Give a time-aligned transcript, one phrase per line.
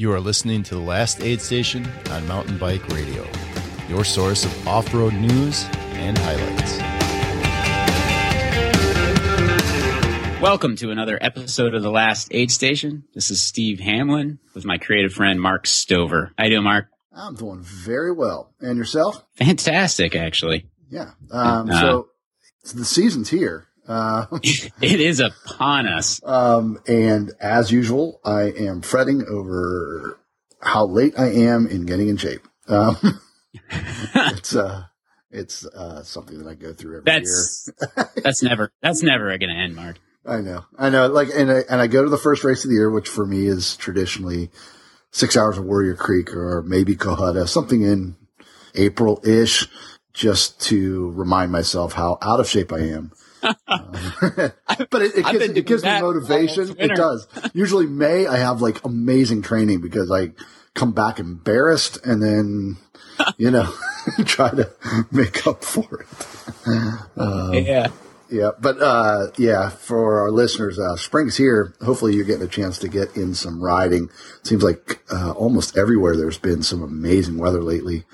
[0.00, 3.26] You are listening to the last aid station on Mountain Bike Radio,
[3.88, 6.78] your source of off road news and highlights.
[10.40, 13.02] Welcome to another episode of the Last Aid Station.
[13.12, 16.30] This is Steve Hamlin with my creative friend Mark Stover.
[16.38, 16.86] How you doing, Mark?
[17.12, 18.54] I'm doing very well.
[18.60, 19.24] And yourself?
[19.34, 20.68] Fantastic, actually.
[20.88, 21.10] Yeah.
[21.32, 22.08] Um, Uh, so
[22.72, 23.66] the season's here.
[23.88, 26.20] Uh, It is upon us.
[26.26, 30.20] um, and as usual, I am fretting over
[30.60, 32.46] how late I am in getting in shape.
[32.68, 32.96] Um,
[33.70, 34.84] it's, uh,
[35.30, 37.70] it's, uh, something that I go through every That's
[38.22, 39.96] that's never that's never going to end, Mark.
[40.26, 40.66] I know.
[40.78, 41.06] I know.
[41.06, 43.24] Like, and I, and I go to the first race of the year, which for
[43.24, 44.50] me is traditionally
[45.10, 48.16] six hours of Warrior Creek or maybe Cohutta, something in
[48.74, 49.66] April ish,
[50.12, 53.12] just to remind myself how out of shape I am.
[53.42, 53.52] Um,
[54.90, 56.76] but it, it gives, it gives me motivation.
[56.78, 57.26] It does.
[57.54, 60.32] Usually May, I have like amazing training because I
[60.74, 62.76] come back embarrassed and then,
[63.36, 63.72] you know,
[64.24, 64.70] try to
[65.10, 66.08] make up for it.
[67.16, 67.88] Um, yeah.
[68.30, 71.74] yeah, but uh, yeah, for our listeners, uh, spring's here.
[71.82, 74.08] Hopefully, you're getting a chance to get in some riding.
[74.42, 78.04] Seems like uh, almost everywhere there's been some amazing weather lately,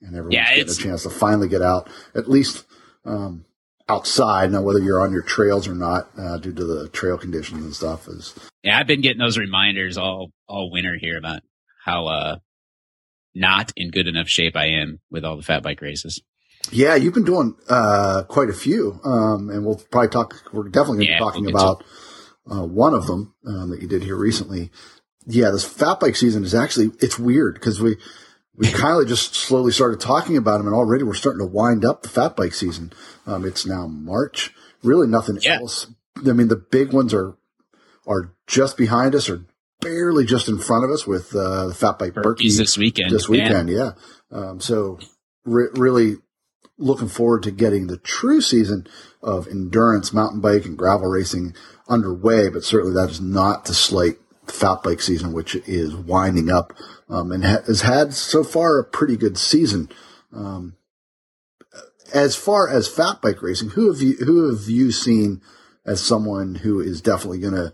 [0.00, 2.64] and everyone's Yeah, getting a chance to finally get out, at least
[3.04, 3.44] um,
[3.90, 4.52] outside.
[4.52, 7.74] Now, whether you're on your trails or not, uh, due to the trail conditions and
[7.74, 11.40] stuff, is Yeah, I've been getting those reminders all all winter here about
[11.84, 12.36] how uh
[13.34, 16.20] not in good enough shape I am with all the fat bike races.
[16.72, 16.94] yeah.
[16.96, 20.34] You've been doing uh, quite a few, um, and we'll probably talk.
[20.52, 21.84] We're definitely going to Yeah, be talking we'll about
[22.50, 24.70] uh, one of them um, that you did here recently.
[25.26, 27.96] Yeah, this fat bike season is actually it's weird because we
[28.60, 31.82] we kind of just slowly started talking about them, and already we're starting to wind
[31.82, 32.92] up the fat bike season.
[33.26, 34.52] Um, it's now March.
[34.82, 35.56] Really, nothing Yeah.
[35.60, 35.86] else.
[36.18, 37.36] I mean, the big ones are
[38.06, 39.46] are just behind us, or
[39.80, 43.10] barely just in front of us with uh, the fat bike Birkie Birkie's this weekend.
[43.10, 43.70] this weekend.
[43.70, 43.92] Yeah.
[44.30, 44.98] Um, so
[45.46, 46.16] re- really
[46.76, 48.86] looking forward to getting the true season
[49.22, 51.54] of endurance, mountain bike, and gravel racing
[51.88, 52.50] underway.
[52.50, 56.72] But certainly that is not to slight the fat bike season, which is winding up
[57.08, 59.88] um, and ha- has had so far a pretty good season.
[60.32, 60.76] Um,
[62.12, 65.40] as far as fat bike racing, who have you who have you seen
[65.86, 67.72] as someone who is definitely going to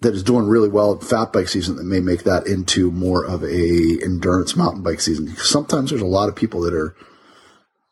[0.00, 3.24] that is doing really well at fat bike season that may make that into more
[3.24, 5.26] of a endurance mountain bike season.
[5.26, 6.94] Because sometimes there's a lot of people that are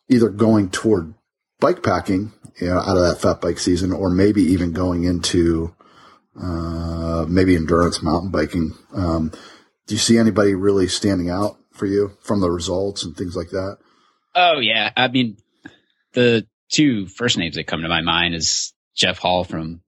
[0.09, 1.15] either going toward
[1.59, 5.75] bike packing, you know, out of that fat bike season, or maybe even going into
[6.41, 8.72] uh, maybe endurance mountain biking.
[8.94, 9.32] Um,
[9.86, 13.50] do you see anybody really standing out for you from the results and things like
[13.50, 13.78] that?
[14.34, 15.38] Oh yeah, I mean,
[16.12, 19.80] the two first names that come to my mind is Jeff Hall from,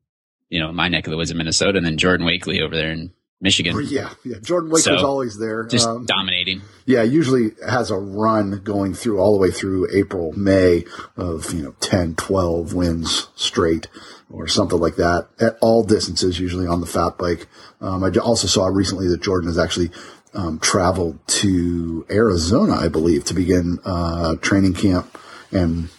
[0.49, 2.93] you know, my neck of the woods in Minnesota, and then Jordan Wakeley over there
[2.93, 4.39] in Michigan, Yeah, yeah.
[4.43, 5.63] Jordan Wake So, was always there.
[5.65, 6.63] just Um, dominating.
[6.87, 10.85] Yeah, usually has a run going through all the way through April, May
[11.17, 13.87] of, you know, 10, 12 wins straight
[14.29, 17.47] or something like that at all distances, usually on the fat bike.
[17.81, 19.91] Um, I also saw recently that Jordan has actually
[20.35, 25.17] um, traveled to Arizona, I believe, to begin uh, training camp
[25.53, 25.91] and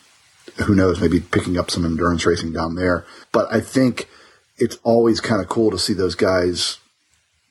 [0.65, 3.05] who knows, maybe picking up some endurance racing down there.
[3.31, 4.09] But I think
[4.57, 6.78] it's always kind of cool to see those guys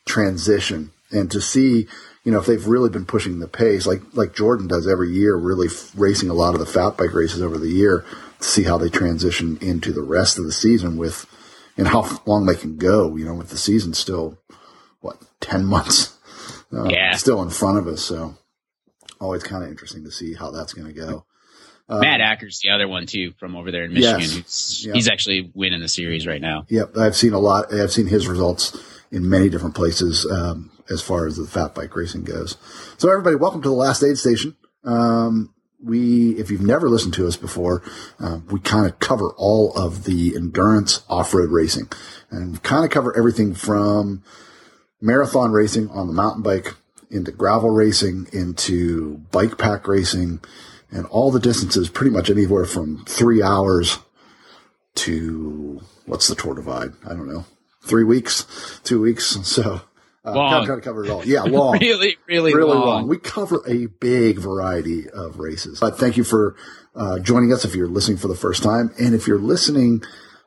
[0.09, 1.87] transition and to see,
[2.25, 5.37] you know, if they've really been pushing the pace like, like Jordan does every year,
[5.37, 8.05] really f- racing a lot of the fat bike races over the year
[8.41, 11.27] to see how they transition into the rest of the season with,
[11.77, 14.39] and how long they can go, you know, with the season still,
[15.01, 16.19] what, 10 months,
[16.73, 17.15] uh, Yeah.
[17.15, 18.03] still in front of us.
[18.03, 18.35] So
[19.21, 21.25] always kind of interesting to see how that's going to go.
[21.91, 24.21] Um, Matt Acker's the other one too from over there in Michigan.
[24.21, 24.85] Yes.
[24.87, 24.93] Yeah.
[24.93, 26.67] He's actually winning the series right now.
[26.69, 27.73] Yep, I've seen a lot.
[27.73, 28.77] I've seen his results
[29.11, 32.57] in many different places um, as far as the fat bike racing goes.
[32.97, 34.57] So, everybody, welcome to the Last Aid Station.
[34.85, 37.83] Um, we, if you've never listened to us before,
[38.19, 41.89] uh, we kind of cover all of the endurance off-road racing,
[42.31, 44.23] and kind of cover everything from
[45.01, 46.75] marathon racing on the mountain bike
[47.11, 50.41] into gravel racing into bike pack racing
[50.91, 53.99] and all the distances pretty much anywhere from three hours
[54.95, 56.91] to what's the tour divide?
[57.05, 57.45] I don't know.
[57.89, 59.37] Three weeks, two weeks.
[59.45, 59.81] So
[60.25, 60.67] uh, Long.
[60.67, 61.25] kind of cover it all.
[61.25, 61.79] Yeah, long.
[61.79, 62.87] Really, really, really long.
[62.87, 63.09] long.
[63.09, 65.81] We cover a big variety of races.
[65.81, 66.55] But thank you for
[66.95, 68.93] uh, joining us if you're listening for the first time.
[69.01, 70.03] And if you're listening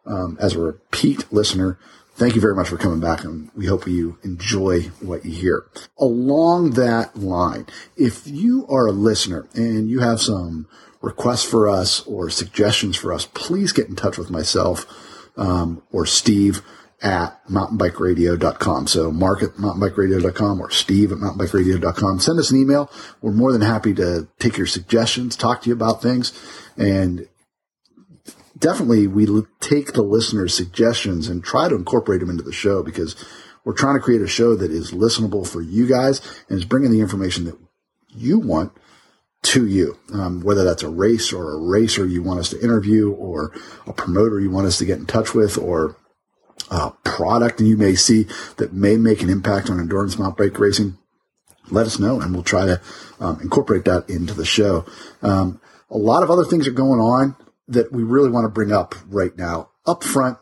[0.05, 1.79] um, as a repeat listener,
[2.15, 3.23] thank you very much for coming back.
[3.23, 5.65] And we hope you enjoy what you hear.
[5.97, 7.65] Along that line,
[7.97, 10.67] if you are a listener and you have some
[11.01, 14.85] requests for us or suggestions for us, please get in touch with myself
[15.37, 16.61] um, or Steve
[17.01, 18.87] at mountainbikeradio.com.
[18.87, 22.19] So mark at mountainbikeradio.com or steve at mountainbikeradio.com.
[22.19, 22.91] Send us an email.
[23.21, 26.31] We're more than happy to take your suggestions, talk to you about things,
[26.77, 27.27] and
[28.57, 29.27] definitely we
[29.59, 33.15] take the listeners' suggestions and try to incorporate them into the show because
[33.65, 36.91] we're trying to create a show that is listenable for you guys and is bringing
[36.91, 37.57] the information that
[38.09, 38.71] you want
[39.43, 43.11] to you, um, whether that's a race or a racer you want us to interview
[43.11, 43.51] or
[43.87, 45.95] a promoter you want us to get in touch with or
[46.69, 48.27] a product you may see
[48.57, 50.97] that may make an impact on endurance mountain bike racing.
[51.69, 52.81] Let us know and we'll try to
[53.19, 54.85] um, incorporate that into the show.
[55.21, 57.35] Um, a lot of other things are going on
[57.67, 60.37] that we really want to bring up right now up front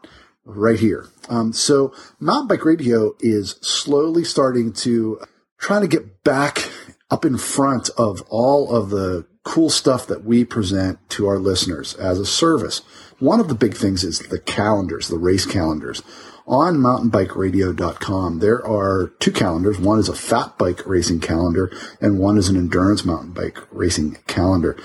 [0.45, 1.07] right here.
[1.30, 5.19] Um, so mountain bike radio is slowly starting to
[5.60, 6.69] trying to get back
[7.12, 11.94] up in front of all of the cool stuff that we present to our listeners
[11.95, 12.81] as a service.
[13.19, 16.01] One of the big things is the calendars, the race calendars.
[16.48, 19.77] On mountainbikeradio.com, there are two calendars.
[19.77, 21.71] One is a fat bike racing calendar
[22.01, 24.75] and one is an endurance mountain bike racing calendar.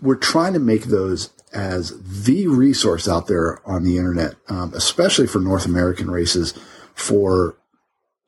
[0.00, 5.26] We're trying to make those as the resource out there on the internet, um, especially
[5.26, 6.54] for North American races,
[6.94, 7.58] for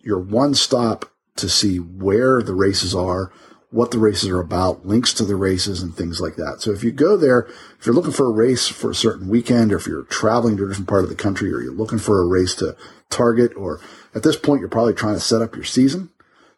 [0.01, 3.33] your one stop to see where the races are,
[3.73, 6.61] what the races are about, links to the races and things like that.
[6.61, 7.49] So if you go there,
[7.79, 10.65] if you're looking for a race for a certain weekend or if you're traveling to
[10.65, 12.77] a different part of the country or you're looking for a race to
[13.09, 13.81] target or
[14.15, 16.11] at this point you're probably trying to set up your season,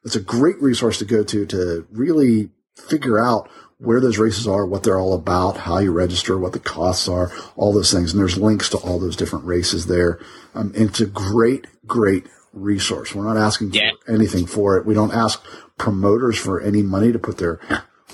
[0.05, 4.67] it's a great resource to go to to really figure out where those races are,
[4.67, 8.13] what they're all about, how you register, what the costs are, all those things.
[8.13, 10.19] And there's links to all those different races there.
[10.55, 13.15] Um, and it's a great, great resource.
[13.15, 13.91] We're not asking yeah.
[14.05, 14.87] for anything for it.
[14.87, 15.45] We don't ask
[15.79, 17.61] promoters for any money to put their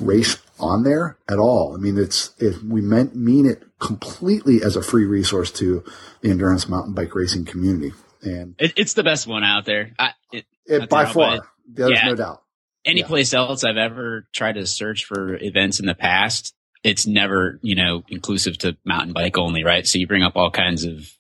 [0.01, 1.75] race on there at all.
[1.75, 5.85] I mean, it's, it, we meant, mean it completely as a free resource to
[6.21, 7.93] the endurance mountain bike racing community.
[8.23, 9.93] And it, it's the best one out there.
[9.99, 11.41] I, it, it by far.
[11.67, 12.07] There's yeah.
[12.07, 12.43] no doubt.
[12.85, 13.07] Any yeah.
[13.07, 17.75] place else I've ever tried to search for events in the past, it's never, you
[17.75, 19.87] know, inclusive to mountain bike only, right?
[19.87, 21.11] So you bring up all kinds of,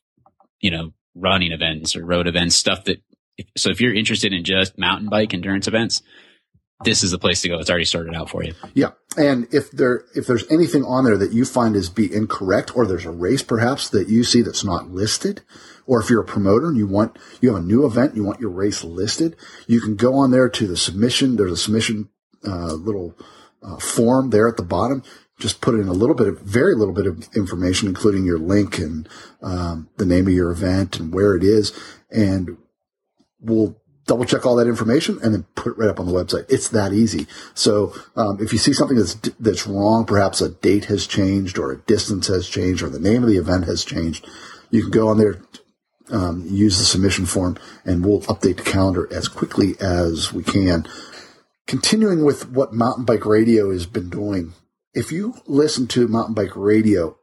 [0.60, 3.02] you know, running events or road events, stuff that
[3.56, 6.02] so if you're interested in just mountain bike endurance events,
[6.82, 7.58] this is the place to go.
[7.58, 8.54] It's already started out for you.
[8.74, 8.90] Yeah.
[9.16, 12.86] And if there, if there's anything on there that you find is be incorrect or
[12.86, 15.42] there's a race perhaps that you see that's not listed,
[15.86, 18.40] or if you're a promoter and you want, you have a new event, you want
[18.40, 19.36] your race listed,
[19.66, 21.36] you can go on there to the submission.
[21.36, 22.08] There's a submission,
[22.46, 23.16] uh, little,
[23.62, 25.02] uh, form there at the bottom.
[25.38, 28.78] Just put in a little bit of, very little bit of information, including your link
[28.78, 29.08] and,
[29.42, 31.72] um, the name of your event and where it is.
[32.10, 32.56] And
[33.40, 36.44] we'll double check all that information and then put it right up on the website.
[36.48, 37.26] It's that easy.
[37.54, 41.72] So um, if you see something that's that's wrong, perhaps a date has changed or
[41.72, 44.26] a distance has changed or the name of the event has changed,
[44.70, 45.42] you can go on there,
[46.10, 50.86] um, use the submission form, and we'll update the calendar as quickly as we can.
[51.66, 54.54] Continuing with what Mountain Bike Radio has been doing,
[54.92, 57.16] if you listen to Mountain Bike Radio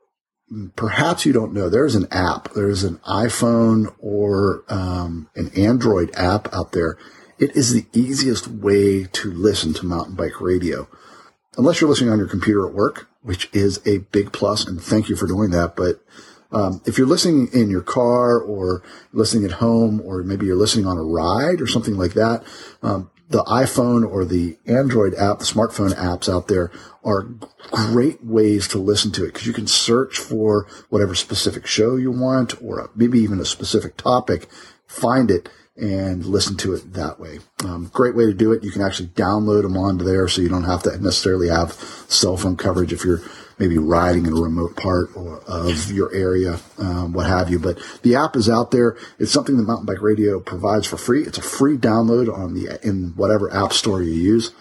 [0.76, 2.54] perhaps you don't know, there's an app.
[2.54, 6.98] There's an iPhone or um, an Android app out there.
[7.40, 10.88] It is the easiest way to listen to mountain bike radio.
[11.58, 15.10] Unless you're listening on your computer at work, which is a big plus, and thank
[15.10, 15.76] you for doing that.
[15.76, 16.02] But
[16.52, 20.86] um, if you're listening in your car or listening at home, or maybe you're listening
[20.86, 22.44] on a ride or something like that,
[22.82, 26.72] um, the iPhone or the Android app, the smartphone apps out there
[27.04, 27.28] are
[27.72, 32.12] great ways to listen to it because you can search for whatever specific show you
[32.12, 34.48] want or maybe even a specific topic,
[34.88, 37.40] find it and listen to it that way.
[37.64, 38.64] Um, great way to do it.
[38.64, 42.38] You can actually download them onto there so you don't have to necessarily have cell
[42.38, 43.22] phone coverage if you're
[43.60, 47.60] maybe riding in a remote part or, of your area, um, what have you.
[47.60, 48.98] But the app is out there.
[49.20, 51.24] It's something that Mountain Bike Radio provides for free.
[51.24, 54.54] It's a free download on the in whatever app store you use,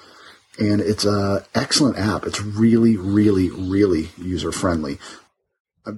[0.58, 2.24] and it's a excellent app.
[2.24, 4.98] It's really, really, really user friendly.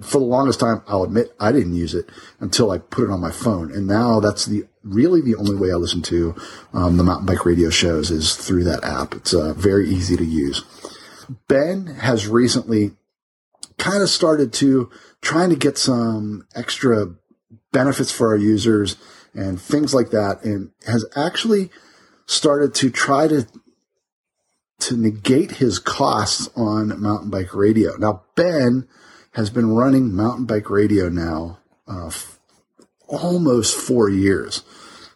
[0.03, 2.07] For the longest time, I'll admit I didn't use it
[2.39, 5.71] until I put it on my phone, and now that's the really the only way
[5.71, 6.35] I listen to
[6.73, 9.15] um, the mountain bike radio shows is through that app.
[9.15, 10.63] It's uh, very easy to use.
[11.47, 12.91] Ben has recently
[13.77, 14.89] kind of started to
[15.21, 17.13] trying to get some extra
[17.71, 18.95] benefits for our users
[19.33, 21.69] and things like that and has actually
[22.25, 23.47] started to try to
[24.79, 27.95] to negate his costs on mountain bike radio.
[27.97, 28.87] Now Ben
[29.33, 32.39] has been running mountain bike radio now uh, f-
[33.07, 34.63] almost four years,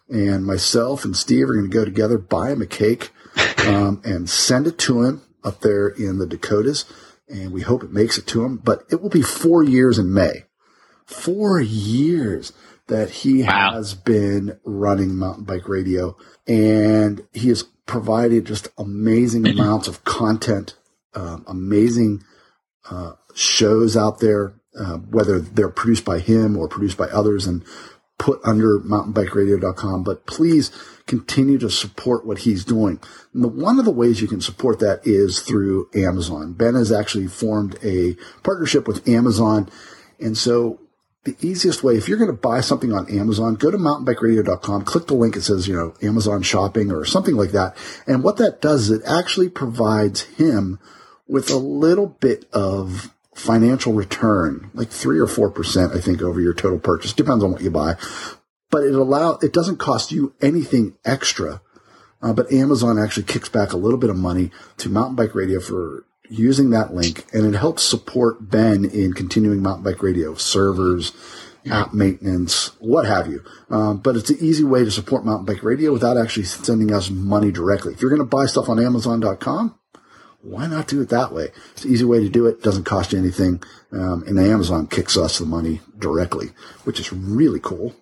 [0.08, 3.10] and myself and Steve are going to go together, buy him a cake,
[3.66, 6.84] um, and send it to him up there in the Dakotas,
[7.28, 8.56] and we hope it makes it to him.
[8.56, 10.44] But it will be four years in May.
[11.06, 12.52] Four years.
[12.86, 13.72] that he Wow.
[13.72, 16.14] has been running mountain bike radio
[16.46, 20.76] and he has provided just amazing amounts of content,
[21.14, 22.22] um, amazing
[22.90, 27.64] uh, shows out there, uh, whether they're produced by him or produced by others and
[28.18, 30.04] put under mountainbikeradio.com.
[30.04, 30.70] But please
[31.06, 33.00] continue to support what he's doing.
[33.34, 36.52] The, one of the ways you can support that is through Amazon.
[36.52, 39.68] Ben has actually formed a partnership with Amazon.
[40.20, 40.80] And so
[41.24, 45.06] the easiest way, if you're going to buy something on Amazon, go to mountainbikeradio.com, click
[45.06, 45.36] the link.
[45.36, 47.76] It says, you know, Amazon shopping or something like that.
[48.06, 50.78] And what that does is it actually provides him
[51.26, 56.40] with a little bit of financial return, like three or four percent, I think, over
[56.40, 57.12] your total purchase.
[57.12, 57.96] Depends on what you buy,
[58.70, 61.60] but it allow it doesn't cost you anything extra.
[62.22, 65.60] Uh, but Amazon actually kicks back a little bit of money to Mountain Bike Radio
[65.60, 71.12] for using that link, and it helps support Ben in continuing Mountain Bike Radio servers,
[71.70, 73.42] app maintenance, what have you.
[73.70, 77.10] Um, but it's an easy way to support Mountain Bike Radio without actually sending us
[77.10, 77.92] money directly.
[77.92, 79.78] If you're going to buy stuff on Amazon.com,
[80.44, 81.48] why not do it that way?
[81.72, 82.62] It's an easy way to do it.
[82.62, 83.62] Doesn't cost you anything.
[83.92, 86.48] Um, and Amazon kicks us the money directly,
[86.84, 87.94] which is really cool.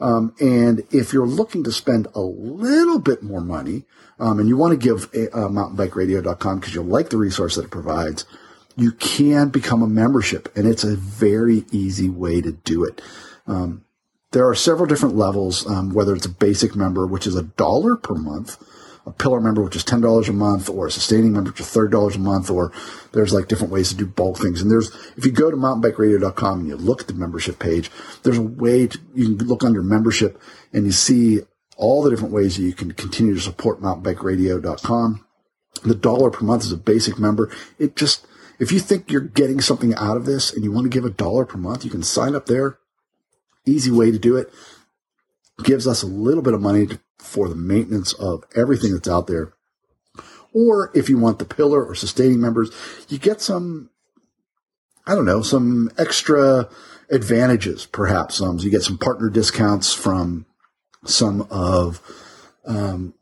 [0.00, 3.84] Um, and if you're looking to spend a little bit more money,
[4.18, 7.70] um, and you want to give uh, mountainbikeradio.com because you like the resource that it
[7.70, 8.24] provides,
[8.76, 13.00] you can become a membership, and it's a very easy way to do it.
[13.46, 13.84] Um,
[14.32, 17.96] there are several different levels, um, whether it's a basic member, which is a dollar
[17.96, 18.56] per month,
[19.04, 22.14] a pillar member, which is $10 a month, or a sustaining member, which is $30
[22.14, 22.72] a month, or
[23.12, 24.62] there's like different ways to do bulk things.
[24.62, 27.90] And there's, if you go to mountainbikeradio.com and you look at the membership page,
[28.22, 30.40] there's a way to, you can look under membership
[30.72, 31.40] and you see
[31.76, 35.24] all the different ways that you can continue to support mountainbikeradio.com.
[35.84, 37.50] The dollar per month is a basic member.
[37.78, 38.26] It just,
[38.60, 41.10] if you think you're getting something out of this and you want to give a
[41.10, 42.78] dollar per month, you can sign up there.
[43.66, 44.52] Easy way to do it.
[45.64, 49.26] Gives us a little bit of money to, for the maintenance of everything that's out
[49.26, 49.54] there.
[50.52, 52.70] Or if you want the pillar or sustaining members,
[53.08, 53.88] you get some,
[55.06, 56.68] I don't know, some extra
[57.10, 58.40] advantages, perhaps.
[58.40, 60.46] Um, you get some partner discounts from
[61.04, 62.00] some of
[62.66, 63.14] um,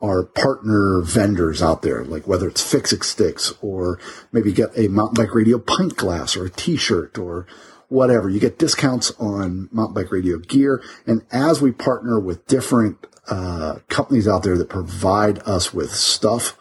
[0.00, 3.98] our partner vendors out there, like whether it's Fix It Sticks or
[4.32, 7.46] maybe get a mountain bike radio pint glass or a t-shirt or
[7.88, 8.28] whatever.
[8.28, 10.82] You get discounts on mountain bike radio gear.
[11.06, 16.56] And as we partner with different uh, companies out there that provide us with stuff,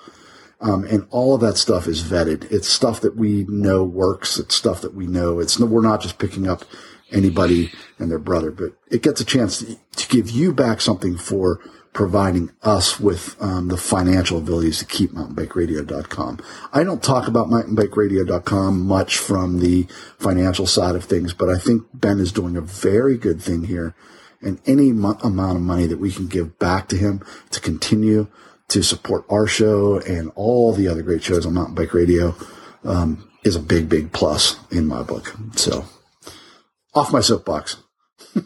[0.59, 2.51] um, and all of that stuff is vetted.
[2.51, 4.39] It's stuff that we know works.
[4.39, 5.39] It's stuff that we know.
[5.39, 6.63] It's we're not just picking up
[7.11, 11.17] anybody and their brother, but it gets a chance to, to give you back something
[11.17, 11.61] for
[11.93, 16.39] providing us with um, the financial abilities to keep mountainbikeradio.com.
[16.71, 19.87] I don't talk about mountainbikeradio.com much from the
[20.19, 23.95] financial side of things, but I think Ben is doing a very good thing here.
[24.41, 28.27] And any mo- amount of money that we can give back to him to continue
[28.69, 32.35] to support our show and all the other great shows on Mountain Bike Radio
[32.83, 35.35] um, is a big, big plus in my book.
[35.55, 35.85] So,
[36.93, 37.77] off my soapbox.
[38.35, 38.43] no,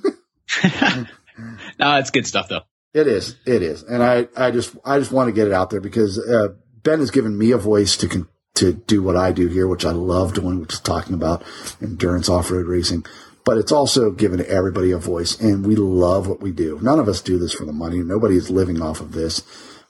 [1.97, 2.61] it's good stuff though.
[2.93, 3.37] It is.
[3.45, 3.83] It is.
[3.83, 6.49] And I, I just, I just want to get it out there because, uh,
[6.83, 9.85] Ben has given me a voice to, con- to do what I do here, which
[9.85, 11.43] I love doing, which is talking about
[11.81, 13.05] endurance off-road racing.
[13.43, 16.79] But it's also given everybody a voice and we love what we do.
[16.81, 17.99] None of us do this for the money.
[17.99, 19.43] Nobody is living off of this.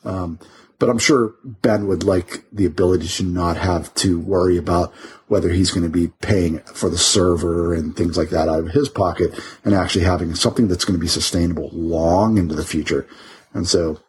[0.05, 0.39] Um,
[0.79, 4.91] but I'm sure Ben would like the ability to not have to worry about
[5.27, 8.71] whether he's going to be paying for the server and things like that out of
[8.71, 13.07] his pocket and actually having something that's going to be sustainable long into the future.
[13.53, 13.99] And so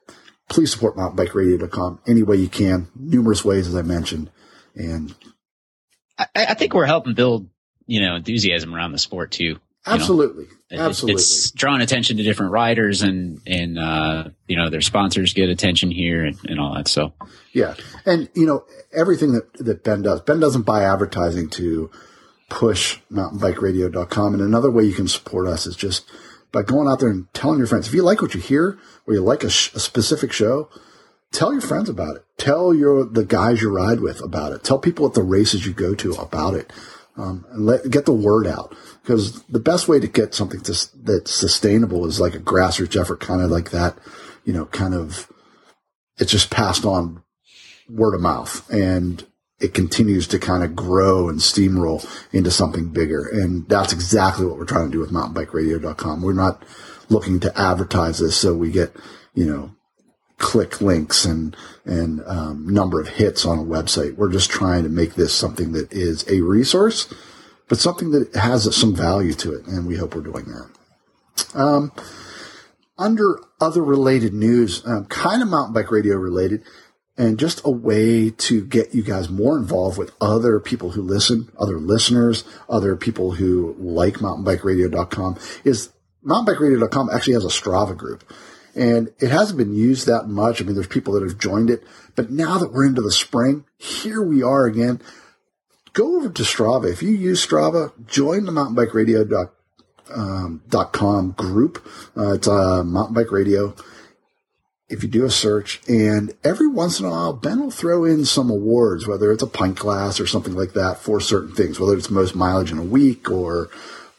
[0.49, 4.31] please support mountainbikeradio.com any way you can, numerous ways, as I mentioned.
[4.75, 5.15] And
[6.19, 7.49] I, I think we're helping build,
[7.87, 9.45] you know, enthusiasm around the sport too.
[9.45, 9.95] you know?
[9.95, 11.15] absolutely, absolutely.
[11.15, 15.91] It's drawing attention to different riders and, and, uh, you know, their sponsors get attention
[15.91, 16.89] here and, and all that.
[16.89, 17.13] So
[17.53, 17.75] Yeah.
[18.07, 21.91] And, you know, everything that, that Ben does, Ben doesn't buy advertising to
[22.49, 24.35] push mountainbikeradio.com.
[24.35, 26.09] And another way you can support us is just
[26.53, 27.89] by going out there and telling your friends.
[27.89, 30.69] If you like what you hear or you like a, sh- a specific show,
[31.33, 32.25] tell your friends about it.
[32.37, 34.63] Tell your, the guys you ride with about it.
[34.63, 36.73] Tell people at the races you go to about it.
[37.15, 40.89] Um, and let, get the word out because the best way to get something to,
[41.03, 43.99] that's sustainable is like a grassroots effort, kind of like that,
[44.45, 45.31] you know, kind of,
[46.17, 47.23] it's just passed on
[47.87, 49.27] word of mouth and
[49.61, 53.29] it continues to kind of grow and steamroll into something bigger.
[53.29, 56.23] And that's exactly what we're trying to do with mountainbikeradio.com.
[56.23, 56.65] We're not
[57.09, 58.97] looking to advertise this so we get,
[59.35, 59.75] you know,
[60.43, 61.57] click links and,
[61.87, 64.17] and, um, number of hits on a website.
[64.17, 67.13] We're just trying to make this something that is a resource,
[67.69, 69.67] but something that has some value to it.
[69.67, 71.55] And we hope we're doing that.
[71.55, 71.93] Um,
[72.99, 76.63] under other related news, um, kind of mountain bike radio related,
[77.17, 81.51] and just a way to get you guys more involved with other people who listen,
[81.59, 85.91] other listeners, other people who like mountainbikeradio.com is
[86.27, 88.25] mountainbikeradio.com actually has a Strava group.
[88.75, 90.61] And it hasn't been used that much.
[90.61, 91.83] I mean, there's people that have joined it,
[92.17, 95.01] but now that we're into the spring, here we are again.
[95.93, 96.91] Go over to Strava.
[96.91, 99.51] If you use Strava, join the mountainbikeradio.com
[100.15, 100.63] um,
[100.93, 101.87] .com group.
[102.17, 103.75] Uh, it's a mountain bike radio.
[104.89, 108.27] If you do a search, and every once in a while, Ben will throw in
[108.27, 111.97] some awards, whether it's a pint glass or something like that for certain things, whether
[111.97, 113.71] it's most mileage in a week or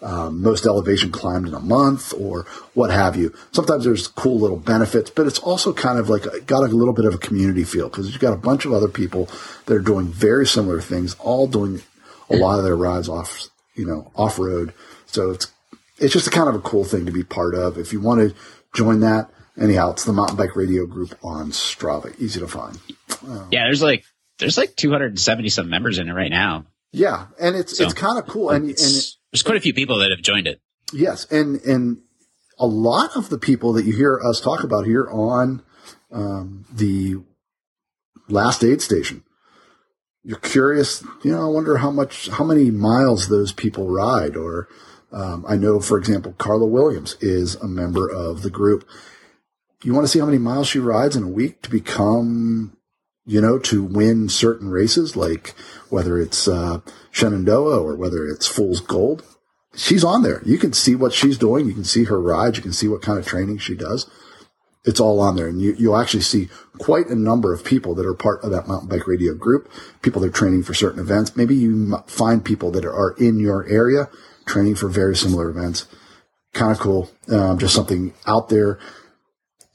[0.04, 3.34] um, most elevation climbed in a month or what have you.
[3.52, 6.94] Sometimes there's cool little benefits, but it's also kind of like a, got a little
[6.94, 9.30] bit of a community feel because you've got a bunch of other people
[9.66, 11.82] that are doing very similar things, all doing
[12.30, 14.74] a lot of their rides off, you know, off road.
[15.06, 15.52] So it's
[16.00, 17.78] it's just a kind of a cool thing to be part of.
[17.78, 18.36] If you want to
[18.74, 22.20] join that, anyhow, it's the Mountain Bike Radio group on Strava.
[22.20, 22.78] Easy to find.
[23.26, 24.04] Um, yeah, there's like
[24.40, 26.66] there's like 270 some members in it right now.
[26.92, 29.74] Yeah, and it's so, it's kind of cool, and and it, there's quite a few
[29.74, 30.62] people that have joined it.
[30.94, 31.98] Yes, and and
[32.60, 35.64] a lot of the people that you hear us talk about here on
[36.12, 37.18] um, the
[38.30, 39.24] last aid station.
[40.24, 44.70] You're curious, you know, I wonder how much, how many miles those people ride or,
[45.12, 48.88] um, I know, for example, Carla Williams is a member of the group.
[49.84, 52.78] You want to see how many miles she rides in a week to become,
[53.26, 55.54] you know, to win certain races, like
[55.90, 59.24] whether it's uh, Shenandoah or whether it's Fool's Gold.
[59.76, 60.42] She's on there.
[60.46, 61.66] You can see what she's doing.
[61.66, 62.58] You can see her rides.
[62.58, 64.10] You can see what kind of training she does.
[64.86, 65.48] It's all on there.
[65.48, 68.68] And you, you'll actually see quite a number of people that are part of that
[68.68, 71.36] mountain bike radio group, people that are training for certain events.
[71.36, 74.10] Maybe you find people that are in your area
[74.46, 75.88] training for very similar events.
[76.54, 77.10] Kind of cool.
[77.30, 78.80] Um, just something out there.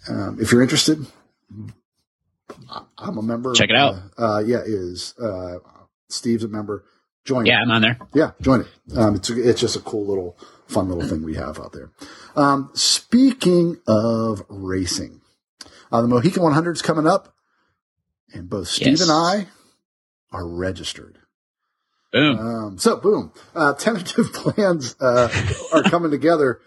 [0.09, 1.07] Um, if you're interested,
[2.99, 3.52] I'm a member.
[3.55, 3.97] Check it out.
[4.19, 5.58] Uh, uh, yeah, is uh,
[6.08, 6.84] Steve's a member.
[7.25, 7.47] Join.
[7.47, 7.63] Yeah, it.
[7.63, 7.99] I'm on there.
[8.15, 8.97] Yeah, join it.
[8.97, 11.91] Um, it's it's just a cool little fun little thing we have out there.
[12.37, 15.21] Um, speaking of racing,
[15.93, 17.34] uh, the Mohican 100 is coming up,
[18.32, 19.02] and both Steve yes.
[19.02, 19.49] and I
[20.32, 21.19] are registered.
[22.13, 22.39] Boom.
[22.39, 23.32] Um, so, boom.
[23.54, 25.28] Uh, tentative plans uh,
[25.73, 26.61] are coming together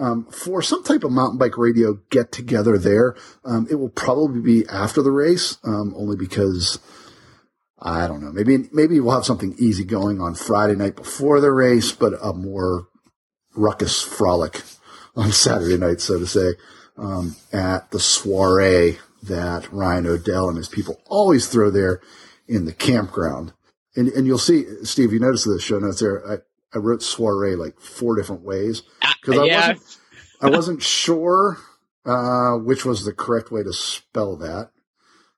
[0.00, 3.14] um, for some type of mountain bike radio get together there.
[3.44, 6.78] Um, it will probably be after the race, um, only because
[7.78, 8.32] I don't know.
[8.32, 12.32] Maybe maybe we'll have something easy going on Friday night before the race, but a
[12.32, 12.88] more
[13.54, 14.62] ruckus frolic
[15.16, 16.54] on Saturday night, so to say,
[16.96, 22.00] um, at the soiree that Ryan O'Dell and his people always throw there
[22.48, 23.52] in the campground
[23.96, 25.12] and and you'll see, Steve.
[25.12, 26.26] You notice the show notes there.
[26.30, 26.36] I,
[26.74, 28.82] I wrote soiree like four different ways
[29.20, 29.68] because uh, I yeah.
[29.68, 29.98] wasn't
[30.42, 31.58] I wasn't sure
[32.04, 34.70] uh, which was the correct way to spell that.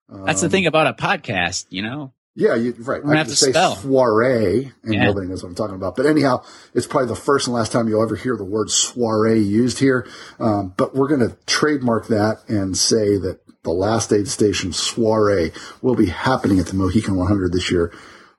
[0.08, 2.12] Um, That's the thing about a podcast, you know.
[2.34, 3.02] Yeah, you, right.
[3.04, 3.76] I have to, say spell.
[3.76, 5.04] soiree, and yeah.
[5.04, 5.96] nobody knows what I'm talking about.
[5.96, 6.42] But anyhow,
[6.72, 10.08] it's probably the first and last time you'll ever hear the word soiree used here.
[10.38, 15.52] Um, but we're going to trademark that and say that the last aid station soiree
[15.82, 17.92] will be happening at the Mohican 100 this year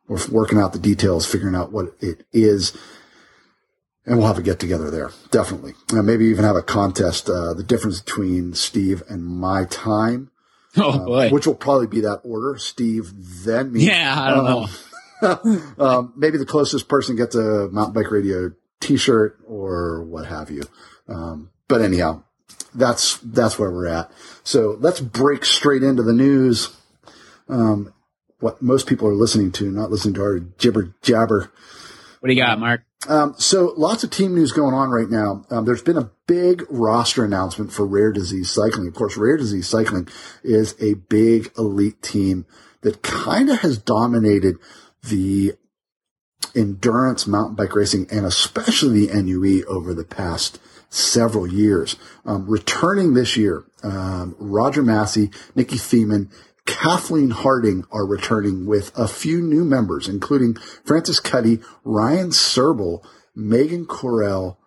[0.07, 2.75] we're working out the details, figuring out what it is.
[4.05, 5.75] And we'll have a get together there, definitely.
[5.91, 10.29] And maybe even have a contest, uh, the difference between Steve and my time.
[10.75, 11.29] Oh uh, boy.
[11.29, 12.57] Which will probably be that order.
[12.57, 13.11] Steve,
[13.45, 13.85] then me.
[13.85, 14.69] Yeah, I don't um,
[15.77, 15.77] know.
[15.77, 20.63] um, maybe the closest person gets a mountain bike radio t-shirt or what have you.
[21.07, 22.23] Um, but anyhow,
[22.73, 24.11] that's, that's where we're at.
[24.43, 26.75] So let's break straight into the news.
[27.47, 27.93] Um,
[28.43, 31.51] what most people are listening to, not listening to our jibber jabber.
[32.19, 32.83] What do you got, Mark?
[33.07, 35.45] Um, so lots of team news going on right now.
[35.49, 38.87] Um, there's been a big roster announcement for rare disease cycling.
[38.87, 40.07] Of course, rare disease cycling
[40.43, 42.45] is a big elite team
[42.81, 44.55] that kind of has dominated
[45.03, 45.53] the
[46.55, 51.95] endurance mountain bike racing and especially the NUE over the past several years.
[52.25, 56.29] Um, returning this year, um, Roger Massey, Nikki Thiemann,
[56.65, 63.85] Kathleen Harding are returning with a few new members, including Francis Cuddy, Ryan Serbel, Megan
[63.85, 64.57] Correll,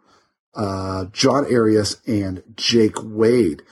[0.55, 3.63] uh, John Arias, and Jake Wade.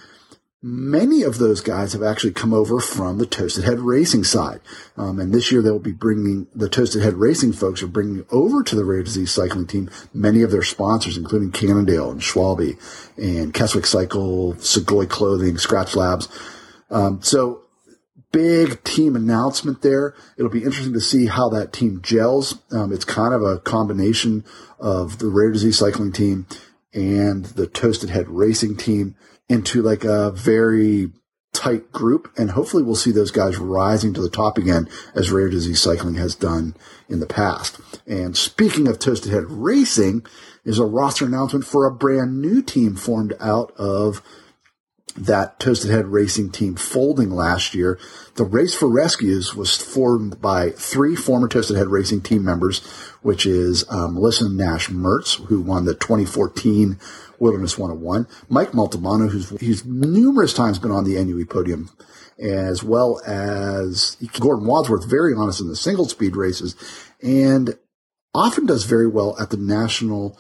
[0.67, 4.63] Many of those guys have actually come over from the Toasted Head Racing side.
[4.97, 8.63] Um, and this year they'll be bringing, the Toasted Head Racing folks are bringing over
[8.63, 12.79] to the Rare Disease Cycling team many of their sponsors, including Cannondale and Schwalbe
[13.19, 16.29] and Keswick Cycle, Sugoi Clothing, Skratch Labs.
[16.91, 17.64] Um, so
[18.35, 20.13] big team announcement there.
[20.37, 22.59] It'll be interesting to see how that team gels.
[22.73, 24.45] Um, it's kind of a combination
[24.81, 26.47] of the rare disease cycling team
[26.93, 29.15] and the Toasted Head Racing team
[29.49, 31.13] into like a very
[31.53, 32.33] tight group.
[32.37, 36.17] And hopefully we'll see those guys rising to the top again as Rare Disease Cycling
[36.17, 36.75] has done
[37.09, 37.81] in the past.
[38.05, 40.27] And speaking of Toasted Head Racing
[40.65, 44.23] is a roster announcement for a brand new team formed out of
[45.17, 47.99] that Toasted Head Racing team folding last year.
[48.35, 52.85] The Race for Rescues was formed by three former Toasted Head Racing team members,
[53.23, 56.99] which is um, Melissa Nash Mertz, who won the 2014
[57.39, 61.91] Wilderness 101, Mike Montalbano, who's, who's numerous times been on the NUE podium,
[62.39, 66.75] as well as Gordon Wadsworth, very honest in the single speed races,
[67.23, 67.77] and
[68.35, 70.39] often does very well at the national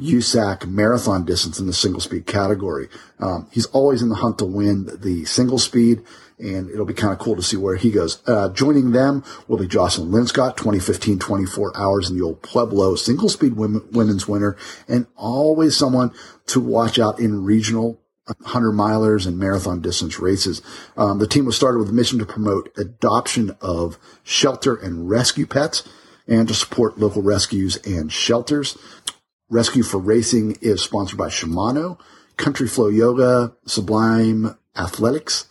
[0.00, 2.88] USAC marathon distance in the single speed category.
[3.20, 6.02] Um, he's always in the hunt to win the single speed,
[6.38, 8.20] and it'll be kind of cool to see where he goes.
[8.26, 13.28] Uh, joining them will be Jocelyn Linscott, 2015 24 hours in the old Pueblo single
[13.28, 14.56] speed women, women's winner,
[14.88, 16.12] and always someone
[16.46, 20.60] to watch out in regional 100 milers and marathon distance races.
[20.96, 25.46] Um, the team was started with a mission to promote adoption of shelter and rescue
[25.46, 25.86] pets
[26.26, 28.78] and to support local rescues and shelters.
[29.54, 32.00] Rescue for Racing is sponsored by Shimano,
[32.36, 35.46] Country Flow Yoga, Sublime Athletics,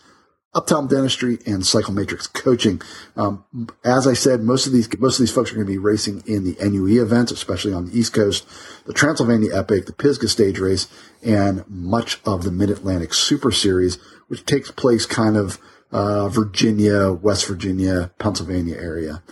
[0.52, 2.82] Uptown Dentistry, and Cyclomatrix Coaching.
[3.16, 3.46] Um,
[3.82, 6.22] as I said, most of these most of these folks are going to be racing
[6.26, 8.46] in the NUE events, especially on the East Coast,
[8.84, 10.86] the Transylvania Epic, the Pisgah Stage Race,
[11.22, 13.96] and much of the Mid Atlantic Super Series,
[14.28, 15.58] which takes place kind of
[15.92, 19.22] uh, Virginia, West Virginia, Pennsylvania area.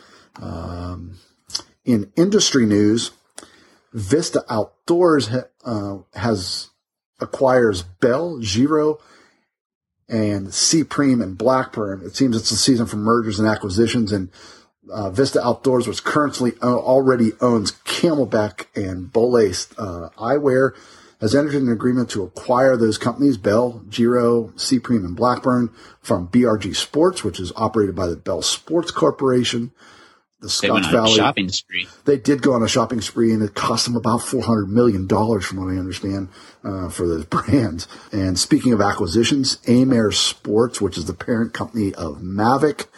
[0.40, 1.18] Um,
[1.85, 3.11] in industry news,
[3.92, 5.28] Vista Outdoors
[5.64, 6.70] uh, has
[7.20, 8.98] acquires Bell, Giro,
[10.09, 12.02] and Supreme and Blackburn.
[12.05, 14.31] It seems it's the season for mergers and acquisitions, and
[14.90, 20.72] uh, Vista Outdoors, which currently uh, already owns CamelBak and Bolace uh, Eyewear,
[21.20, 26.74] has entered an agreement to acquire those companies, Bell, Giro, Supreme, and Blackburn, from BRG
[26.74, 29.70] Sports, which is operated by the Bell Sports Corporation
[30.42, 31.88] the Scotts Valley shopping spree.
[32.05, 35.07] They did go on a shopping spree, and it cost them about four hundred million
[35.07, 36.28] dollars, from what I understand,
[36.64, 37.87] uh, for those brands.
[38.11, 42.88] And speaking of acquisitions, Amer Sports, which is the parent company of Mavic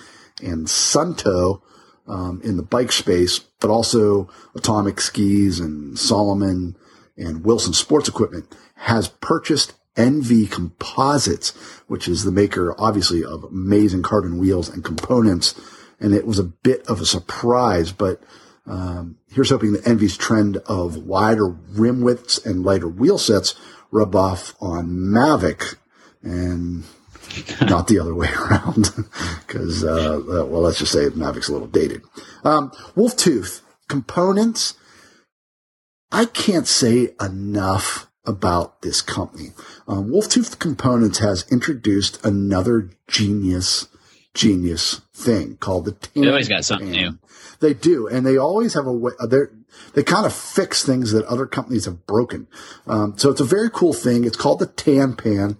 [0.43, 1.61] and Suunto
[2.09, 6.77] um, in the bike space, but also Atomic Skis and Salomon
[7.17, 11.51] and Wilson Sports Equipment, has purchased ENVE Composites,
[11.87, 15.55] which is the maker, obviously, of amazing carbon wheels and components
[16.01, 17.93] and it was a bit of a surprise.
[17.93, 18.23] But
[18.67, 23.55] um, here's hoping that ENVE's trend of wider rim widths and lighter wheel sets
[23.91, 25.77] rub off on Mavic
[26.23, 26.85] and
[27.61, 28.91] not the other way around.
[29.47, 32.03] Because, uh, uh, well, let's just say Mavic's a little dated.
[32.43, 34.75] Um, Wolf Tooth components.
[36.11, 39.49] I can't say enough about this company.
[39.87, 43.89] Um, Wolf Tooth Components has introduced another genius
[44.35, 46.23] genius thing called the tan.
[46.25, 46.97] They always got something pan.
[46.97, 47.19] new.
[47.61, 49.13] They do, and they always have a way.
[49.19, 49.39] Uh, they
[49.95, 52.49] they kind of fix things that other companies have broken.
[52.87, 54.25] Um, so it's a very cool thing.
[54.25, 55.57] It's called the Tanpan.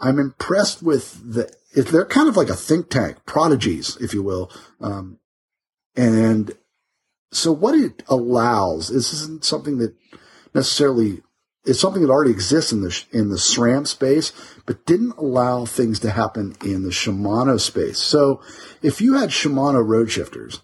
[0.00, 1.54] I'm impressed with the.
[1.74, 4.50] They're kind of like a think tank, prodigies, if you will.
[4.80, 5.18] Um,
[5.94, 6.52] and
[7.32, 9.94] so what it allows this isn't something that
[10.54, 11.22] necessarily
[11.66, 14.32] it's something that already exists in the in the SRAM space,
[14.64, 17.98] but didn't allow things to happen in the Shimano space.
[17.98, 18.40] So,
[18.82, 20.62] if you had Shimano road shifters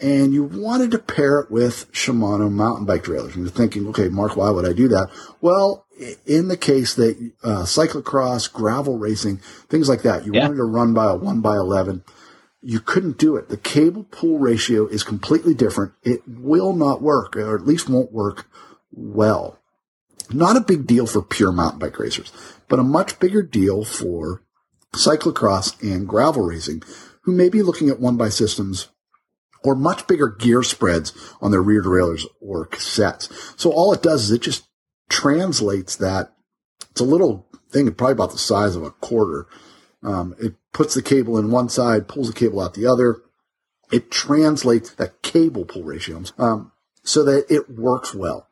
[0.00, 4.08] and you wanted to pair it with Shimano mountain bike derailleurs, and you're thinking, okay,
[4.08, 5.10] Mark, why would I do that?
[5.40, 5.86] Well,
[6.26, 10.42] in the case that uh, cyclocross, gravel racing, things like that, you yeah.
[10.42, 12.04] wanted to run by a one by eleven.
[12.62, 13.48] You couldn't do it.
[13.48, 15.92] The cable pull ratio is completely different.
[16.02, 18.48] It will not work, or at least won't work
[18.96, 19.58] well.
[20.32, 22.32] Not a big deal for pure mountain bike racers,
[22.68, 24.42] but a much bigger deal for
[24.94, 26.82] cyclocross and gravel racing
[27.22, 28.88] who may be looking at one by systems
[29.62, 33.30] or much bigger gear spreads on their rear derailleurs or cassettes.
[33.58, 34.66] So all it does is it just
[35.08, 36.32] translates that.
[36.90, 39.46] It's a little thing, probably about the size of a quarter.
[40.02, 43.22] Um, it puts the cable in one side, pulls the cable out the other.
[43.92, 48.48] It translates that cable pull ratio um, so that it works well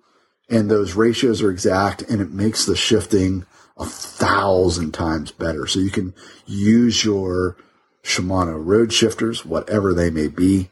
[0.48, 5.66] and those ratios are exact and it makes the shifting a thousand times better.
[5.66, 6.14] So you can
[6.46, 7.56] use your
[8.02, 10.70] Shimano road shifters, whatever they may be,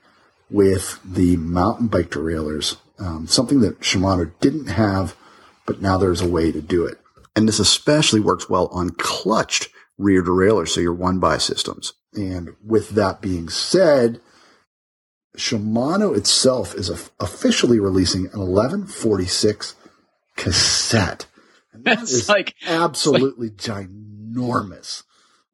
[0.51, 5.17] with the mountain bike derailleurs, um, something that Shimano didn't have,
[5.67, 6.99] but now there's a way to do it.
[7.35, 11.95] And this especially works well on clutched rear derailleurs, so your one by systems.
[12.15, 14.21] And with that being said,
[15.37, 19.75] Shimano itself is officially releasing an 1146
[20.37, 21.27] cassette.
[21.73, 25.03] And that It's is like absolutely ginormous.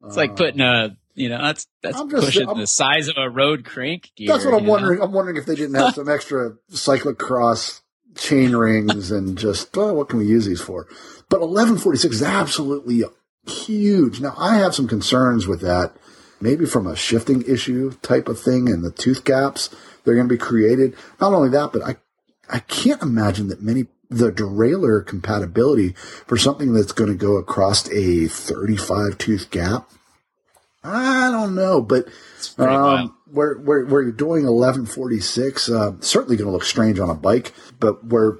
[0.05, 3.07] it's like uh, putting a you know that's that's I'm just- pushing I'm- the size
[3.07, 4.27] of a road crank gear.
[4.27, 4.71] That's what I'm know?
[4.71, 5.01] wondering.
[5.01, 7.81] I'm wondering if they didn't have some extra cyclocross
[8.15, 10.87] chain rings and just oh, what can we use these for?
[11.29, 13.03] But 1146 is absolutely
[13.47, 14.19] huge.
[14.19, 15.93] Now I have some concerns with that,
[16.41, 19.69] maybe from a shifting issue type of thing and the tooth gaps
[20.03, 20.95] they're going to be created.
[21.19, 21.97] Not only that, but I
[22.49, 25.93] I can't imagine that many the derailleur compatibility
[26.25, 29.87] for something that's going to go across a 35 tooth gap.
[30.83, 32.07] I don't know, but
[32.57, 37.15] um, where, where where you're doing 1146, uh, certainly going to look strange on a
[37.15, 38.37] bike, but where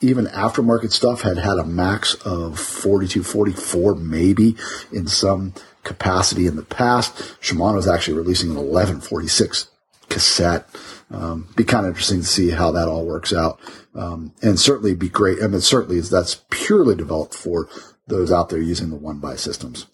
[0.00, 4.56] even aftermarket stuff had had a max of 42, 44 maybe
[4.90, 5.54] in some
[5.84, 7.14] capacity in the past.
[7.40, 9.68] Shimano's actually releasing an 1146
[10.08, 10.68] cassette.
[11.10, 13.60] Um, be kind of interesting to see how that all works out.
[13.94, 15.42] Um, and certainly be great.
[15.42, 17.68] I mean, certainly that's purely developed for
[18.06, 19.86] those out there using the one by systems.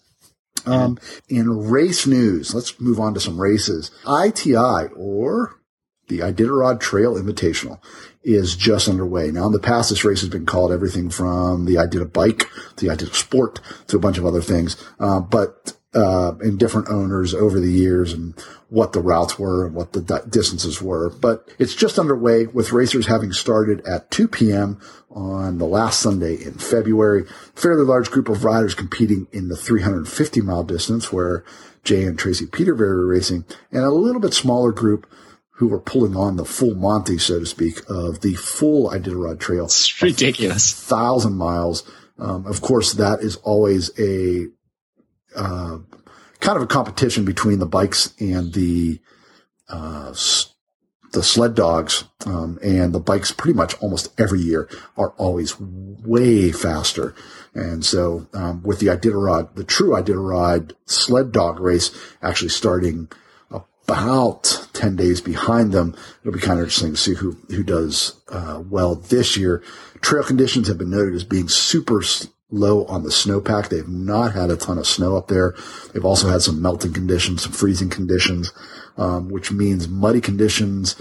[0.65, 0.99] Um,
[1.29, 3.91] in race news, let's move on to some races.
[4.07, 5.59] ITI or
[6.07, 7.79] the Iditarod Trail Invitational
[8.23, 9.31] is just underway.
[9.31, 12.85] Now, in the past, this race has been called everything from the Idita Bike to
[12.85, 14.75] the Idita Sport to a bunch of other things.
[14.99, 19.75] Uh, but, uh, in different owners over the years and what the routes were and
[19.75, 21.09] what the di- distances were.
[21.09, 24.79] But it's just underway with racers having started at 2 p.m.
[25.09, 27.25] on the last Sunday in February.
[27.55, 31.43] Fairly large group of riders competing in the 350 mile distance where
[31.83, 35.09] Jay and Tracy Petervary were racing and a little bit smaller group
[35.53, 39.65] who were pulling on the full Monty, so to speak, of the full Iditarod Trail.
[39.65, 40.71] It's ridiculous.
[40.71, 41.83] Thousand miles.
[42.17, 44.47] Um, of course, that is always a
[45.35, 45.79] uh,
[46.39, 48.99] kind of a competition between the bikes and the
[49.69, 50.13] uh,
[51.11, 52.03] the sled dogs.
[52.25, 57.15] Um, and the bikes, pretty much almost every year, are always way faster.
[57.53, 63.09] And so, um, with the Iditarod, the true Iditarod sled dog race actually starting
[63.49, 65.95] about 10 days behind them.
[66.21, 69.63] It'll be kind of interesting to see who, who does, uh, well this year.
[70.01, 72.03] Trail conditions have been noted as being super
[72.51, 73.69] low on the snowpack.
[73.69, 75.55] They've not had a ton of snow up there.
[75.93, 78.51] They've also had some melting conditions, some freezing conditions,
[78.97, 80.95] um, which means muddy conditions,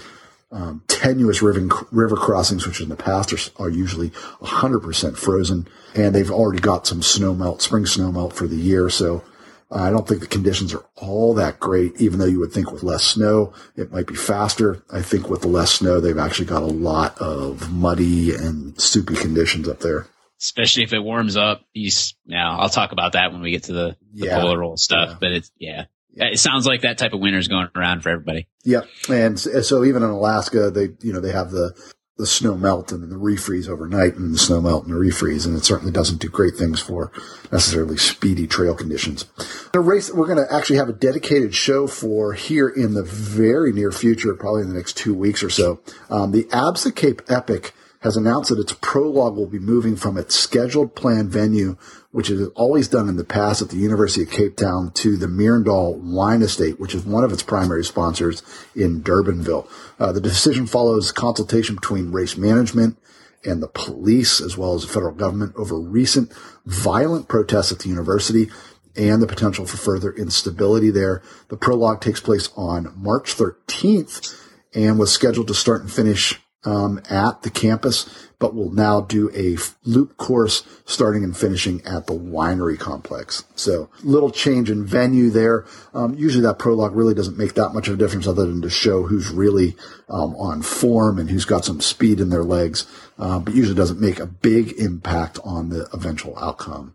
[0.51, 5.67] um, tenuous river, river crossings, which in the past are, are usually 100% frozen.
[5.95, 8.89] And they've already got some snow melt, spring snow melt for the year.
[8.91, 9.25] So
[9.71, 12.83] I don't think the conditions are all that great, even though you would think with
[12.83, 14.83] less snow, it might be faster.
[14.91, 19.15] I think with the less snow, they've actually got a lot of muddy and soupy
[19.15, 20.07] conditions up there.
[20.41, 21.63] Especially if it warms up.
[21.73, 24.41] You, s- now I'll talk about that when we get to the, the Yeah.
[24.41, 25.17] polar roll stuff, Yeah.
[25.21, 25.85] but it's, yeah.
[26.15, 28.49] It sounds like that type of winter is going around for everybody.
[28.65, 28.89] Yep.
[29.09, 31.73] And so even in Alaska, they, you know, they have the,
[32.17, 35.47] the snow melt and then the refreeze overnight and the snow melt and the refreeze.
[35.47, 37.13] And it certainly doesn't do great things for
[37.53, 39.27] necessarily speedy trail conditions.
[39.73, 43.05] The race that we're going to actually have a dedicated show for here in the
[43.05, 45.81] very near future, probably in the next two weeks or so.
[46.11, 50.35] Um, the Absa Cape Epic has announced that its prologue will be moving from its
[50.35, 51.77] scheduled planned venue,
[52.13, 55.27] which has always done in the past at the University of Cape Town, to the
[55.27, 58.43] Meerendal Wine Estate, which is one of its primary sponsors
[58.75, 59.69] in Durbanville.
[59.99, 62.97] Uh, the decision follows consultation between race management
[63.45, 66.33] and the police, as well as the federal government, over recent
[66.67, 68.49] violent protests at the university
[68.97, 71.23] and the potential for further instability there.
[71.49, 77.01] The prologue takes place on March 13th and was scheduled to start and finish um,
[77.09, 82.15] at the campus, but will now do a loop course starting and finishing at the
[82.15, 83.45] winery complex.
[83.55, 85.67] So little change in venue there.
[85.95, 88.71] Um, usually that prologue really doesn't make that much of a difference other than to
[88.71, 89.77] show who's really
[90.09, 92.87] um, on form and who's got some speed in their legs,
[93.19, 96.95] uh, but usually doesn't make a big impact on the eventual outcome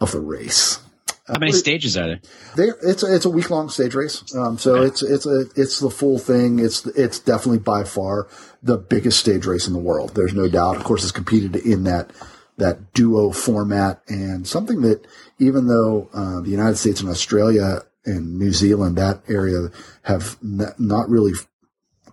[0.00, 0.80] of the race.
[1.26, 2.20] How many stages are there?
[2.82, 4.24] It's a, it's a week long stage race.
[4.34, 6.58] Um, so it's it's a it's the full thing.
[6.58, 8.28] It's it's definitely by far
[8.62, 10.14] the biggest stage race in the world.
[10.14, 10.76] There's no doubt.
[10.76, 12.10] Of course, it's competed in that
[12.56, 15.06] that duo format and something that
[15.38, 19.70] even though uh, the United States and Australia and New Zealand that area
[20.02, 21.32] have n- not really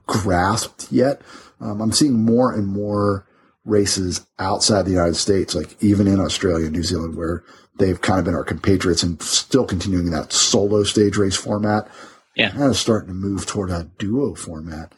[0.06, 1.22] grasped yet,
[1.60, 3.28] um, I'm seeing more and more
[3.65, 7.43] races outside the United States, like even in Australia and New Zealand, where
[7.80, 11.88] they've kind of been our compatriots and still continuing that solo stage race format.
[12.36, 12.52] Yeah.
[12.52, 14.94] Kind of starting to move toward a duo format.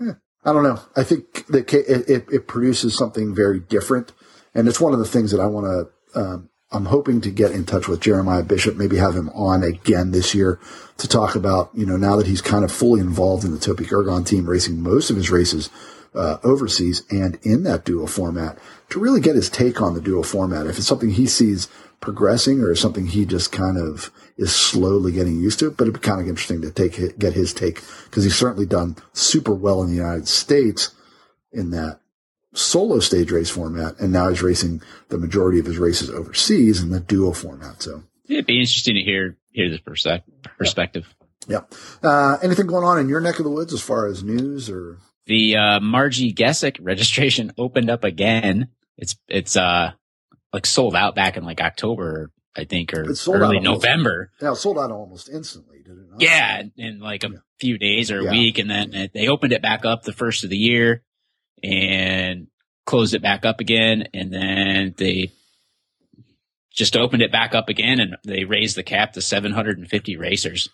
[0.00, 0.12] Eh,
[0.44, 0.80] I don't know.
[0.94, 4.12] I think that it, it, it produces something very different.
[4.54, 5.66] And it's one of the things that I want
[6.14, 9.62] to, um, I'm hoping to get in touch with Jeremiah Bishop, maybe have him on
[9.62, 10.58] again this year
[10.98, 13.88] to talk about, you know, now that he's kind of fully involved in the Topeak
[13.88, 15.70] Ergon team, racing most of his races
[16.14, 20.22] uh, overseas and in that dual format to really get his take on the dual
[20.22, 20.66] format.
[20.66, 21.68] If it's something he sees
[22.00, 26.00] progressing or something he just kind of is slowly getting used to, but it'd be
[26.00, 29.88] kind of interesting to take get his take because he's certainly done super well in
[29.88, 30.94] the United States
[31.52, 32.00] in that
[32.54, 36.90] solo stage race format, and now he's racing the majority of his races overseas in
[36.90, 37.82] the duo format.
[37.82, 41.06] So it'd be interesting to hear hear this perspective.
[41.48, 41.60] Yeah.
[42.02, 44.98] Uh, anything going on in your neck of the woods as far as news or?
[45.26, 48.68] The uh, Marji Gesick registration opened up again.
[48.96, 49.92] It's it's uh
[50.56, 54.30] like sold out back in like October, I think, or early November.
[54.40, 56.22] Yeah, it sold out almost instantly, did it not?
[56.22, 57.38] Yeah, in like a yeah.
[57.60, 58.30] few days or a yeah.
[58.30, 61.02] week, and then they opened it back up the first of the year
[61.62, 62.46] and
[62.86, 65.30] closed it back up again, and then they
[66.72, 70.70] just opened it back up again, and they raised the cap to 750 racers.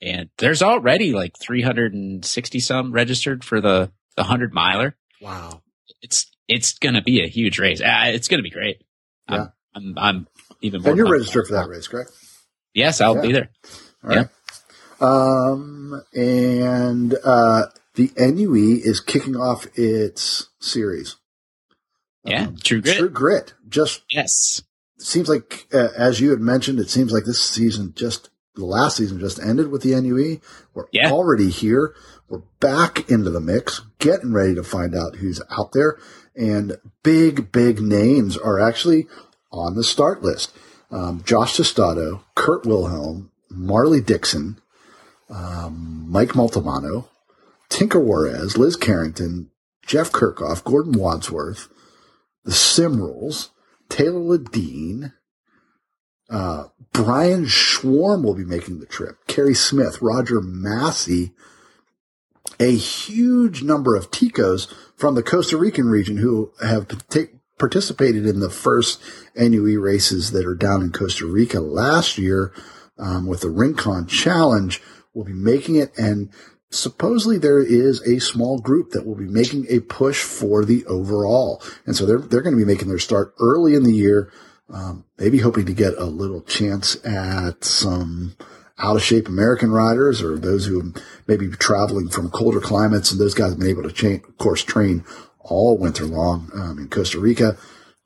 [0.00, 4.96] And there's already like 360 some registered for the the 100 miler.
[5.20, 5.62] Wow.
[6.02, 7.80] It's it's going to be a huge race.
[7.80, 8.80] Uh, it's going to be great.
[9.28, 9.48] Yeah.
[9.74, 10.28] I'm, I'm, I'm
[10.60, 10.90] even more.
[10.90, 12.10] And you're registered for that race, correct?
[12.74, 13.22] Yes, I'll yeah.
[13.22, 13.50] be there.
[14.04, 14.28] All right.
[14.28, 14.28] Yeah.
[15.00, 21.16] Um, and, uh, the NUE is kicking off its series.
[22.24, 22.46] Yeah.
[22.46, 22.96] Um, True Grit.
[22.96, 23.54] True Grit.
[23.68, 24.02] Just.
[24.10, 24.62] Yes.
[24.98, 28.96] Seems like, uh, as you had mentioned, it seems like this season just, the last
[28.96, 30.40] season just ended with the NUE.
[30.74, 31.10] We're yeah.
[31.10, 31.94] already here.
[32.28, 35.98] We're back into the mix, getting ready to find out who's out there.
[36.38, 39.08] And big, big names are actually
[39.50, 40.52] on the start list.
[40.90, 44.58] Um, Josh Tostado, Kurt Wilhelm, Marley Dixon,
[45.28, 47.08] um, Mike Multimano,
[47.68, 49.50] Tinker Juarez, Liz Carrington,
[49.84, 51.68] Jeff Kirchhoff, Gordon Wadsworth,
[52.44, 53.50] the Simrels,
[53.88, 55.12] Taylor Lideen,
[56.30, 59.16] uh, Brian Schwarm will be making the trip.
[59.26, 61.32] Kerry Smith, Roger Massey,
[62.60, 66.88] a huge number of Ticos from the Costa Rican region who have
[67.58, 69.00] participated in the first
[69.36, 72.52] NUE races that are down in Costa Rica last year
[72.98, 74.80] um, with the Rincon Challenge
[75.14, 75.96] will be making it.
[75.98, 76.30] And
[76.70, 81.62] supposedly there is a small group that will be making a push for the overall.
[81.86, 84.32] And so they're, they're going to be making their start early in the year,
[84.72, 88.36] um, maybe hoping to get a little chance at some
[88.78, 90.92] out of shape American riders or those who
[91.26, 94.38] may be traveling from colder climates and those guys have been able to chain, of
[94.38, 95.04] course, train
[95.40, 97.56] all winter long um, in Costa Rica.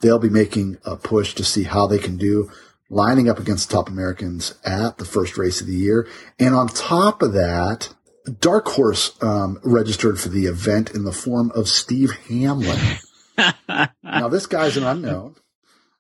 [0.01, 2.51] They'll be making a push to see how they can do
[2.89, 6.07] lining up against top Americans at the first race of the year.
[6.39, 7.93] And on top of that,
[8.41, 12.79] Dark Horse um, registered for the event in the form of Steve Hamlin.
[14.03, 15.37] now, this guy's an unknown.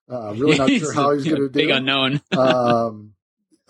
[0.08, 1.50] Uh, really not sure how he's going to do.
[1.50, 2.20] Big unknown.
[2.36, 3.11] um,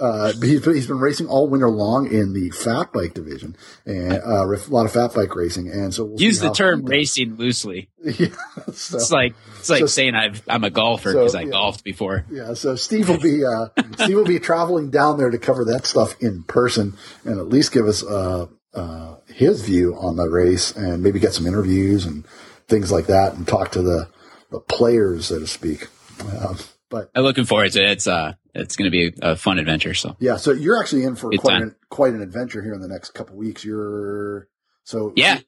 [0.02, 4.44] uh, he's, he's been racing all winter long in the fat bike division and uh,
[4.44, 5.70] a lot of fat bike racing.
[5.70, 7.88] And so we'll use the term racing loosely.
[8.04, 8.28] yeah,
[8.72, 11.50] so, it's like it's like so, saying i am a golfer because so, I yeah,
[11.50, 12.26] golfed before.
[12.30, 15.86] Yeah, so Steve will be uh, Steve will be traveling down there to cover that
[15.86, 20.74] stuff in person and at least give us uh, uh, his view on the race
[20.74, 22.26] and maybe get some interviews and
[22.66, 24.08] things like that and talk to the
[24.50, 25.86] the players, so to speak.
[26.20, 26.58] Um,
[26.92, 27.90] but I'm looking forward to it.
[27.90, 29.94] It's uh, it's going to be a, fun adventure.
[29.94, 32.88] So yeah, so you're actually in for quite an, quite an adventure here in the
[32.88, 33.64] next couple weeks.
[33.64, 34.48] You're
[34.84, 35.40] so yeah,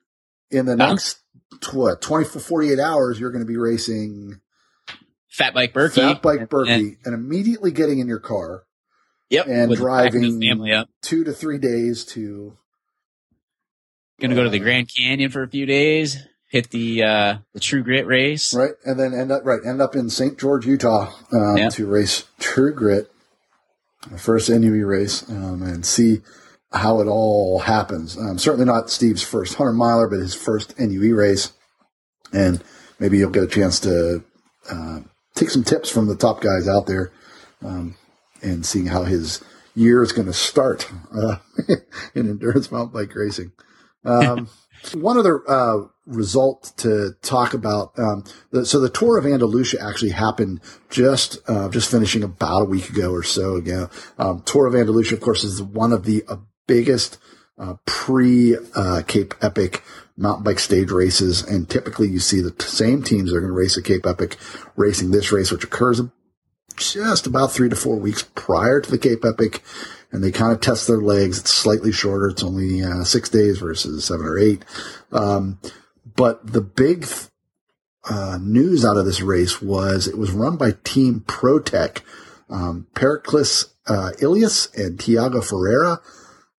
[0.50, 1.18] in the next
[1.72, 4.40] what 24 48 hours, you're going to be racing
[5.28, 8.64] Fat Bike Birkie, Fat Bike Birkie, and, and immediately getting in your car.
[9.28, 12.56] Yep, and driving family up two to three days to.
[14.20, 16.16] Going to uh, go to the uh, Grand Canyon for a few days
[16.54, 19.96] hit the uh, the True Grit race, right, and then end up right end up
[19.96, 20.38] in St.
[20.38, 21.68] George, Utah, um, yeah.
[21.70, 23.10] to race True Grit,
[24.08, 26.20] the first NUE race, um, and see
[26.72, 28.16] how it all happens.
[28.16, 31.52] Um, certainly not Steve's first hundred miler, but his first NUE race,
[32.32, 32.62] and
[33.00, 34.22] maybe you'll get a chance to
[34.70, 35.00] uh,
[35.34, 37.10] take some tips from the top guys out there,
[37.64, 37.96] um,
[38.42, 39.42] and seeing how his
[39.74, 41.38] year is going to start uh,
[42.14, 43.50] in endurance mountain bike racing.
[44.04, 44.48] Um,
[44.94, 47.98] one other uh, result to talk about.
[47.98, 52.66] Um, the, so the tour of Andalucia actually happened just uh, just finishing about a
[52.66, 53.88] week ago or so ago.
[54.18, 56.36] Um, tour of Andalucia, of course, is one of the uh,
[56.66, 57.18] biggest
[57.58, 59.82] uh, pre uh, Cape Epic
[60.16, 63.56] mountain bike stage races, and typically you see the same teams that are going to
[63.56, 64.36] race at Cape Epic
[64.76, 66.00] racing this race, which occurs
[66.76, 69.62] just about three to four weeks prior to the Cape Epic
[70.14, 71.40] and they kind of test their legs.
[71.40, 72.28] It's slightly shorter.
[72.28, 74.64] It's only uh, six days versus seven or eight.
[75.10, 75.58] Um,
[76.16, 77.06] but the big
[78.08, 82.02] uh, news out of this race was it was run by Team ProTech.
[82.50, 86.00] Um, Periklis uh, Ilias and Tiago Ferreira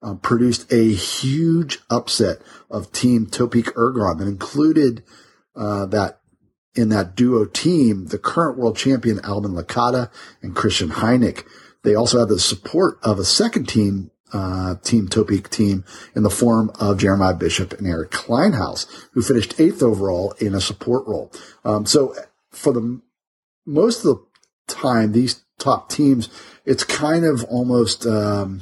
[0.01, 2.39] uh, produced a huge upset
[2.69, 5.03] of Team Topeak Ergon that included
[5.55, 6.19] uh, that
[6.75, 11.45] in that duo team, the current world champion Alban Lakata and Kristian Hynek.
[11.83, 15.83] They also had the support of a second team, uh, Team Topeak team
[16.15, 20.61] in the form of Jeremiah Bishop and Erik Kleinhans, who finished eighth overall in a
[20.61, 21.31] support role.
[21.63, 22.15] Um, so
[22.49, 23.01] for the
[23.65, 26.29] most of the time, these top teams,
[26.65, 28.61] it's kind of almost, um,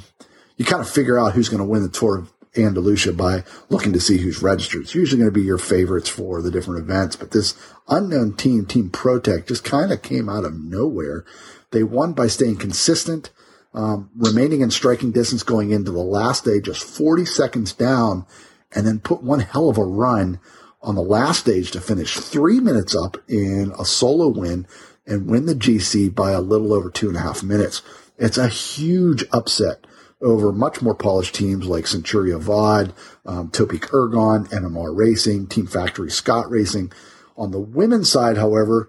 [0.56, 3.92] you kind of figure out who's going to win the Tour of Andalucia by looking
[3.92, 4.82] to see who's registered.
[4.82, 7.54] It's usually going to be your favorites for the different events, but this
[7.88, 11.24] unknown team, Team Protec, just kind of came out of nowhere.
[11.72, 13.30] They won by staying consistent,
[13.74, 18.24] um, remaining in striking distance going into the last day, just 40 seconds down,
[18.72, 20.38] and then put one hell of a run
[20.80, 24.66] on the last stage to finish three minutes up in a solo win
[25.06, 27.82] and win the GC by a little over two and a half minutes.
[28.16, 29.86] It's a huge upset
[30.22, 32.94] over much more polished teams like Centurion Vaude,
[33.26, 36.92] um, Topeak Ergon, MMR Racing, Team Factory Scott Racing.
[37.36, 38.88] On the women's side, however,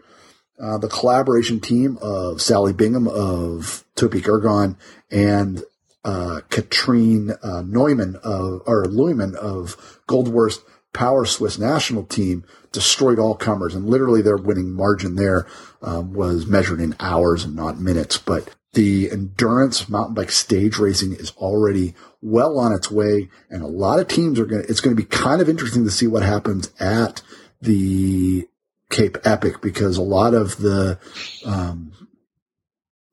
[0.62, 4.78] uh, the collaboration team of Sally Bigham of Topeak Ergon
[5.12, 5.64] and
[6.04, 10.62] uh, Katrin uh, Neumann of or Leumann of Goldwurst
[10.94, 15.46] Power Swiss national team destroyed all comers, and literally their winning margin there
[15.82, 18.18] um, was measured in hours and not minutes.
[18.18, 23.68] But the endurance mountain bike stage racing is already well on its way, and a
[23.68, 24.62] lot of teams are going.
[24.62, 27.22] to It's going to be kind of interesting to see what happens at
[27.62, 28.48] the
[28.90, 31.00] Cape Epic because a lot of the
[31.46, 31.92] um,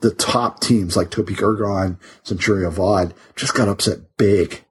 [0.00, 4.64] the top teams like Topeak Ergon, Centurion Vaude just got upset big,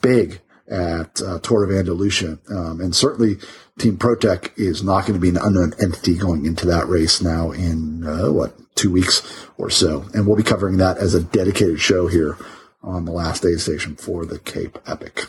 [0.00, 0.40] big
[0.70, 2.38] at uh, Tour of Andalucia.
[2.50, 3.36] Um, and certainly
[3.78, 7.50] Team Protec is not going to be an unknown entity going into that race now
[7.50, 10.04] in, uh, what, two weeks or so.
[10.14, 12.36] And we'll be covering that as a dedicated show here
[12.82, 15.26] on the Last Aid Station for the Cape Epic.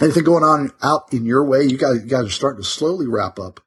[0.00, 1.62] Anything going on out in your way?
[1.62, 3.60] You guys, you guys are starting to slowly wrap up.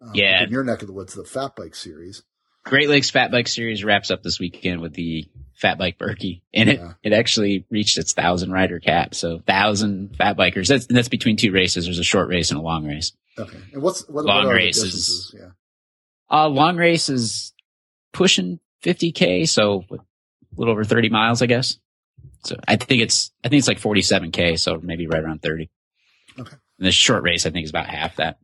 [0.00, 0.42] Um, yeah.
[0.42, 2.22] In your neck of the woods, the Fat Bike Series.
[2.64, 6.68] Great Lakes Fat Bike Series wraps up this weekend with the Fat Bike Birkie, and
[6.68, 6.92] it, yeah.
[7.02, 9.14] it actually reached its thousand rider cap.
[9.14, 10.66] So thousand fat bikers.
[10.68, 11.84] That's that's between two races.
[11.84, 13.12] There's a short race and a long race.
[13.38, 13.56] Okay.
[13.72, 15.34] And what's what, long what races?
[15.38, 15.50] Yeah.
[16.30, 17.54] Uh, long race is
[18.12, 19.96] pushing 50k, so a
[20.56, 21.78] little over 30 miles, I guess.
[22.44, 25.70] So I think it's I think it's like 47k, so maybe right around 30.
[26.38, 26.56] Okay.
[26.78, 28.38] And the short race, I think, is about half that.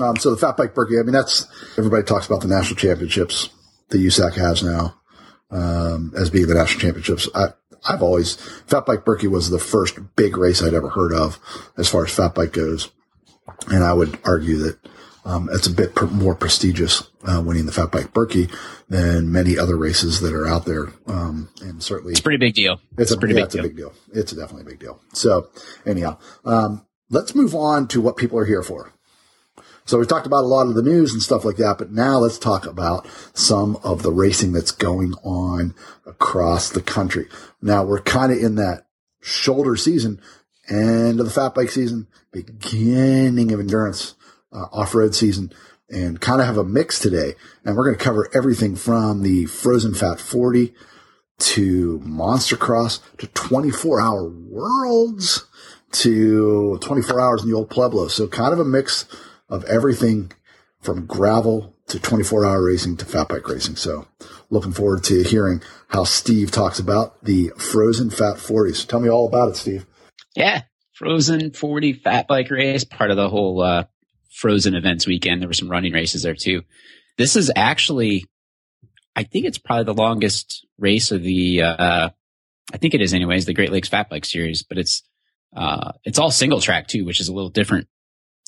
[0.00, 1.46] Um, so the Fat Bike Birkie, I mean, that's
[1.78, 3.50] everybody talks about the national championships
[3.90, 4.96] that USAC has now
[5.50, 7.28] um, as being the national championships.
[7.34, 7.48] I,
[7.86, 8.36] I've always
[8.66, 11.38] Fat Bike Birkie was the first big race I'd ever heard of
[11.76, 12.90] as far as fat bike goes,
[13.68, 14.78] and I would argue that
[15.24, 18.48] um, it's a bit pr- more prestigious uh, winning the Fat Bike Birkie
[18.88, 20.92] than many other races that are out there.
[21.06, 22.80] Um, and certainly, it's a pretty big deal.
[22.92, 23.64] It's, it's a pretty yeah, big it's deal.
[23.64, 23.92] a big deal.
[24.12, 25.00] It's a definitely a big deal.
[25.12, 25.50] So
[25.86, 28.93] anyhow, um, let's move on to what people are here for.
[29.86, 32.18] So we've talked about a lot of the news and stuff like that, but now
[32.18, 35.74] let's talk about some of the racing that's going on
[36.06, 37.28] across the country.
[37.60, 38.86] Now we're kind of in that
[39.20, 40.22] shoulder season,
[40.70, 44.14] end of the fat bike season, beginning of endurance
[44.52, 45.52] uh, off-road season,
[45.90, 47.34] and kind of have a mix today.
[47.62, 50.72] And we're going to cover everything from the frozen fat 40
[51.40, 55.46] to monster cross to 24 hour worlds
[55.92, 58.08] to 24 hours in the old Pueblo.
[58.08, 59.04] So kind of a mix
[59.48, 60.32] of everything
[60.80, 63.76] from gravel to 24 hour racing to fat bike racing.
[63.76, 64.06] So
[64.50, 68.86] looking forward to hearing how Steve talks about the frozen fat 40s.
[68.86, 69.86] Tell me all about it, Steve.
[70.34, 70.62] Yeah.
[70.92, 73.84] Frozen 40 fat bike race, part of the whole, uh,
[74.30, 75.40] frozen events weekend.
[75.40, 76.62] There were some running races there too.
[77.18, 78.24] This is actually,
[79.16, 82.10] I think it's probably the longest race of the, uh,
[82.72, 85.02] I think it is anyways, the Great Lakes Fat Bike Series, but it's,
[85.56, 87.88] uh, it's all single track too, which is a little different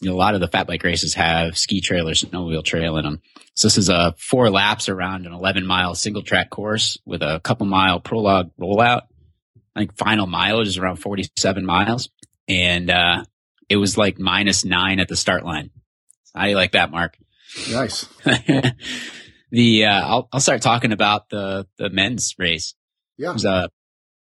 [0.01, 2.97] you know, a lot of the fat bike races have ski trail or snowmobile trail
[2.99, 3.23] in them.
[3.55, 7.41] So this is a four laps around an 11 mile single track course with a
[7.41, 9.03] couple mile prologue rollout.
[9.75, 12.11] I think final mileage is around 47 miles
[12.49, 13.25] and, uh,
[13.69, 15.71] it was like minus nine at the start line.
[16.35, 17.17] How do you like that, Mark?
[17.71, 18.07] Nice.
[19.51, 22.75] the, uh, I'll, I'll start talking about the, the men's race.
[23.17, 23.31] Yeah.
[23.31, 23.71] It was a,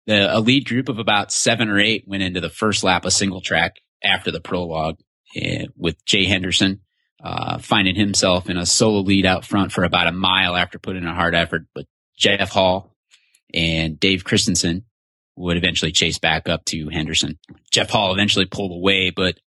[0.05, 3.11] the, a lead group of about seven or eight went into the first lap a
[3.11, 4.97] single track after the prologue
[5.75, 6.81] with Jay Henderson,
[7.23, 11.03] uh, finding himself in a solo lead out front for about a mile after putting
[11.03, 11.65] in a hard effort.
[11.73, 11.86] But
[12.17, 12.95] Jeff Hall
[13.53, 14.86] and Dave Christensen
[15.36, 17.38] would eventually chase back up to Henderson.
[17.71, 19.38] Jeff Hall eventually pulled away, but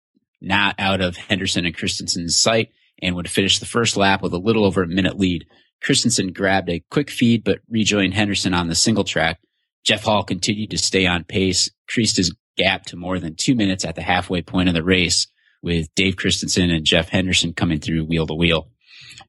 [0.41, 2.69] not out of Henderson and Christensen's sight
[3.01, 5.45] and would finish the first lap with a little over a minute lead.
[5.81, 9.39] Christensen grabbed a quick feed, but rejoined Henderson on the single track
[9.83, 13.85] Jeff Hall continued to stay on pace, increased his gap to more than two minutes
[13.85, 15.27] at the halfway point of the race,
[15.61, 18.69] with Dave Christensen and Jeff Henderson coming through wheel to wheel.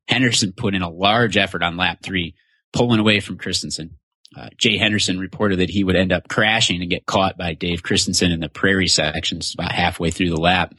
[0.08, 2.34] Henderson put in a large effort on lap three,
[2.72, 3.96] pulling away from Christensen.
[4.36, 7.82] Uh, Jay Henderson reported that he would end up crashing and get caught by Dave
[7.82, 10.74] Christensen in the prairie sections about halfway through the lap.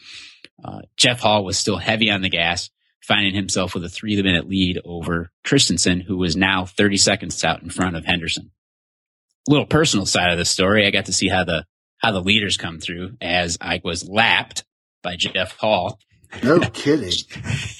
[0.63, 2.69] Uh, Jeff Hall was still heavy on the gas,
[3.01, 7.61] finding himself with a three minute lead over Christensen, who was now 30 seconds out
[7.61, 8.51] in front of Henderson.
[9.47, 11.65] Little personal side of the story, I got to see how the
[11.97, 14.63] how the leaders come through as I was lapped
[15.01, 15.99] by Jeff Hall.
[16.43, 17.11] No kidding.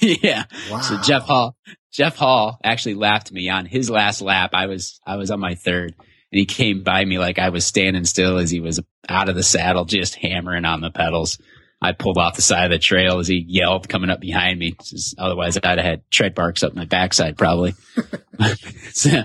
[0.00, 0.44] yeah.
[0.70, 0.80] Wow.
[0.80, 1.56] So Jeff Hall,
[1.92, 4.50] Jeff Hall actually lapped me on his last lap.
[4.52, 7.66] I was, I was on my third and he came by me like I was
[7.66, 11.38] standing still as he was out of the saddle, just hammering on the pedals.
[11.80, 14.76] I pulled off the side of the trail as he yelled coming up behind me.
[15.18, 17.74] Otherwise I'd have had tread marks up my backside probably.
[18.92, 19.22] so,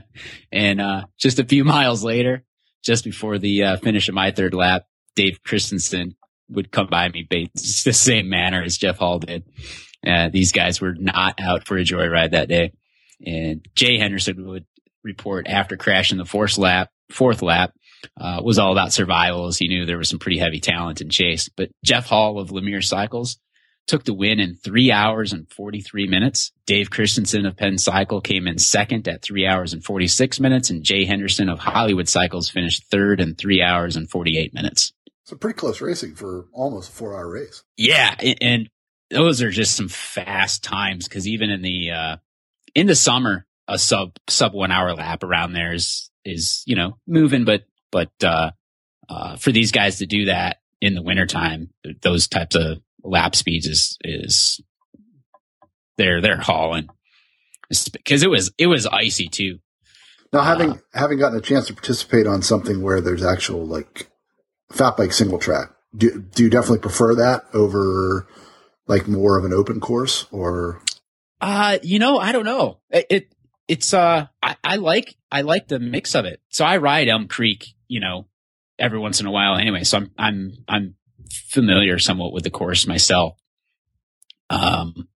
[0.52, 2.44] and, uh, just a few miles later,
[2.84, 4.86] just before the uh, finish of my third lap,
[5.16, 6.16] Dave Christensen
[6.50, 9.44] would come by me just the same manner as Jeff Hall did.
[10.06, 12.74] Uh, these guys were not out for a joyride that day.
[13.26, 14.66] And Jay Henderson would
[15.04, 17.74] report after crashing the fourth lap, fourth lap,
[18.20, 21.10] uh, was all about survival as he knew there was some pretty heavy talent in
[21.10, 21.50] chase.
[21.50, 23.38] But Jeff Hall of Lemire Cycles
[23.88, 26.52] took the win in three hours and 43 minutes.
[26.66, 30.70] Dave Christensen of Penn Cycle came in second at three hours and 46 minutes.
[30.70, 34.94] And Jay Henderson of Hollywood Cycles finished third in three hours and 48 minutes.
[35.28, 37.62] So pretty close racing for almost a four hour race.
[37.76, 38.16] Yeah.
[38.40, 38.70] And
[39.12, 42.18] those are just some fast times because even in the, uh,
[42.74, 46.98] in the summer, a sub, sub one hour lap around there is, is, you know,
[47.06, 48.52] moving, but, but, uh,
[49.10, 51.72] uh, for these guys to do that in the wintertime,
[52.02, 54.62] those types of lap speeds is, is
[55.98, 56.88] they're, they're hauling
[57.92, 59.60] because it was, it was icy too.
[60.32, 64.10] Now, having, uh, having gotten a chance to participate on something where there's actual like
[64.72, 65.70] fat bike single track.
[65.96, 68.28] Do, do you definitely prefer that over
[68.88, 70.82] like more of an open course or?
[71.40, 72.80] Uh, you know, I don't know.
[72.90, 73.36] It, it
[73.68, 76.42] it's, uh, I, I like, I like the mix of it.
[76.50, 78.28] So I ride Elm Creek, you know,
[78.80, 79.84] every once in a while anyway.
[79.84, 80.96] So I'm, I'm, I'm
[81.32, 83.38] familiar somewhat with the course myself.
[84.50, 85.10] Um,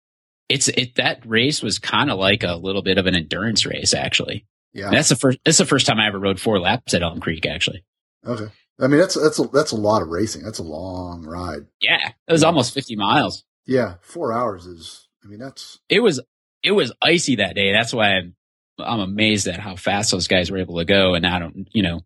[0.49, 3.93] it's, it, that race was kind of like a little bit of an endurance race,
[3.93, 4.45] actually.
[4.73, 4.89] Yeah.
[4.89, 7.45] That's the first, that's the first time I ever rode four laps at Elm Creek,
[7.45, 7.85] actually.
[8.25, 8.51] Okay.
[8.81, 10.43] I mean, that's that's a, that's a lot of racing.
[10.43, 11.67] That's a long ride.
[11.79, 13.43] Yeah, it was almost fifty miles.
[13.65, 15.07] Yeah, four hours is.
[15.23, 15.79] I mean, that's.
[15.87, 16.19] It was
[16.63, 17.71] it was icy that day.
[17.71, 18.35] That's why I'm
[18.79, 21.13] I'm amazed at how fast those guys were able to go.
[21.13, 22.01] And I don't, you know,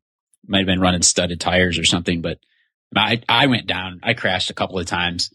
[0.46, 2.40] might have been running studded tires or something, but
[2.96, 4.02] I I went down.
[4.04, 5.34] I crashed a couple of times,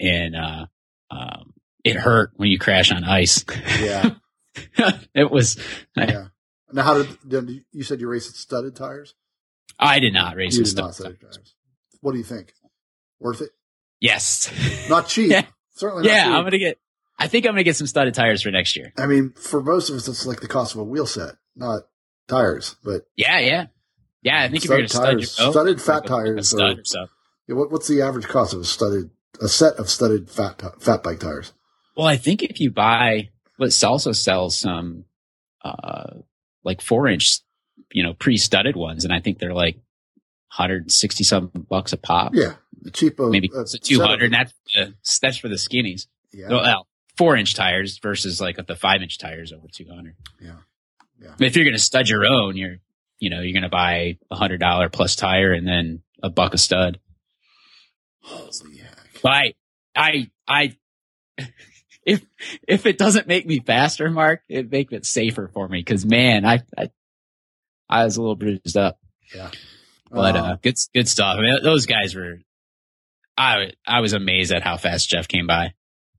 [0.00, 0.66] and uh,
[1.10, 3.44] um, it hurt when you crash on ice.
[3.80, 4.10] Yeah,
[5.14, 5.56] it was.
[5.96, 6.28] Yeah.
[6.72, 9.14] Now, how did, did you said you raced studded tires?
[9.78, 11.36] I did not race you with did not studded studded tires.
[11.36, 11.54] tires.
[12.00, 12.52] What do you think?
[13.20, 13.50] Worth it?
[14.00, 14.50] Yes.
[14.88, 15.30] Not cheap.
[15.30, 15.44] Yeah.
[15.74, 16.32] Certainly not yeah, cheap.
[16.32, 16.78] I'm gonna get.
[17.18, 18.92] I think I'm gonna get some studded tires for next year.
[18.96, 21.82] I mean, for most of us, it's like the cost of a wheel set, not
[22.28, 22.76] tires.
[22.82, 23.66] But Yeah, yeah,
[24.22, 24.42] yeah.
[24.42, 26.32] I think if you're gonna Studded stud your boat, studded fat like a- like a
[26.32, 27.08] tires stud or
[27.46, 29.10] yeah, what, what's the average cost of a studded
[29.42, 31.52] a set of studded fat fat bike tires?
[31.96, 35.04] Well, I think if you buy, what Salsa sells some,
[35.62, 36.14] uh,
[36.64, 37.40] like four inch,
[37.92, 39.76] you know, pre studded ones, and I think they're like
[40.56, 42.34] 160 something bucks a pop.
[42.34, 43.18] Yeah, the cheap.
[43.20, 44.32] uh, Maybe uh, it's 200.
[44.32, 46.06] And that's, that's for the skinnies.
[46.32, 46.86] Yeah, Well,
[47.16, 50.14] four inch tires versus like the five inch tires over 200.
[50.40, 50.52] yeah,
[51.20, 51.34] yeah.
[51.40, 52.76] If you're going to stud your own, you're,
[53.18, 56.54] you know, you're going to buy a hundred dollar plus tire and then a buck
[56.54, 56.98] a stud.
[58.22, 58.98] Holy heck!
[59.22, 59.54] But I,
[59.96, 60.76] I, I,
[62.06, 62.24] if,
[62.66, 65.82] if it doesn't make me faster, Mark, it make it safer for me.
[65.82, 66.90] Cause man, I, I,
[67.90, 68.98] I was a little bruised up,
[69.34, 69.50] Yeah,
[70.10, 71.36] but, Uh, uh, good, good stuff.
[71.38, 72.38] I mean, those guys were,
[73.36, 75.74] I, I was amazed at how fast Jeff came by.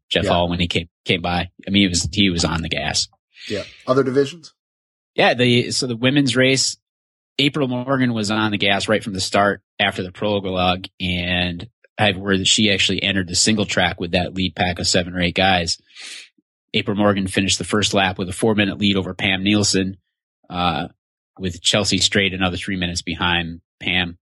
[0.10, 0.32] Jeff Yeah.
[0.32, 1.50] Hall when he came, came by.
[1.68, 3.08] I mean, he was, he was on the gas.
[3.50, 3.64] yeah.
[3.88, 4.54] Other divisions?
[5.16, 6.78] Yeah, the so the women's race,
[7.40, 11.68] April Morgan was on the gas right from the start after the prologue, and
[11.98, 15.14] I've heard that she actually entered the single track with that lead pack of seven
[15.14, 15.78] or eight guys.
[16.74, 19.98] April Morgan finished the first lap with a four minute lead over Pam Nielsen,
[20.50, 20.88] uh,
[21.40, 24.18] with Chelsea Straight another three minutes behind Pam.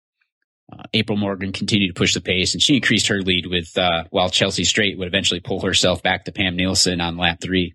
[0.71, 4.03] Uh, April Morgan continued to push the pace and she increased her lead with, uh,
[4.11, 7.73] while Chelsea Straight would eventually pull herself back to Pam Nielsen on lap three.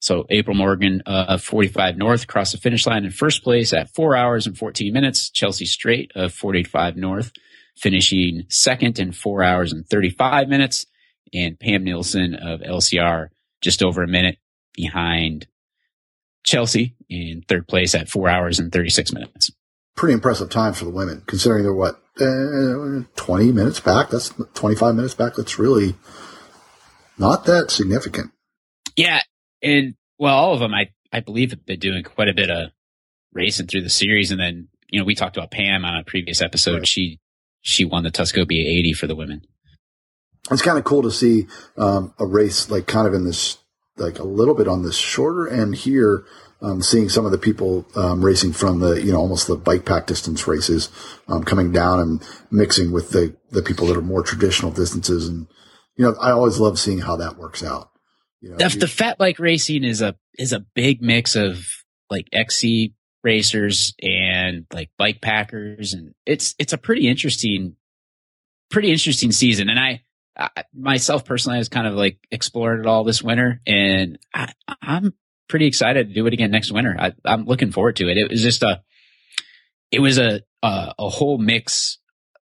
[0.00, 3.92] So April Morgan, uh, of 45 North crossed the finish line in first place at
[3.94, 5.30] four hours and 14 minutes.
[5.30, 7.32] Chelsea Straight of 45 North
[7.76, 10.86] finishing second in four hours and 35 minutes.
[11.34, 13.28] And Pam Nielsen of LCR
[13.60, 14.38] just over a minute
[14.74, 15.46] behind
[16.48, 19.50] Chelsea in third place at four hours and 36 minutes.
[19.96, 24.08] pretty impressive time for the women, considering they're what uh, 20 minutes back.
[24.08, 25.34] That's 25 minutes back.
[25.36, 25.94] That's really
[27.18, 28.30] not that significant.
[28.96, 29.20] Yeah,
[29.62, 32.70] and well, all of them, I I believe, have been doing quite a bit of
[33.34, 36.40] racing through the series, and then you know we talked about Pam on a previous
[36.40, 36.78] episode.
[36.78, 36.88] Right.
[36.88, 37.20] She
[37.60, 39.42] she won the Tuscobia 80 for the women.
[40.50, 41.46] It's kind of cool to see
[41.76, 43.58] um, a race like kind of in this
[43.98, 46.24] like a little bit on this shorter end here.
[46.60, 49.84] Um, seeing some of the people um, racing from the you know almost the bike
[49.84, 50.90] pack distance races
[51.28, 55.46] um, coming down and mixing with the the people that are more traditional distances and
[55.94, 57.90] you know I always love seeing how that works out.
[58.40, 61.64] You know, the, the fat bike racing is a is a big mix of
[62.10, 62.92] like XC
[63.22, 67.76] racers and like bike packers and it's it's a pretty interesting
[68.70, 70.02] pretty interesting season and I,
[70.38, 74.52] I myself personally I was kind of like explored it all this winter and I,
[74.80, 75.14] I'm
[75.48, 76.94] pretty excited to do it again next winter.
[76.98, 78.16] I, am looking forward to it.
[78.16, 78.82] It was just a
[79.90, 81.98] it was a a, a whole mix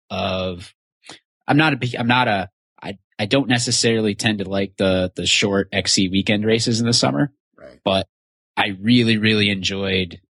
[0.10, 0.74] of
[1.48, 2.50] I'm not a I'm not a
[2.82, 6.94] I I don't necessarily tend to like the the short XC weekend races in the
[6.94, 7.80] summer, right.
[7.84, 8.08] but
[8.56, 10.22] I really really enjoyed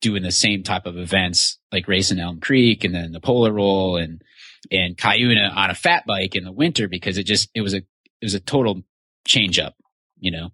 [0.00, 3.96] doing the same type of events like racing Elm Creek and then the Polar Roll
[3.96, 4.22] and
[4.70, 7.78] and Cuyuna on a fat bike in the winter because it just it was a
[7.78, 8.82] it was a total
[9.26, 9.76] change up,
[10.18, 10.50] you know.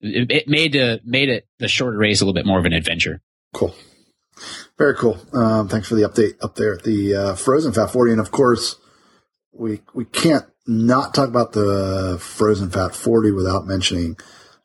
[0.00, 2.72] It, it made the made it the shorter race a little bit more of an
[2.72, 3.20] adventure.
[3.54, 3.74] Cool,
[4.78, 5.18] very cool.
[5.32, 8.30] Um, thanks for the update up there at the uh, Frozen Fat Forty, and of
[8.30, 8.76] course
[9.52, 14.16] we we can't not talk about the Frozen Fat Forty without mentioning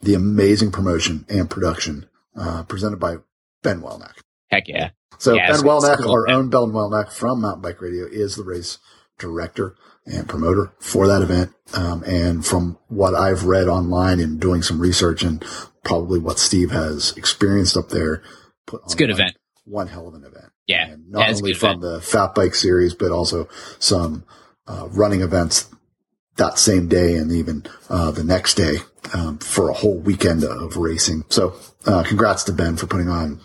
[0.02, 3.18] the amazing promotion and production uh, presented by
[3.64, 4.14] Ben Welnack.
[4.50, 4.92] Heck yeah.
[5.18, 6.12] So yeah, Ben Welnack, cool.
[6.12, 8.78] our own Ben Welnack from Mountain Bike Radio, is the race
[9.18, 11.54] director and promoter for that event.
[11.74, 15.44] Um, and from what I've read online and doing some research and
[15.84, 18.24] probably what Steve has experienced up there,
[18.66, 19.38] put it's a good one, event.
[19.66, 20.52] One hell of an event.
[20.66, 20.88] Yeah.
[20.88, 21.82] And not yeah, only from event.
[21.82, 23.50] the Fat Bike series, but also
[23.80, 24.24] some
[24.68, 25.70] uh, running events
[26.38, 28.78] that same day and even uh, the next day
[29.14, 31.24] um, for a whole weekend of racing.
[31.30, 31.56] So,
[31.86, 33.42] uh, congrats to Ben for putting on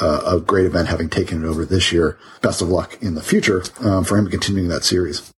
[0.00, 2.18] uh, a great event, having taken it over this year.
[2.42, 5.32] Best of luck in the future um, for him continuing that series.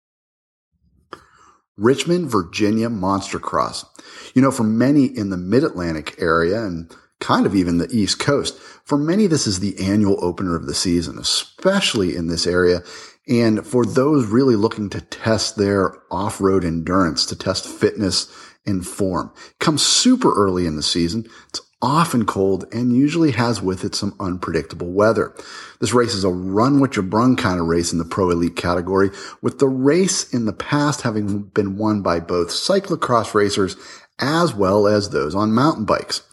[1.77, 3.85] Richmond, Virginia Monster Cross.
[4.33, 8.19] You know, for many in the Mid Atlantic area and kind of even the East
[8.19, 12.81] Coast, for many, this is the annual opener of the season, especially in this area
[13.27, 18.31] and for those really looking to test their off-road endurance, to test fitness
[18.65, 21.27] and form, comes super early in the season.
[21.49, 25.33] It's often cold and usually has with it some unpredictable weather.
[25.79, 28.55] This race is a run what you brung kind of race in the pro elite
[28.55, 29.11] category,
[29.41, 33.77] with the race in the past having been won by both cyclocross racers
[34.19, 36.23] as well as those on mountain bikes.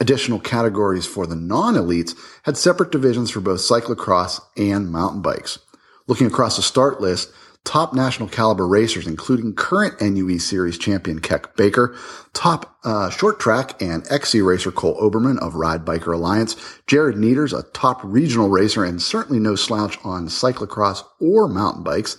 [0.00, 5.60] Additional categories for the non-elites had separate divisions for both cyclocross and mountain bikes.
[6.08, 7.30] Looking across the start list,
[7.64, 11.96] top national caliber racers, including current NUE Series champion Keck Baker,
[12.32, 16.56] top uh, short track and XC racer Cole Oberman of Ride Biker Alliance,
[16.86, 22.16] Jared Nieters, a top regional racer and certainly no slouch on cyclocross or mountain bikes,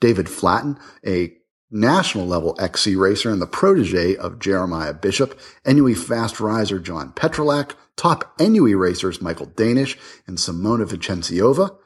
[0.00, 1.32] David Flatten, a
[1.70, 7.74] national level XC racer and the protege of Jeremiah Bishop, NUE fast riser John Petrolak,
[7.96, 11.76] top NUE racers Michael Danish and Simona Vicenciova,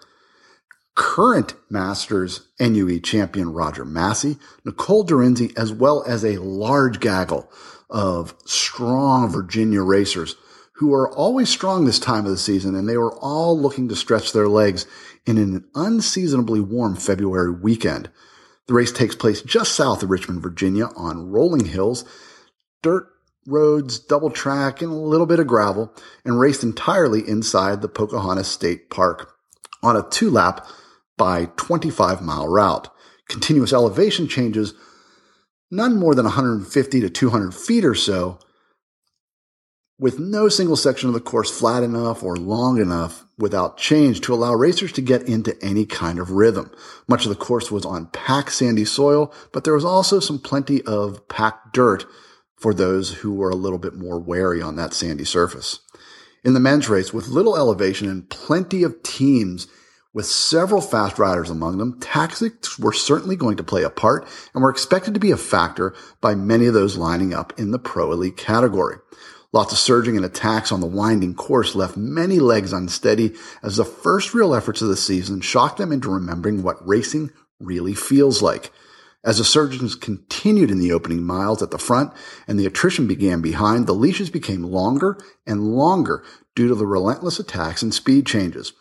[0.99, 7.49] current Masters NUE champion Roger Massey, Nicole Dorinzi, as well as a large gaggle
[7.89, 10.35] of strong Virginia racers
[10.73, 13.95] who are always strong this time of the season, and they were all looking to
[13.95, 14.87] stretch their legs
[15.25, 18.11] in an unseasonably warm February weekend.
[18.67, 22.05] The race takes place just south of Richmond, Virginia on rolling hills,
[22.83, 23.07] dirt
[23.47, 25.95] roads, double track, and a little bit of gravel,
[26.25, 29.33] and raced entirely inside the Pocahontas State Park
[29.81, 30.67] on a two lap
[31.19, 32.89] by 25 mile route.
[33.29, 34.73] Continuous elevation changes,
[35.71, 38.39] none more than 150 to 200 feet or so,
[39.99, 44.33] with no single section of the course flat enough or long enough without change to
[44.33, 46.71] allow racers to get into any kind of rhythm.
[47.09, 50.81] Much of the course was on packed sandy soil, but there was also some plenty
[50.83, 52.07] of packed dirt
[52.57, 55.81] for those who were a little bit more wary on that sandy surface.
[56.45, 59.67] In the men's race, with little elevation and plenty of teams
[60.19, 64.61] with several fast riders among them, tactics were certainly going to play a part and
[64.61, 68.11] were expected to be a factor by many of those lining up in the pro
[68.11, 68.97] elite category.
[69.53, 73.85] Lots of surging and attacks on the winding course left many legs unsteady as the
[73.85, 78.73] first real efforts of the season shocked them into remembering what racing really feels like.
[79.25, 82.13] As the surges continued in the opening miles at the front
[82.49, 85.17] and the attrition began behind, the leashes became longer
[85.47, 86.25] and longer
[86.57, 88.73] due to the relentless attacks and speed changes.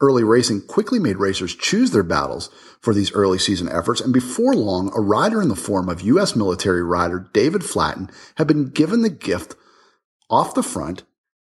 [0.00, 4.54] Early racing quickly made racers choose their battles for these early season efforts, and before
[4.54, 6.34] long, a rider in the form of U.S.
[6.34, 9.54] military rider David Flatten had been given the gift
[10.28, 11.04] off the front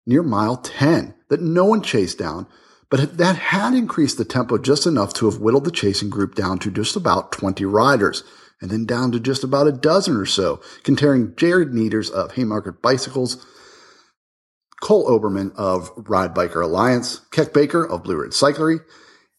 [0.05, 2.47] near mile 10 that no one chased down,
[2.89, 6.57] but that had increased the tempo just enough to have whittled the chasing group down
[6.59, 8.23] to just about 20 riders,
[8.59, 12.81] and then down to just about a dozen or so, containing Jared Nieters of Haymarket
[12.81, 13.45] Bicycles,
[14.82, 18.79] Cole Oberman of Ride Biker Alliance, Keck Baker of Blue Ridge Cyclery,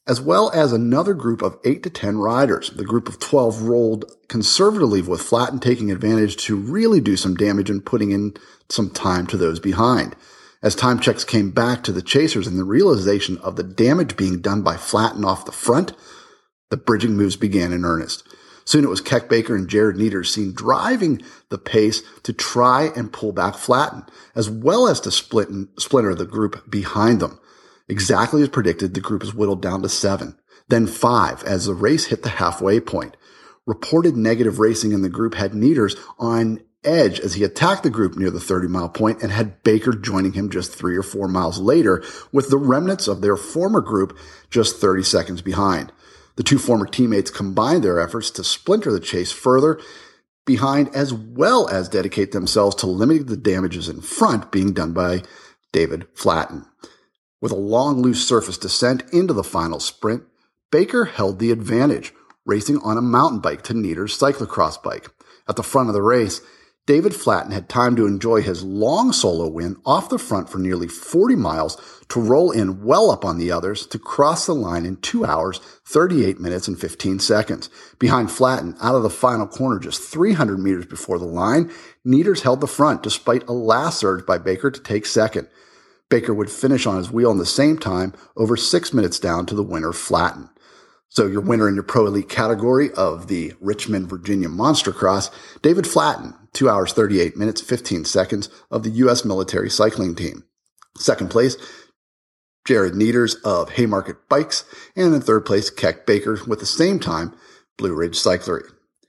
[0.07, 2.71] as well as another group of 8 to 10 riders.
[2.71, 7.71] The group of 12 rolled conservatively with Flatten taking advantage to really do some damage
[7.71, 8.35] and putting in
[8.69, 10.17] some time to those behind.
[10.63, 14.41] As time checks came back to the chasers and the realization of the damage being
[14.41, 15.93] done by Flatten off the front,
[16.71, 18.27] the bridging moves began in earnest.
[18.65, 23.13] Soon it was Keck Baker and Jared Nieters seen driving the pace to try and
[23.13, 24.05] pull back Flatten,
[24.35, 27.39] as well as to split and splinter the group behind them.
[27.89, 30.39] Exactly as predicted, the group was whittled down to seven,
[30.69, 33.17] then five as the race hit the halfway point.
[33.67, 38.17] Reported negative racing in the group had Nieters on edge as he attacked the group
[38.17, 41.59] near the 30 mile point and had Baker joining him just three or four miles
[41.59, 42.03] later
[42.33, 44.19] with the remnants of their former group
[44.51, 45.93] just 30 seconds behind.
[46.37, 49.81] The two former teammates combined their efforts to splinter the chase further
[50.45, 55.23] behind as well as dedicate themselves to limiting the damages in front being done by
[55.73, 56.67] David Flatten.
[57.41, 60.25] With a long loose surface descent into the final sprint,
[60.71, 62.13] Baker held the advantage,
[62.47, 65.11] racing on a mountain bike to Nieters' cyclocross bike.
[65.49, 66.41] At the front of the race,
[66.85, 70.89] David Flatten had time to enjoy his long solo win off the front for nearly
[70.89, 74.97] 40 miles to roll in well up on the others to cross the line in
[74.97, 77.71] 2 hours, 38 minutes and 15 seconds.
[78.01, 81.71] Behind Flatten, out of the final corner just 300 meters before the line,
[82.05, 85.47] Nieters held the front despite a last surge by Baker to take second.
[86.09, 89.55] Baker would finish on his wheel in the same time, over six minutes down to
[89.55, 90.51] the winner Flatten.
[91.15, 95.87] So your winner in your pro elite category of the Richmond, Virginia Monster Cross, David
[95.87, 99.23] Flatten, 2 hours 38 minutes 15 seconds of the U.S.
[99.23, 100.45] military cycling team.
[100.97, 101.59] Second place,
[102.67, 104.65] Jared Nieters of Haymarket Bikes,
[104.97, 107.35] and in third place, Keck Baker with the same time,
[107.77, 108.65] Blue Ridge Cyclery.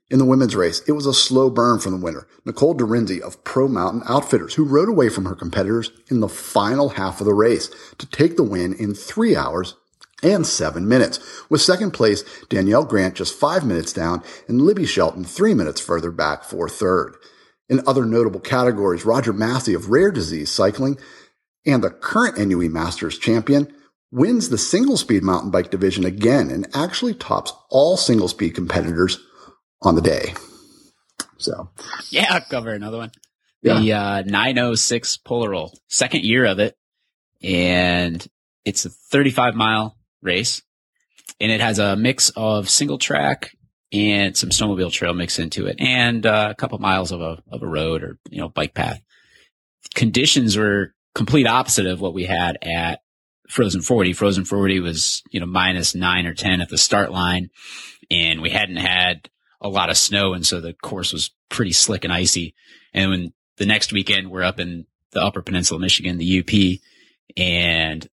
[0.09, 3.41] In the women's race, it was a slow burn from the winner, Nicole Dorinzi of
[3.45, 7.33] Pro Mountain Outfitters, who rode away from her competitors in the final half of the
[7.33, 9.75] race to take the win in three hours
[10.24, 11.19] and seven minutes,
[11.49, 16.11] with second place Danielle Grant just five minutes down and Libby Shelton three minutes further
[16.11, 17.15] back for third.
[17.69, 20.97] In other notable categories, Roger Massey of Rare Disease Cycling
[21.65, 23.74] and the current NUE Masters champion
[24.11, 29.17] wins the single speed mountain bike division again and actually tops all single speed competitors
[29.82, 30.34] on the day.
[31.38, 31.69] So,
[32.09, 33.11] yeah, I'll cover another one.
[33.61, 33.80] Yeah.
[33.80, 36.76] The uh, 906 Polar Roll, second year of it.
[37.41, 38.26] And
[38.65, 40.61] it's a 35 mile race
[41.39, 43.55] and it has a mix of single track
[43.91, 47.61] and some snowmobile trail mix into it and uh, a couple miles of a, of
[47.61, 49.01] a road or, you know, bike path.
[49.93, 53.01] Conditions were complete opposite of what we had at
[53.49, 54.13] Frozen 40.
[54.13, 57.49] Frozen 40 was, you know, minus nine or 10 at the start line
[58.09, 59.30] and we hadn't had
[59.61, 60.34] a lot of snow.
[60.34, 62.55] And so the course was pretty slick and icy.
[62.93, 66.80] And when the next weekend we're up in the upper peninsula of Michigan, the UP
[67.38, 68.07] and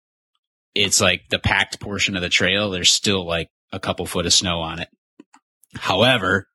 [0.77, 4.33] it's like the packed portion of the trail, there's still like a couple foot of
[4.33, 4.89] snow on it.
[5.75, 6.47] However,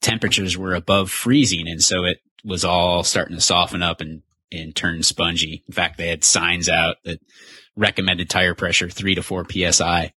[0.00, 1.68] temperatures were above freezing.
[1.68, 5.62] And so it was all starting to soften up and, and turn spongy.
[5.66, 7.20] In fact, they had signs out that
[7.76, 10.12] recommended tire pressure three to four PSI.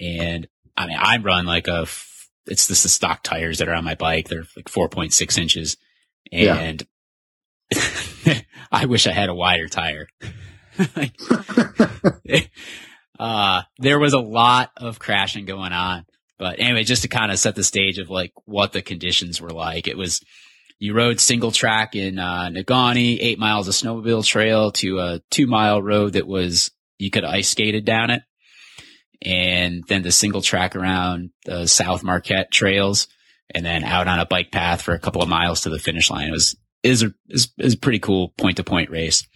[0.00, 1.82] And I mean, I run like a,
[2.46, 4.28] it's just the stock tires that are on my bike.
[4.28, 5.76] They're like 4.6 inches.
[6.32, 6.86] And
[7.72, 8.40] yeah.
[8.72, 10.06] I wish I had a wider tire.
[13.18, 16.06] uh, there was a lot of crashing going on.
[16.38, 19.50] But anyway, just to kind of set the stage of like what the conditions were
[19.50, 20.20] like, it was
[20.78, 25.46] you rode single track in uh, Negaunee, eight miles of snowmobile trail to a two
[25.46, 28.22] mile road that was you could ice skated down it,
[29.20, 33.06] and then the single track around the South Marquette trails,
[33.54, 36.10] and then out on a bike path for a couple of miles to the finish
[36.10, 36.28] line.
[36.28, 39.26] It was is a is, is a pretty cool point to point race.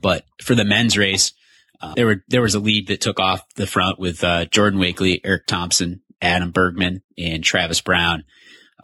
[0.00, 1.32] But for the men's race,
[1.80, 4.78] uh, there were there was a lead that took off the front with uh, Jordan
[4.78, 8.24] Wakeley, Eric Thompson, Adam Bergman, and Travis Brown.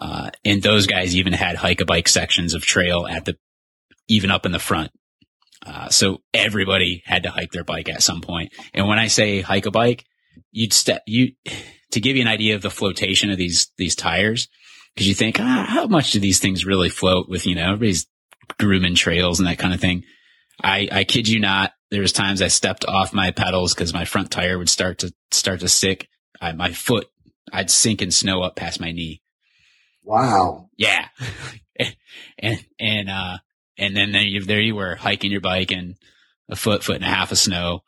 [0.00, 3.36] Uh, and those guys even had hike a bike sections of trail at the
[4.08, 4.90] even up in the front.
[5.64, 8.52] Uh, so everybody had to hike their bike at some point.
[8.72, 10.04] And when I say hike a bike,
[10.52, 11.32] you'd step you
[11.92, 14.48] to give you an idea of the flotation of these these tires
[14.94, 18.06] because you think ah, how much do these things really float with you know everybody's
[18.58, 20.04] grooming trails and that kind of thing.
[20.62, 24.04] I, I kid you not, there was times I stepped off my pedals because my
[24.04, 26.08] front tire would start to start to stick.
[26.40, 27.06] I, my foot,
[27.52, 29.22] I'd sink in snow up past my knee.
[30.02, 30.68] Wow.
[30.76, 31.08] Yeah.
[32.38, 33.38] and, and, uh,
[33.78, 35.96] and then there you, there you were hiking your bike in
[36.48, 37.80] a foot, foot and a half of snow,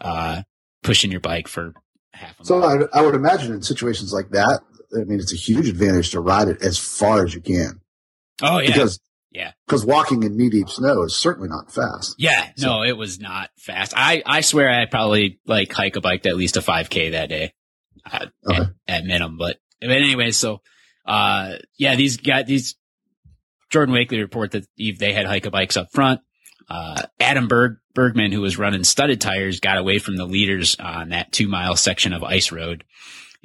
[0.00, 0.42] uh,
[0.82, 1.74] pushing your bike for
[2.12, 2.62] half a So.
[2.62, 4.60] I, I would imagine in situations like that,
[4.94, 7.80] I mean, it's a huge advantage to ride it as far as you can
[8.42, 8.68] oh, yeah.
[8.68, 9.00] because
[9.30, 9.52] Yeah.
[9.66, 12.14] because walking in knee deep snow is certainly not fast.
[12.18, 13.92] Yeah, no, it was not fast.
[13.96, 17.52] I, I swear I probably like hike a bike at least a 5k that day
[18.10, 18.62] uh, Okay.
[18.62, 18.68] at,
[19.00, 19.36] at minimum.
[19.36, 20.62] But, but anyway, so,
[21.06, 22.76] uh, yeah, these guys, these
[23.70, 26.20] Jordan Wakeley report that they had hike a bikes up front.
[26.70, 31.10] Uh, Adam Berg, Bergman, who was running studded tires, got away from the leaders on
[31.10, 32.84] that two mile section of ice road.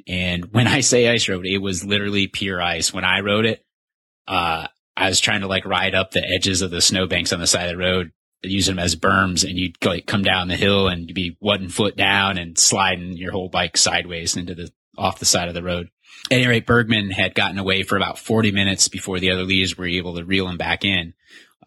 [0.06, 2.92] And when I say ice road, it was literally pure ice.
[2.92, 3.64] When I rode it,
[4.28, 4.66] uh,
[4.96, 7.64] I was trying to like ride up the edges of the snowbanks on the side
[7.64, 11.08] of the road, using them as berms, and you'd like come down the hill and
[11.08, 15.24] you'd be one foot down and sliding your whole bike sideways into the off the
[15.24, 15.88] side of the road.
[16.30, 19.76] At any rate, Bergman had gotten away for about 40 minutes before the other leaders
[19.76, 21.12] were able to reel him back in.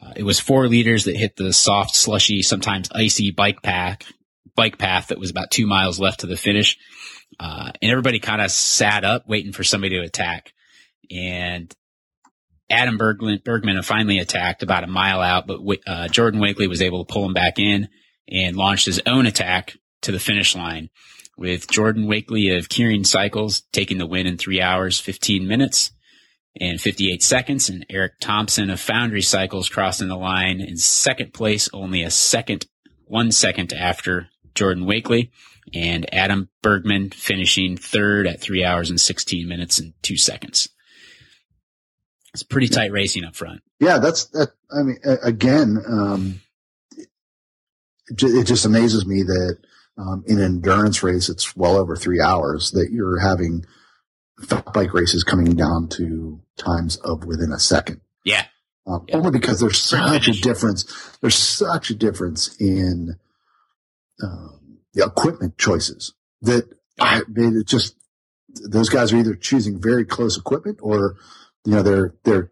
[0.01, 3.99] Uh, it was four leaders that hit the soft, slushy, sometimes icy bike path,
[4.55, 6.77] bike path that was about two miles left to the finish.
[7.39, 10.53] Uh, and everybody kind of sat up waiting for somebody to attack.
[11.11, 11.73] And
[12.69, 17.05] Adam Bergman, Bergman finally attacked about a mile out, but uh, Jordan Wakeley was able
[17.05, 17.87] to pull him back in
[18.27, 20.89] and launched his own attack to the finish line
[21.37, 25.91] with Jordan Wakeley of Kieran Cycles taking the win in three hours, 15 minutes
[26.59, 31.69] and 58 seconds and Eric Thompson of Foundry Cycles crossing the line in second place,
[31.71, 32.65] only a second,
[33.05, 35.29] one second after Jordan Wakeley
[35.73, 40.69] and Adam Bergman finishing third at three hours and 16 minutes and two seconds.
[42.37, 43.63] It's pretty tight racing up front.
[43.79, 44.51] Yeah, that's that.
[44.71, 46.41] I mean, again, um,
[46.95, 47.09] it
[48.21, 49.57] it just amazes me that
[49.97, 53.65] um, in an endurance race, it's well over three hours that you're having
[54.47, 58.01] fat bike races coming down to times of within a second.
[58.23, 58.45] Yeah.
[58.85, 59.15] Um, Yeah.
[59.17, 60.83] Only because there's such a difference.
[61.19, 63.17] There's such a difference in
[64.23, 66.13] um, the equipment choices
[66.43, 66.69] that
[66.99, 67.95] I mean, it just
[68.69, 71.17] those guys are either choosing very close equipment or
[71.67, 72.51] you know their their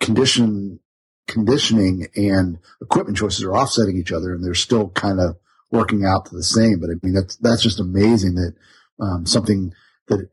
[0.00, 0.80] condition
[1.28, 5.36] conditioning and equipment choices are offsetting each other and they're still kind of
[5.70, 6.80] working out to the same.
[6.80, 8.54] But I mean that's that's just amazing that
[9.00, 9.72] um, something
[10.08, 10.28] that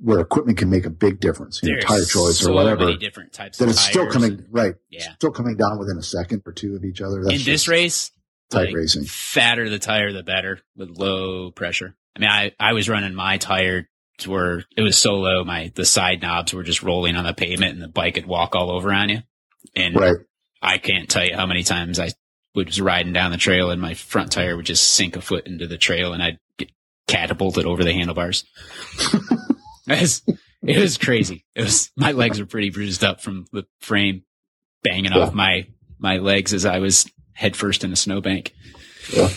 [0.00, 3.32] where equipment can make a big difference, you know, tire choice so or whatever different
[3.32, 5.12] types that it's still coming and- right, Yeah.
[5.14, 7.22] still coming down within a second or two of each other.
[7.22, 8.10] That's in this race,
[8.50, 9.04] tight like, racing.
[9.04, 11.94] fatter the tire, the better with low pressure.
[12.16, 13.88] I mean, I, I was running my tire
[14.20, 15.44] to where it was so low.
[15.44, 18.54] My, the side knobs were just rolling on the pavement and the bike could walk
[18.54, 19.18] all over on you.
[19.74, 20.16] And Right.
[20.62, 22.10] I can't tell you how many times I
[22.54, 25.66] was riding down the trail and my front tire would just sink a foot into
[25.66, 26.70] the trail and I'd get
[27.06, 28.44] catapulted over the handlebars.
[29.88, 30.22] it, was,
[30.62, 31.44] it was crazy.
[31.54, 34.24] It was, my legs were pretty bruised up from the frame
[34.82, 35.18] banging Yeah.
[35.20, 35.66] off my,
[35.98, 38.52] my legs as I was headfirst in a snowbank.
[39.12, 39.28] Yeah.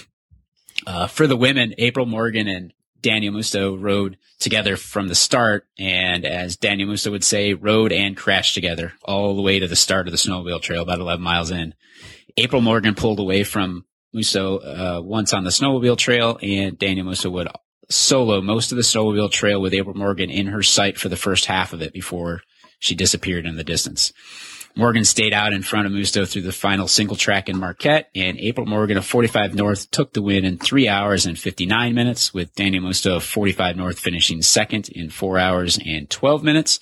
[0.86, 2.74] Uh, for the women, April Morgan and
[3.04, 5.68] Danielle Musto rode together from the start.
[5.78, 9.76] And as Danielle Musto would say, rode and crashed together all the way to the
[9.76, 11.76] start of the snowmobile trail, about 11 miles in.
[12.38, 13.86] April Morgan pulled away from
[14.16, 17.48] Musto, uh, once on the snowmobile trail and Danielle Musto would
[17.90, 21.46] solo most of the snowmobile trail with April Morgan in her sight for the first
[21.46, 22.42] half of it before
[22.80, 24.14] she disappeared in the distance.
[24.76, 28.40] Morgan stayed out in front of Musto through the final single track in Marquette, and
[28.40, 32.56] April Morgan of 45 North took the win in three hours and 59 minutes, with
[32.56, 36.80] Danielle Musto of 45 North finishing second in four hours and 12 minutes,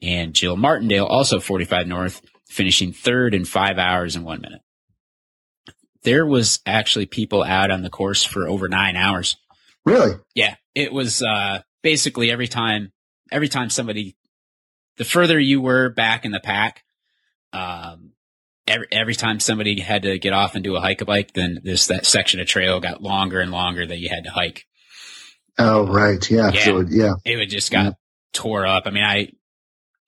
[0.00, 4.62] and Jill Martindale, also 45 North, finishing third in five hours and one minute.
[6.04, 9.36] There was actually people out on the course for over nine hours.
[9.84, 10.14] Really?
[10.34, 12.92] Yeah, it was uh, basically every time,
[13.30, 14.16] every time somebody,
[14.96, 16.84] the further you were back in the pack,
[17.52, 18.12] um,
[18.66, 21.60] every every time somebody had to get off and do a hike a bike, then
[21.62, 24.64] this that section of trail got longer and longer that you had to hike.
[25.58, 26.30] Oh, right.
[26.30, 26.50] Yeah.
[26.52, 26.64] Yeah.
[26.64, 27.14] So, yeah.
[27.24, 27.90] It would just got Yeah.
[28.32, 28.84] tore up.
[28.86, 29.32] I mean, I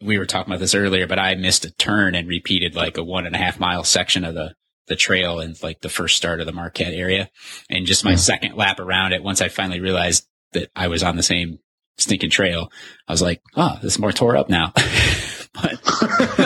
[0.02, 3.04] we were talking about this earlier, but I missed a turn and repeated like a
[3.04, 4.54] one and a half mile section of the
[4.86, 7.30] the trail in like the first start of the Marquette area,
[7.68, 8.16] and just my Yeah.
[8.16, 9.22] second lap around it.
[9.22, 11.58] Once I finally realized that I was on the same
[11.98, 12.72] stinking trail,
[13.06, 14.72] I was like, "Oh, this is more tore up now."
[15.54, 15.78] but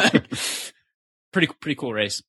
[1.35, 2.22] pretty pretty cool race.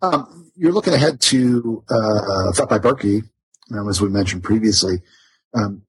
[0.00, 3.22] Um, you're looking ahead to uh, Fat by Birkie,
[3.74, 5.02] um, as we mentioned previously.
[5.54, 5.82] Um,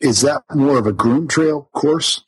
[0.00, 2.22] is that more of a groom trail course?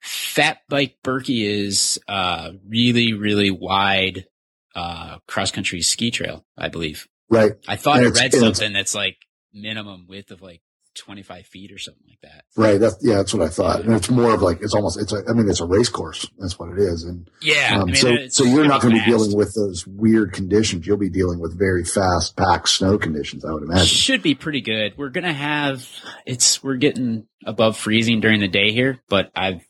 [0.00, 4.26] Fat Bike Birkie is uh really really wide
[4.74, 7.08] uh cross country ski trail, I believe.
[7.28, 7.52] Right.
[7.66, 9.16] I thought And I read something that's like
[9.52, 10.62] minimum width of like
[10.98, 12.44] 25 feet or something like that.
[12.56, 12.78] Right.
[12.78, 13.80] That's, yeah, that's what I thought.
[13.80, 16.26] And it's more of like, it's almost, it's a, I mean, it's a race course.
[16.38, 17.04] That's what it is.
[17.04, 17.76] And, Yeah.
[17.76, 20.86] um, I mean, so, so you're not going to be dealing with those weird conditions.
[20.86, 23.86] You'll be dealing with very fast packed snow conditions, I would imagine.
[23.86, 24.94] Should be pretty good.
[24.96, 25.88] We're gonna have
[26.26, 29.62] it's we're getting above freezing during the day here, but I've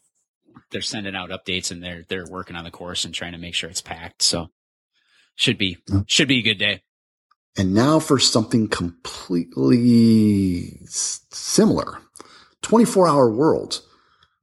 [0.71, 3.55] they're sending out updates and they're they're working on the course and trying to make
[3.55, 4.23] sure it's packed.
[4.23, 4.49] So
[5.35, 6.83] should be should be a good day.
[7.57, 11.99] And now for something completely similar
[12.63, 13.83] 24 hour worlds.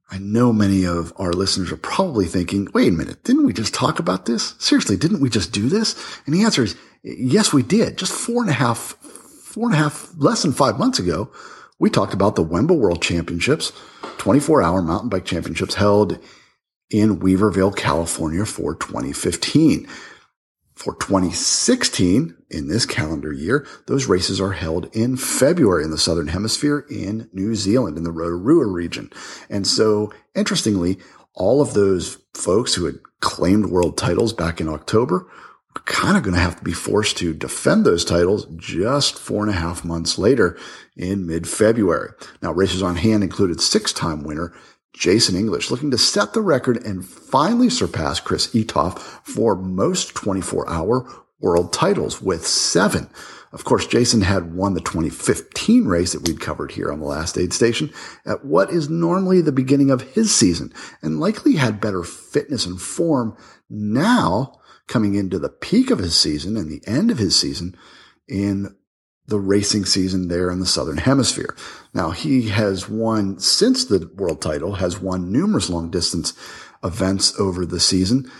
[0.08, 3.74] I know many of our listeners are probably thinking, wait a minute, didn't we just
[3.74, 4.54] talk about this?
[4.58, 5.96] Seriously, didn't we just do this?
[6.26, 7.98] And the answer is yes, we did.
[7.98, 11.30] Just four and a half, four and a half, less than five months ago,
[11.78, 13.72] we talked about the Wembo World Championships,
[14.18, 16.18] 24 hour mountain bike championships held
[16.90, 19.88] in Weaverville, California for 2015.
[20.76, 26.28] For 2016, in this calendar year, those races are held in February in the Southern
[26.28, 29.10] Hemisphere in New Zealand in the Rotorua region.
[29.48, 30.98] And so, interestingly,
[31.32, 35.26] all of those folks who had claimed world titles back in October
[35.74, 39.42] are kind of going to have to be forced to defend those titles just four
[39.42, 40.58] and a half months later
[40.94, 42.10] in mid February.
[42.42, 44.54] Now, races on hand included six time winner
[44.96, 50.68] Jason English looking to set the record and finally surpass Chris Eatough for most 24
[50.68, 51.06] hour
[51.38, 53.10] world titles with seven.
[53.52, 57.38] Of course, Jason had won the 2015 race that we'd covered here on the last
[57.38, 57.92] aid station
[58.24, 60.72] at what is normally the beginning of his season
[61.02, 63.36] and likely had better fitness and form
[63.68, 67.76] now coming into the peak of his season and the end of his season
[68.28, 68.75] in
[69.28, 71.56] the racing season there in the Southern Hemisphere.
[71.92, 76.32] Now he has won since the world title, has won numerous long distance
[76.84, 78.30] events over the season,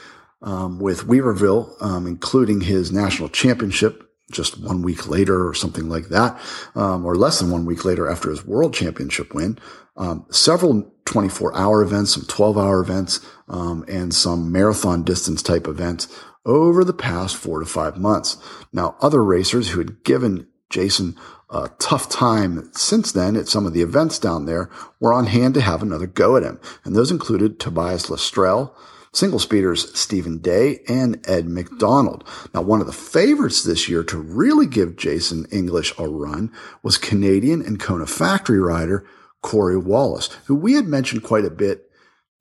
[0.42, 6.08] um, with Weaverville, um, including his national championship just one week later or something like
[6.08, 6.38] that,
[6.74, 9.58] um, or less than one week later after his world championship win.
[9.96, 15.66] Um, several 24 hour events, some 12 hour events, um, and some marathon distance type
[15.66, 16.08] events
[16.44, 18.36] over the past four to five months.
[18.72, 21.16] Now, other racers who had given Jason
[21.50, 24.68] a tough time since then at some of the events down there
[25.00, 26.60] were on hand to have another go at him.
[26.84, 28.72] And those included Tobias Lestrell,
[29.12, 32.24] single speeders Stephen Day and Ed McDonald.
[32.52, 36.52] Now, one of the favorites this year to really give Jason English a run
[36.82, 39.06] was Canadian and Kona factory rider
[39.42, 41.88] Cory Wallace, who we had mentioned quite a bit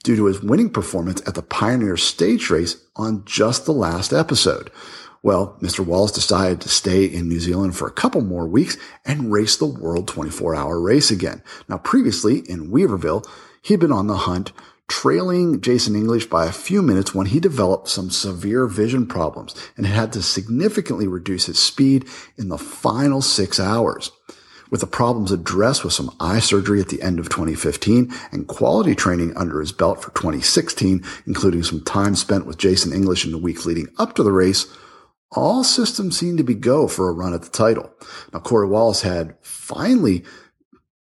[0.03, 4.71] due to his winning performance at the Pioneer Stage Race on just the last episode.
[5.26, 5.84] Well, Mr.
[5.84, 9.65] Wallace decided to stay in New Zealand for a couple more weeks and race the
[9.65, 11.41] World 24 hour race again.
[11.67, 13.28] Now, previously in Weaverville,
[13.63, 14.51] he'd been on the hunt,
[14.88, 19.88] trailing Jason English by a few minutes when he developed some severe vision problems and
[19.88, 22.05] had to significantly reduce his speed
[22.38, 24.11] in the final six hours.
[24.69, 28.93] With the problems addressed with some eye surgery at the end of 2015 and quality
[28.93, 33.39] training under his belt for 2016, including some time spent with Jason English in the
[33.39, 34.67] week leading up to the race,
[35.36, 37.93] all systems seemed to be go for a run at the title.
[38.33, 40.23] Now, Corey Wallace had finally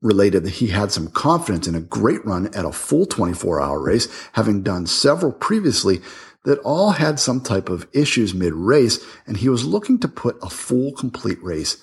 [0.01, 3.81] related that he had some confidence in a great run at a full 24 hour
[3.81, 6.01] race, having done several previously
[6.45, 10.39] that all had some type of issues mid race, and he was looking to put
[10.43, 11.83] a full complete race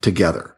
[0.00, 0.56] together.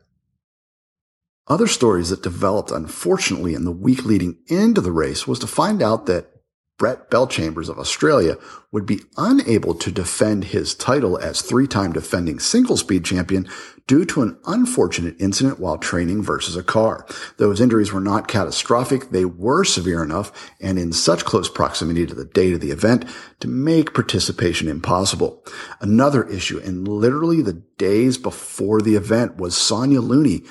[1.49, 5.83] Other stories that developed, unfortunately, in the week leading into the race was to find
[5.83, 6.32] out that
[6.79, 8.37] Brett Bellchambers of Australia
[8.73, 13.49] would be unable to defend his title as three-time defending single speed champion
[13.87, 17.07] due to an unfortunate incident while training versus a car.
[17.37, 19.11] Those injuries were not catastrophic.
[19.11, 23.05] They were severe enough and in such close proximity to the date of the event
[23.41, 25.45] to make participation impossible.
[25.81, 30.45] Another issue, and literally the days before the event was Sonya Looney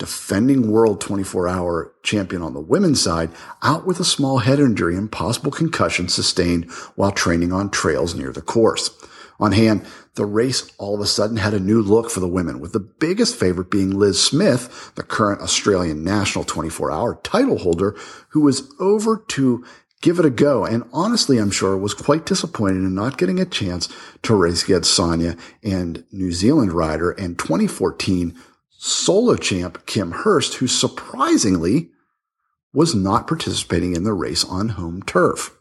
[0.00, 3.30] defending world 24 hour champion on the women's side,
[3.62, 8.32] out with a small head injury and possible concussion sustained while training on trails near
[8.32, 8.90] the course.
[9.38, 12.60] On hand, the race all of a sudden had a new look for the women,
[12.60, 17.94] with the biggest favorite being Liz Smith, the current Australian national 24 hour title holder,
[18.30, 19.64] who was over to
[20.00, 20.64] give it a go.
[20.64, 23.88] And honestly, I'm sure was quite disappointed in not getting a chance
[24.22, 28.34] to race against Sonya and New Zealand rider and 2014
[28.82, 31.90] solo champ Kim Hurst, who surprisingly
[32.72, 35.54] was not participating in the race on home turf.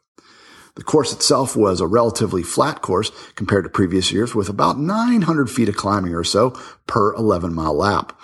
[0.76, 5.50] The course itself was a relatively flat course compared to previous years with about 900
[5.50, 6.52] feet of climbing or so
[6.88, 8.18] per 11 mile lap,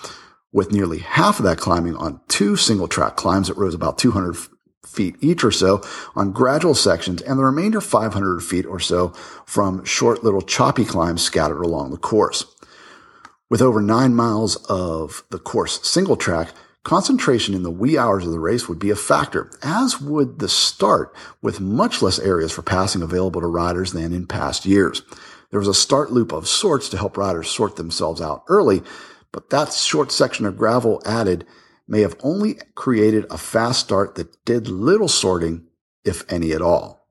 [0.54, 4.38] with nearly half of that climbing on two single track climbs that rose about 200
[4.88, 5.82] feet each or so
[6.16, 9.10] on gradual sections and the remainder 500 feet or so
[9.46, 12.55] from short little choppy climbs scattered along the course.
[13.48, 16.50] With over nine miles of the course single track,
[16.84, 20.50] concentration in the wee hours of the race would be a factor, as would the
[20.50, 25.04] start, with much less areas for passing available to riders than in past years.
[25.52, 28.82] There was a start loop of sorts to help riders sort themselves out early,
[29.32, 31.46] but that short section of gravel added
[31.88, 35.68] may have only created a fast start that did little sorting,
[36.04, 37.05] if any at all.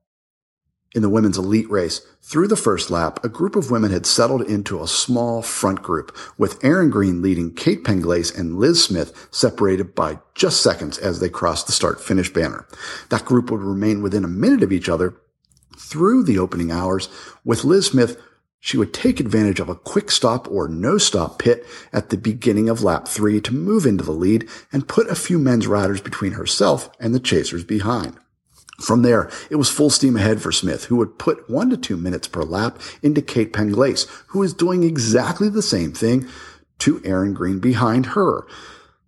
[0.95, 4.43] In the women's elite race, through the first lap, a group of women had settled
[4.43, 9.93] into a small front group, with Erin Green leading Kate Penglace and Liz Smith separated
[9.93, 12.65] by just seconds as they crossed the start-finish banner.
[13.09, 15.15] That group would remain within a minute of each other
[15.77, 17.09] through the opening hours,
[17.43, 18.17] with Liz Smith
[18.61, 22.69] she would take advantage of a quick stop or no stop pit at the beginning
[22.69, 26.31] of lap three to move into the lead and put a few men's riders between
[26.31, 28.17] herself and the chasers behind.
[28.81, 31.95] From there, it was full steam ahead for Smith, who would put one to two
[31.95, 36.27] minutes per lap into Kate Penglace, who is doing exactly the same thing
[36.79, 38.45] to Erin Green behind her.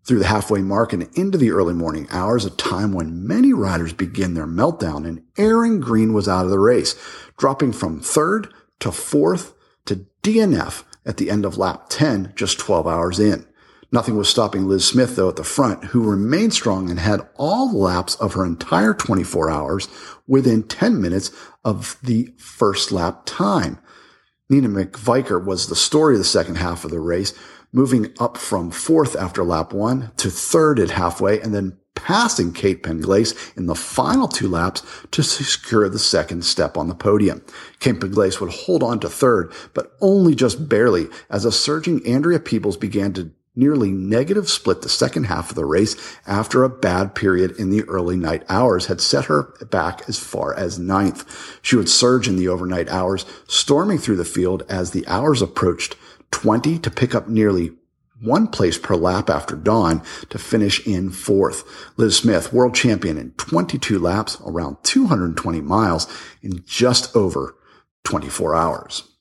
[0.05, 3.91] Through the halfway mark and into the early morning hours, a time when many riders
[3.91, 6.95] begin their meltdown, and Erin Green was out of the race,
[7.37, 9.53] dropping from third to fourth
[9.85, 13.45] to DNF at the end of lap 10, just 12 hours in.
[13.91, 17.69] Nothing was stopping Liz Smith, though, at the front, who remained strong and had all
[17.69, 19.87] the laps of her entire 24 hours
[20.27, 21.31] within 10 minutes
[21.63, 23.79] of the first lap time.
[24.49, 27.33] Nina McVicker was the story of the second half of the race,
[27.71, 32.83] moving up from fourth after lap one to third at halfway and then passing Kate
[32.83, 37.43] Penglace in the final two laps to secure the second step on the podium.
[37.79, 42.39] Kate Penglace would hold on to third, but only just barely as a surging Andrea
[42.39, 45.95] Peebles began to nearly negative split the second half of the race
[46.27, 50.53] after a bad period in the early night hours had set her back as far
[50.53, 51.59] as ninth.
[51.61, 55.95] She would surge in the overnight hours, storming through the field as the hours approached
[56.31, 57.71] 20 to pick up nearly
[58.21, 61.63] one place per lap after dawn to finish in fourth.
[61.97, 66.07] Liz Smith, world champion in 22 laps, around 220 miles
[66.41, 67.55] in just over
[68.03, 69.16] 24 hours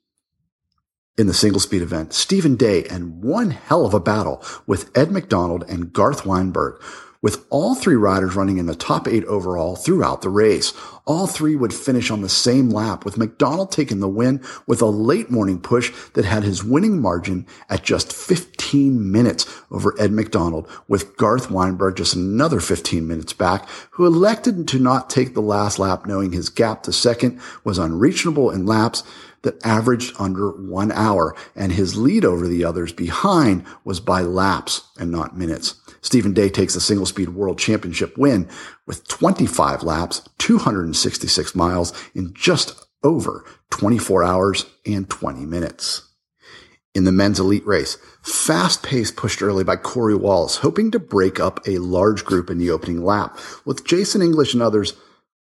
[1.19, 5.11] in the single speed event, Stephen Day and one hell of a battle with Ed
[5.11, 6.83] McDonald and Garth Weinberg,
[7.23, 10.75] with all three riders running in the top eight overall throughout the race.
[11.07, 14.87] All three would finish on the same lap, with McDonald taking the win with a
[14.87, 20.69] late morning push that had his winning margin at just 15 minutes over Ed McDonald,
[20.87, 25.79] with Garth Weinberg just another 15 minutes back, who elected to not take the last
[25.79, 29.03] lap knowing his gap to second was unreachable in laps
[29.47, 34.91] that averaged under one hour, and his lead over the others behind was by laps
[34.99, 35.77] and not minutes.
[36.03, 38.49] Stephen Day takes the single speed world championship win
[38.87, 42.75] with 25 laps, 266 miles in just
[43.05, 46.03] over 24 hours and 20 minutes.
[46.93, 51.39] In the men's elite race, fast pace pushed early by Cory Wallace, hoping to break
[51.39, 54.95] up a large group in the opening lap, with Jason English and others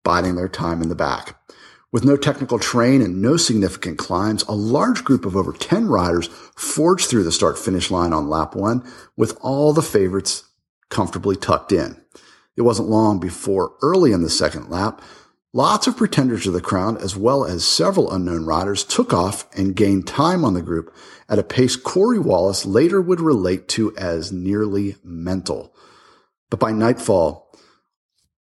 [0.04, 1.40] biding their time in the back.
[1.96, 6.26] With no technical terrain and no significant climbs, a large group of over 10 riders
[6.54, 8.86] forged through the start finish line on lap one
[9.16, 10.44] with all the favorites
[10.90, 11.98] comfortably tucked in.
[12.54, 15.00] It wasn't long before early in the second lap,
[15.54, 19.74] lots of pretenders to the crown as well as several unknown riders took off and
[19.74, 20.94] gained time on the group
[21.30, 25.74] at a pace Cory Wallace later would relate to as nearly mental.
[26.50, 27.45] But by nightfall,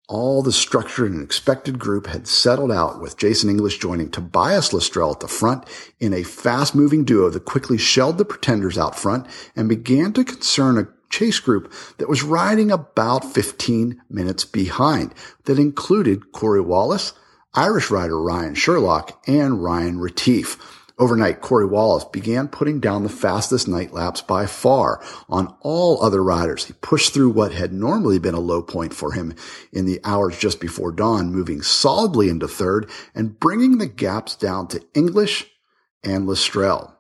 [0.09, 5.13] all the structured and expected group had settled out with Jason English joining Tobias Lestrell
[5.13, 5.65] at the front
[6.01, 10.25] in a fast moving duo that quickly shelled the pretenders out front and began to
[10.25, 15.15] concern a chase group that was riding about 15 minutes behind
[15.45, 17.13] that included Cory Wallace,
[17.55, 20.78] Irish rider Ryan Sherlock, and Ryan Retief.
[20.99, 26.25] Overnight, Cory Wallace began putting down the fastest night laps by far on all other
[26.25, 26.65] riders.
[26.65, 29.35] He pushed through what had normally been a low point for him
[29.73, 34.67] in the hours just before dawn, moving solidly into third and bringing the gaps down
[34.69, 35.47] to English
[36.03, 36.95] and Lestrell.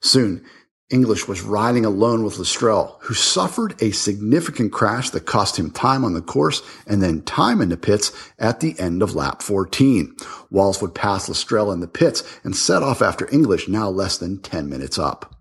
[0.00, 0.44] Soon,
[0.88, 6.04] English was riding alone with Lestrell, who suffered a significant crash that cost him time
[6.04, 10.14] on the course and then time in the pits at the end of lap 14.
[10.48, 14.40] Wallace would pass Lestrell in the pits and set off after English, now less than
[14.40, 15.34] 10 minutes up.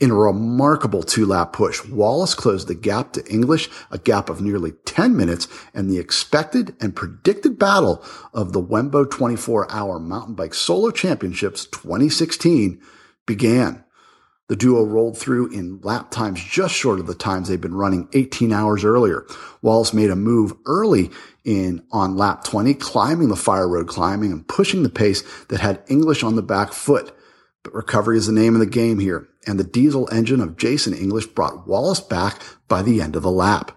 [0.00, 4.40] In a remarkable two lap push, Wallace closed the gap to English, a gap of
[4.40, 8.02] nearly 10 minutes, and the expected and predicted battle
[8.34, 12.80] of the Wembo 24 hour mountain bike solo championships 2016
[13.26, 13.84] began.
[14.50, 18.08] The duo rolled through in lap times just short of the times they'd been running
[18.14, 19.24] 18 hours earlier.
[19.62, 21.12] Wallace made a move early
[21.44, 25.84] in on lap 20, climbing the fire road climbing and pushing the pace that had
[25.86, 27.16] English on the back foot.
[27.62, 29.28] But recovery is the name of the game here.
[29.46, 33.30] and the diesel engine of Jason English brought Wallace back by the end of the
[33.30, 33.70] lap.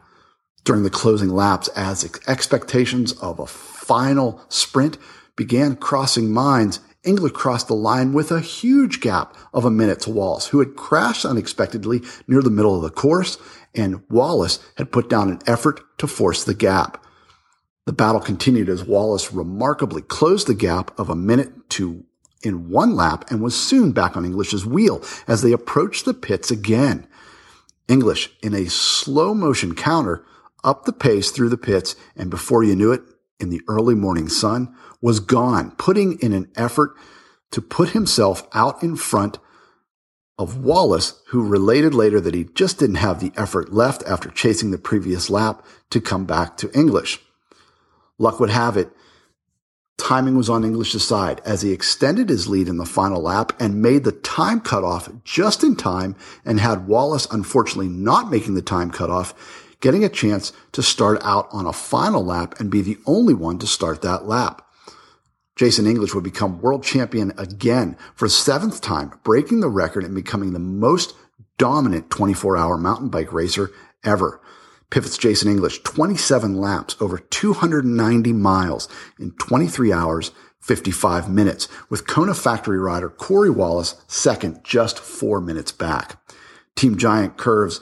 [0.64, 4.98] During the closing laps, as expectations of a final sprint
[5.36, 10.10] began crossing minds, English crossed the line with a huge gap of a minute to
[10.10, 13.38] Wallace, who had crashed unexpectedly near the middle of the course,
[13.76, 17.04] and Wallace had put down an effort to force the gap.
[17.86, 22.06] The battle continued as Wallace remarkably closed the gap of a minute to
[22.42, 26.52] in one lap and was soon back on English's wheel as they approached the pits
[26.52, 27.08] again.
[27.88, 30.26] English, in a slow motion counter,
[30.64, 33.02] up the pace through the pits, and before you knew it,
[33.40, 34.74] in the early morning sun,
[35.04, 36.96] was gone, putting in an effort
[37.52, 39.38] to put himself out in front
[40.40, 44.72] of Wallace, who related later that he just didn't have the effort left after chasing
[44.72, 47.20] the previous lap to come back to English.
[48.18, 48.92] Luck would have it,
[49.98, 53.82] timing was on English's side as he extended his lead in the final lap and
[53.82, 56.16] made the time cutoff just in time
[56.46, 59.34] and had Wallace unfortunately not making the time cutoff
[59.82, 63.60] getting a chance to start out on a final lap and be the only one
[63.60, 64.62] to start that lap.
[65.56, 70.16] Jason English would become world champion again for the seventh time, breaking the record and
[70.16, 71.16] becoming the most
[71.58, 73.72] dominant 24 hour mountain bike racer
[74.04, 74.42] ever.
[74.90, 78.88] Pivots Jason English 27 laps over 290 miles
[79.20, 85.72] in 23 hours, 55 minutes, with Kona factory rider Cory Wallace second, just four minutes
[85.72, 86.20] back.
[86.76, 87.80] Team Giant Curves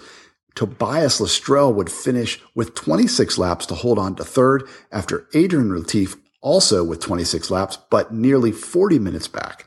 [0.55, 6.17] Tobias Lestrell would finish with 26 laps to hold on to third after Adrian Retief
[6.41, 9.65] also with 26 laps, but nearly 40 minutes back.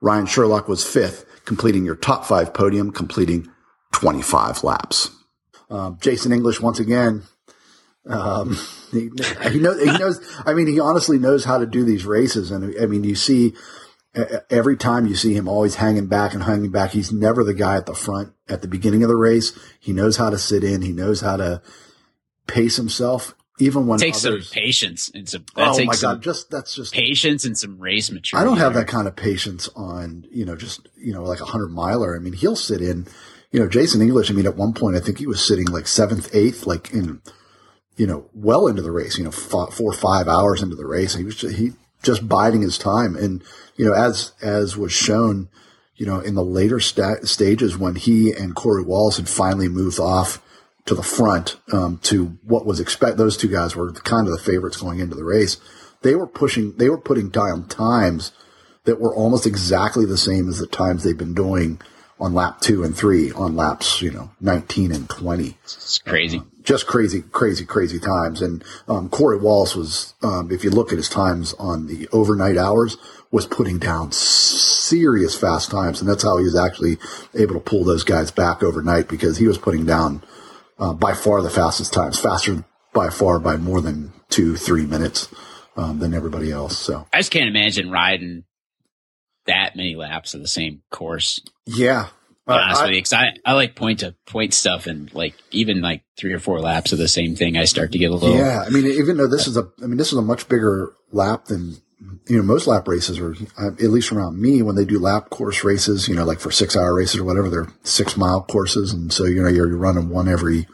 [0.00, 3.48] Ryan Sherlock was fifth, completing your top five podium, completing
[3.92, 5.10] 25 laps.
[5.68, 7.22] Um, Jason English once again.
[8.06, 8.56] Um,
[8.92, 9.10] he,
[9.42, 12.50] he, he knows, I mean, he honestly knows how to do these races.
[12.50, 13.54] And I mean, you see
[14.14, 16.90] every time you see him always hanging back and hanging back.
[16.90, 19.56] He's never the guy at the front at the beginning of the race.
[19.78, 20.82] He knows how to sit in.
[20.82, 21.62] He knows how to
[22.46, 23.34] pace himself.
[23.60, 26.74] Even when it takes others, some patience and some, that oh my god, just that's
[26.74, 28.42] just patience and some race maturity.
[28.42, 31.46] I don't have that kind of patience on you know just you know like a
[31.46, 32.16] hundred miler.
[32.16, 33.06] I mean, he'll sit in.
[33.52, 34.30] You know, Jason English.
[34.30, 37.20] I mean, at one point, I think he was sitting like seventh, eighth, like in
[37.96, 39.18] you know well into the race.
[39.18, 41.16] You know, four or five hours into the race.
[41.16, 41.72] He was just, he
[42.02, 43.16] just biding his time.
[43.16, 43.42] And,
[43.76, 45.48] you know, as, as was shown,
[45.96, 50.00] you know, in the later sta- stages when he and Cory Wallace had finally moved
[50.00, 50.42] off
[50.90, 54.42] to the front, um, to what was expect, those two guys were kind of the
[54.42, 55.56] favorites going into the race.
[56.02, 58.32] They were pushing, they were putting down times
[58.84, 61.80] that were almost exactly the same as the times they've been doing
[62.18, 65.56] on lap two and three on laps, you know, 19 and 20.
[65.62, 66.38] It's crazy.
[66.38, 68.42] Uh, just crazy, crazy, crazy times.
[68.42, 72.56] And um, Cory Wallace was, um, if you look at his times on the overnight
[72.56, 72.96] hours,
[73.30, 76.98] was putting down serious fast times, and that's how he was actually
[77.38, 80.24] able to pull those guys back overnight because he was putting down
[80.80, 85.32] uh, by far the fastest times, faster by far by more than two, three minutes
[85.76, 86.76] um, than everybody else.
[86.78, 88.44] So I just can't imagine riding
[89.46, 91.40] that many laps of the same course.
[91.66, 92.08] Yeah,
[92.46, 96.38] honestly, because I, I like point to point stuff and like even like three or
[96.38, 98.36] four laps of the same thing, I start to get a little.
[98.36, 100.92] Yeah, I mean, even though this is a, I mean, this is a much bigger
[101.12, 101.76] lap than
[102.26, 105.30] you know most lap races, or uh, at least around me when they do lap
[105.30, 108.92] course races, you know, like for six hour races or whatever, they're six mile courses,
[108.92, 110.66] and so you know you're, you're running one every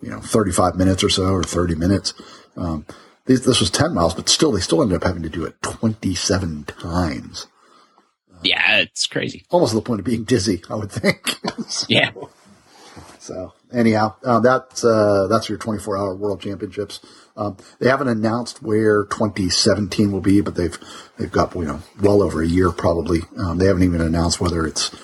[0.00, 2.14] you know 35 minutes or so or 30 minutes.
[2.56, 2.86] Um,
[3.24, 5.60] this, this was 10 miles, but still, they still ended up having to do it
[5.62, 7.46] 27 times.
[8.42, 9.44] Yeah, it's crazy.
[9.50, 11.38] Almost to the point of being dizzy, I would think.
[11.68, 12.10] so, yeah.
[13.20, 17.00] So anyhow, uh, that's uh, that's your 24 hour World Championships.
[17.36, 20.78] Um, they haven't announced where 2017 will be, but they've
[21.18, 23.20] they've got you know well over a year probably.
[23.38, 24.94] Um, they haven't even announced whether it's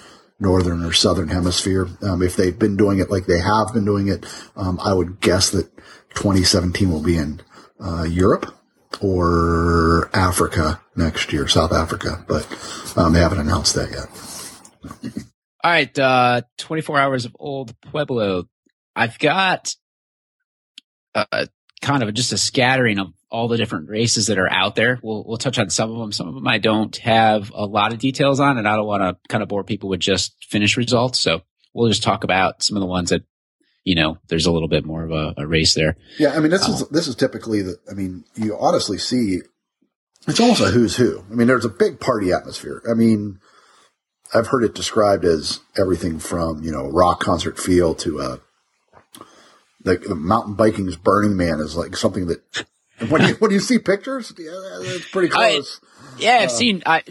[0.40, 1.88] northern or southern hemisphere.
[2.02, 4.26] Um, if they've been doing it like they have been doing it,
[4.56, 5.74] um, I would guess that
[6.14, 7.40] 2017 will be in
[7.80, 8.54] uh, Europe
[9.00, 12.46] or Africa next year, South Africa, but
[12.96, 15.14] um, they haven't announced that yet.
[15.64, 18.44] All right, uh, 24 hours of old Pueblo.
[18.98, 19.74] I've got
[21.14, 21.46] uh,
[21.80, 24.98] kind of just a scattering of all the different races that are out there.
[25.02, 26.12] We'll we'll touch on some of them.
[26.12, 29.02] Some of them I don't have a lot of details on, and I don't want
[29.02, 31.18] to kind of bore people with just finish results.
[31.18, 31.42] So
[31.72, 33.22] we'll just talk about some of the ones that
[33.84, 35.96] you know, there's a little bit more of a, a race there.
[36.18, 37.76] Yeah, I mean, this uh, is this is typically the.
[37.90, 39.38] I mean, you honestly see,
[40.26, 41.24] it's almost a who's who.
[41.30, 42.82] I mean, there's a big party atmosphere.
[42.90, 43.38] I mean,
[44.34, 48.36] I've heard it described as everything from you know rock concert feel to uh,
[49.88, 52.66] the, the mountain biking's Burning Man is like something that
[53.08, 55.80] when you when you see pictures, yeah, it's pretty close.
[55.82, 56.82] I, Yeah, I've uh, seen.
[56.84, 57.02] I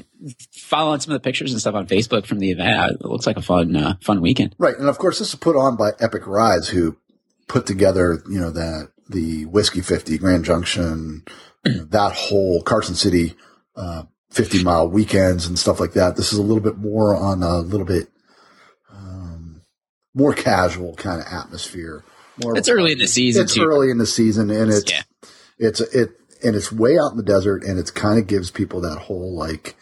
[0.52, 2.98] following some of the pictures and stuff on Facebook from the event.
[3.00, 4.56] It looks like a fun, uh, fun weekend.
[4.58, 6.98] Right, and of course, this is put on by Epic Rides, who
[7.48, 11.24] put together, you know, that the Whiskey Fifty, Grand Junction,
[11.66, 13.36] you know, that whole Carson City,
[13.76, 16.18] uh, fifty mile weekends and stuff like that.
[16.18, 18.10] This is a little bit more on a little bit
[18.92, 19.62] um,
[20.14, 22.04] more casual kind of atmosphere.
[22.44, 23.44] More it's early in the season.
[23.44, 23.64] It's too.
[23.64, 25.02] early in the season, and it's yeah.
[25.58, 26.12] it's it
[26.44, 29.36] and it's way out in the desert and it's kind of gives people that whole
[29.36, 29.76] like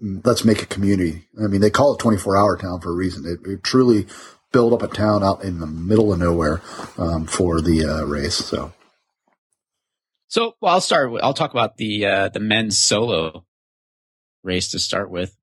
[0.00, 3.24] let's make a community i mean they call it 24 hour town for a reason
[3.26, 4.06] it, it truly
[4.52, 6.62] built up a town out in the middle of nowhere
[6.96, 8.72] um, for the uh, race so
[10.28, 13.44] so well, i'll start with, i'll talk about the uh, the men's solo
[14.42, 15.36] race to start with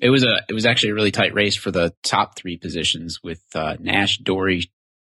[0.00, 3.20] it was a it was actually a really tight race for the top three positions
[3.22, 4.70] with uh, nash dory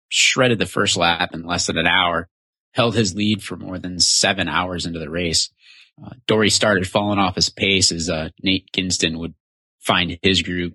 [0.10, 2.30] shredded the first lap in less than an hour
[2.72, 5.50] held his lead for more than seven hours into the race.
[6.04, 9.34] Uh, Dory started falling off his pace as uh, Nate Ginston would
[9.80, 10.74] find his groove,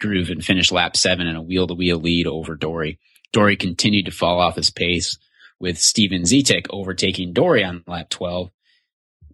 [0.00, 2.98] groove and finish lap seven in a wheel to wheel lead over Dory.
[3.32, 5.18] Dory continued to fall off his pace
[5.60, 8.50] with Steven Zetek overtaking Dory on lap 12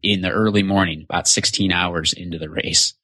[0.02, 2.94] in the early morning, about 16 hours into the race.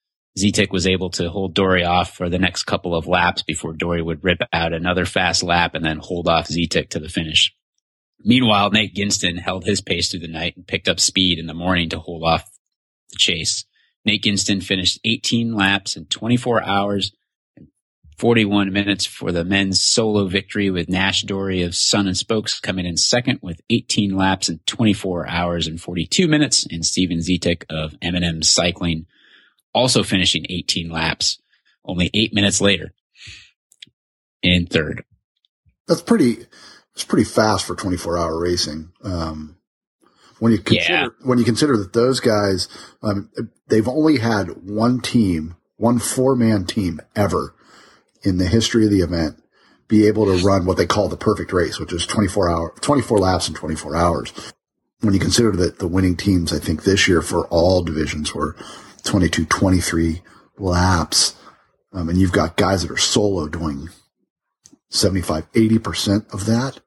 [0.40, 4.02] Zetek was able to hold Dory off for the next couple of laps before Dory
[4.02, 7.54] would rip out another fast lap and then hold off Zetek to the finish.
[8.22, 11.54] Meanwhile, Nate Ginston held his pace through the night and picked up speed in the
[11.54, 12.44] morning to hold off
[13.10, 13.64] the chase.
[14.04, 17.12] Nate Ginston finished 18 laps in 24 hours
[17.56, 17.68] and
[18.18, 22.86] 41 minutes for the men's solo victory with Nash Dory of Sun and Spokes coming
[22.86, 27.94] in second with 18 laps in 24 hours and 42 minutes and Steven Zetek of
[28.02, 29.06] M&M Cycling
[29.72, 31.40] also finishing 18 laps
[31.84, 32.92] only eight minutes later
[34.42, 35.04] in third.
[35.86, 36.46] That's pretty,
[36.94, 38.92] it's pretty fast for 24 hour racing.
[39.02, 39.56] Um,
[40.38, 41.08] when you consider, yeah.
[41.22, 42.68] when you consider that those guys,
[43.02, 43.30] um,
[43.68, 47.54] they've only had one team, one four man team ever
[48.22, 49.36] in the history of the event
[49.90, 53.18] be able to run what they call the perfect race, which is 24 hour, 24
[53.18, 54.32] laps in 24 hours.
[55.00, 58.54] When you consider that the winning teams, I think this year for all divisions were
[59.00, 60.22] 22, 23
[60.58, 61.36] laps.
[61.92, 63.88] Um, and you've got guys that are solo doing
[64.90, 66.80] 75, 80% of that.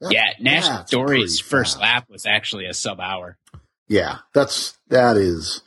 [0.00, 3.36] That's, yeah, Nash Dory's first lap was actually a sub hour.
[3.86, 5.62] Yeah, that's that is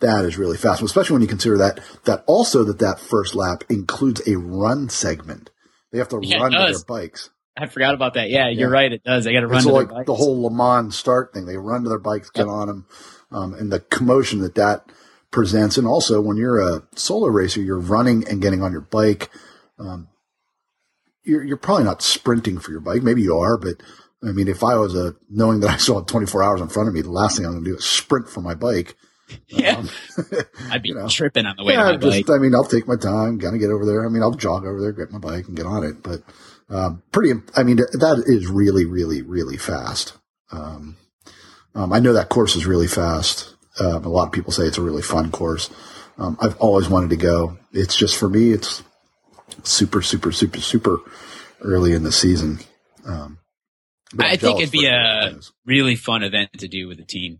[0.00, 3.64] that is really fast, especially when you consider that that also that that first lap
[3.68, 5.50] includes a run segment.
[5.92, 7.30] They have to yeah, run to their bikes.
[7.56, 8.30] I forgot about that.
[8.30, 8.74] Yeah, you're yeah.
[8.74, 8.92] right.
[8.92, 9.24] It does.
[9.24, 10.06] They got to run to like their bikes.
[10.06, 11.46] The whole Le Mans start thing.
[11.46, 12.48] They run to their bikes, get yep.
[12.48, 12.86] on them,
[13.30, 14.84] um, and the commotion that that
[15.34, 15.76] presents.
[15.76, 19.30] And also, when you're a solo racer, you're running and getting on your bike.
[19.80, 20.08] Um,
[21.24, 23.02] you're, you're probably not sprinting for your bike.
[23.02, 23.82] Maybe you are, but
[24.22, 26.88] I mean, if I was a, knowing that I still had 24 hours in front
[26.88, 28.96] of me, the last thing I'm going to do is sprint for my bike.
[29.48, 29.78] Yeah.
[29.78, 29.88] Um,
[30.70, 32.36] I'd be you know, tripping on the way yeah, to my just, bike.
[32.36, 34.04] I mean, I'll take my time, of get over there.
[34.04, 36.22] I mean, I'll jog over there, get my bike and get on it, but,
[36.68, 40.12] um, pretty, I mean, that is really, really, really fast.
[40.52, 40.98] Um,
[41.74, 43.53] um, I know that course is really fast.
[43.80, 45.70] Um, a lot of people say it's a really fun course.
[46.18, 47.58] Um, I've always wanted to go.
[47.72, 48.82] It's just for me, it's,
[49.62, 50.98] super, super, super, super
[51.60, 52.60] early in the season.
[53.06, 53.38] Um,
[54.18, 57.38] I think it'd be a really fun event to do with a team.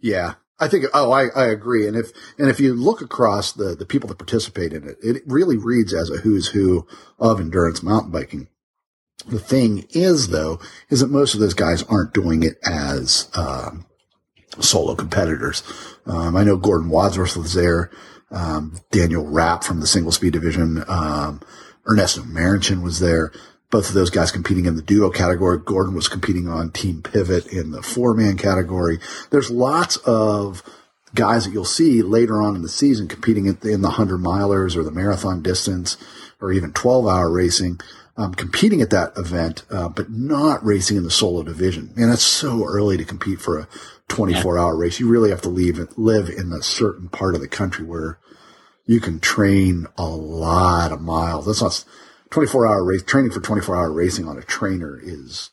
[0.00, 0.34] Yeah.
[0.58, 1.86] I think, oh, I, I agree.
[1.86, 5.22] And if, and if you look across the, the people that participate in it, it
[5.26, 6.86] really reads as a who's who
[7.18, 8.48] of endurance mountain biking.
[9.26, 13.86] The thing is, though, is that most of those guys aren't doing it as, um,
[14.62, 15.62] solo competitors.
[16.06, 17.90] Um, I know Gordon Wadsworth was there
[18.30, 20.84] um, Daniel Rapp from the single speed division.
[20.88, 21.40] Um,
[21.88, 23.32] Ernesto Marenchin was there.
[23.70, 25.58] Both of those guys competing in the duo category.
[25.58, 28.98] Gordon was competing on team pivot in the four man category.
[29.30, 30.62] There's lots of
[31.14, 34.82] guys that you'll see later on in the season competing in the, hundred milers or
[34.82, 35.96] the marathon distance
[36.40, 37.80] or even 12 hour racing.
[38.18, 41.92] Um, competing at that event, uh, but not racing in the solo division.
[41.98, 43.68] And that's so early to compete for a
[44.08, 45.00] 24 hour race.
[45.00, 48.18] You really have to leave live in a certain part of the country where
[48.86, 51.46] you can train a lot of miles.
[51.46, 51.84] That's not
[52.30, 55.50] 24 hour race training for 24 hour racing on a trainer is,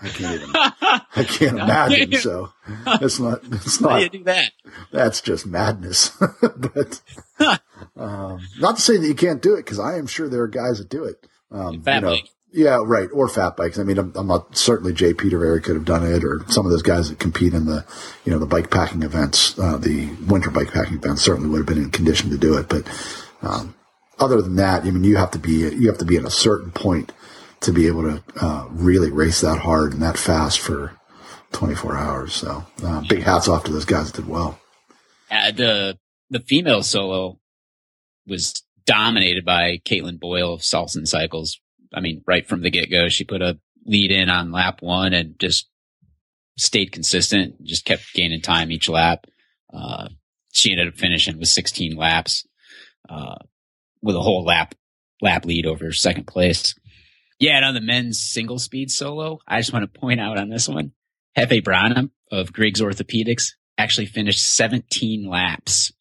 [0.00, 2.14] I can't even, I can't imagine.
[2.14, 2.52] So
[2.86, 4.52] it's not, it's not, How you do that?
[4.92, 6.10] That's just madness.
[6.40, 7.00] but,
[7.96, 10.48] um, not to say that you can't do it because I am sure there are
[10.48, 11.26] guys that do it.
[11.50, 12.16] Um, you know,
[12.52, 13.08] yeah, right.
[13.12, 13.78] Or fat bikes.
[13.78, 16.72] I mean, I'm, I'm not certainly Jay Petervary could have done it, or some of
[16.72, 17.84] those guys that compete in the,
[18.24, 21.66] you know, the bike packing events, uh, the winter bike packing events certainly would have
[21.66, 22.68] been in condition to do it.
[22.68, 22.88] But
[23.42, 23.74] um,
[24.18, 26.30] other than that, I mean, you have to be you have to be at a
[26.30, 27.12] certain point
[27.60, 30.92] to be able to uh, really race that hard and that fast for
[31.52, 32.34] 24 hours.
[32.34, 34.58] So uh, big hats off to those guys that did well.
[35.30, 35.98] Uh, the
[36.30, 37.38] the female solo
[38.26, 41.60] was dominated by Caitlin Boyle of Salson Cycles.
[41.94, 45.14] I mean, right from the get go, she put a lead in on lap one
[45.14, 45.68] and just
[46.56, 49.26] stayed consistent, just kept gaining time each lap.
[49.72, 50.08] Uh,
[50.52, 52.46] she ended up finishing with 16 laps,
[53.08, 53.36] uh,
[54.02, 54.74] with a whole lap,
[55.22, 56.74] lap lead over second place.
[57.38, 57.56] Yeah.
[57.56, 60.68] And on the men's single speed solo, I just want to point out on this
[60.68, 60.92] one,
[61.36, 65.92] Jefe Branham of Griggs Orthopedics actually finished 17 laps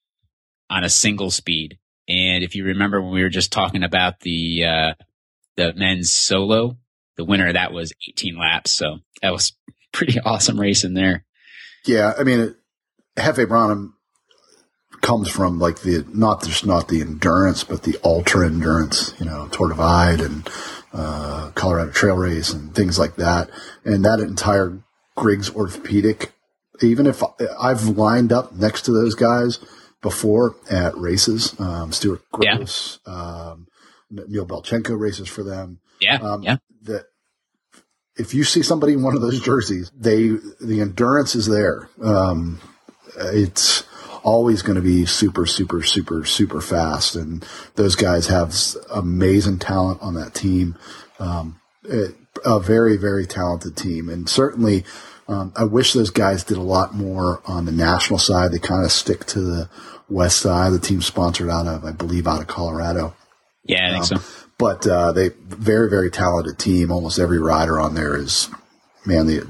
[0.69, 1.77] on a single speed.
[2.07, 4.93] And if you remember when we were just talking about the, uh,
[5.57, 6.77] the men's solo,
[7.17, 8.71] the winner of that was 18 laps.
[8.71, 9.53] So that was
[9.91, 11.25] pretty awesome race in there.
[11.85, 12.13] Yeah.
[12.17, 12.55] I mean,
[13.17, 13.95] Jefe Branham
[15.01, 19.47] comes from like the, not just not the endurance, but the ultra endurance, you know,
[19.49, 20.49] Tour Divide and,
[20.93, 23.49] uh, Colorado Trail Race and things like that.
[23.83, 24.79] And that entire
[25.15, 26.31] Griggs orthopedic,
[26.81, 27.23] even if
[27.59, 29.59] I've lined up next to those guys
[30.01, 33.13] before at races, um, Stuart Gross, yeah.
[33.13, 33.67] um,
[34.09, 35.79] Neil Beltchenko races for them.
[35.99, 36.17] Yeah.
[36.17, 36.57] Um, yeah.
[36.83, 37.05] That
[38.15, 40.29] if you see somebody in one of those jerseys, they,
[40.59, 41.89] the endurance is there.
[42.01, 42.59] Um,
[43.17, 43.83] it's
[44.23, 47.15] always going to be super, super, super, super fast.
[47.15, 48.55] And those guys have
[48.91, 50.75] amazing talent on that team.
[51.19, 52.15] Um, it,
[52.45, 54.09] a very, very talented team.
[54.09, 54.83] And certainly,
[55.27, 58.51] um, I wish those guys did a lot more on the national side.
[58.51, 59.69] They kind of stick to the
[60.09, 60.73] west side.
[60.73, 63.15] The team sponsored out of, I believe, out of Colorado.
[63.67, 64.43] Yeah, I think um, so.
[64.57, 66.91] But uh, they very, very talented team.
[66.91, 68.49] Almost every rider on there is,
[69.05, 69.47] man, the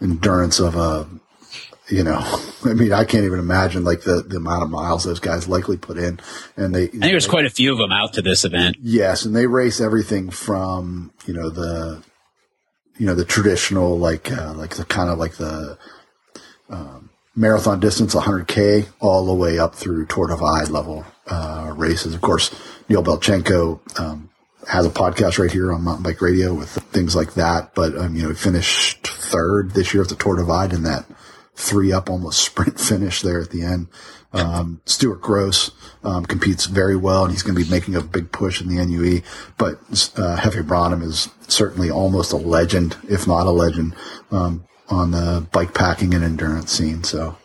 [0.00, 1.08] endurance of a
[1.88, 2.18] you know,
[2.64, 5.76] I mean, I can't even imagine like the, the amount of miles those guys likely
[5.76, 6.20] put in.
[6.56, 8.76] And they, I think there's quite a few of them out to this event.
[8.80, 9.24] Yes.
[9.24, 12.02] And they race everything from, you know, the,
[12.98, 15.78] you know, the traditional, like, uh, like the kind of like the,
[16.70, 22.14] um, marathon distance, 100K, all the way up through Tour de Divide level, uh, races.
[22.14, 22.50] Of course,
[22.88, 24.30] Neil Beltchenko, um,
[24.68, 27.74] has a podcast right here on Mountain Bike Radio with things like that.
[27.74, 31.06] But, um, you know, he finished third this year at the Tour Divide in that
[31.54, 33.88] three up almost sprint finish there at the end.
[34.32, 35.70] Um, Stuart Gross,
[36.04, 38.84] um, competes very well and he's going to be making a big push in the
[38.84, 39.22] NUE,
[39.56, 39.80] but,
[40.18, 43.94] uh, Jefe Branham is certainly almost a legend, if not a legend,
[44.30, 47.02] um, on the bike packing and endurance scene.
[47.02, 47.38] So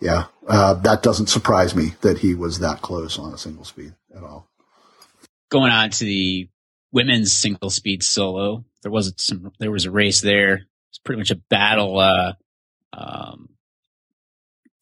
[0.00, 3.94] yeah, uh, that doesn't surprise me that he was that close on a single speed
[4.16, 4.48] at all.
[5.54, 6.48] Going on to the
[6.90, 10.66] women's single speed solo, there was some, there was a race there.
[10.90, 12.32] It's pretty much a battle, uh,
[12.92, 13.50] um,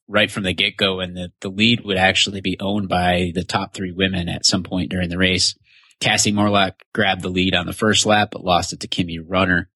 [0.09, 3.45] right from the get go, and the, the lead would actually be owned by the
[3.45, 5.55] top three women at some point during the race.
[6.01, 9.69] Cassie Morlock grabbed the lead on the first lap, but lost it to Kimmy Runner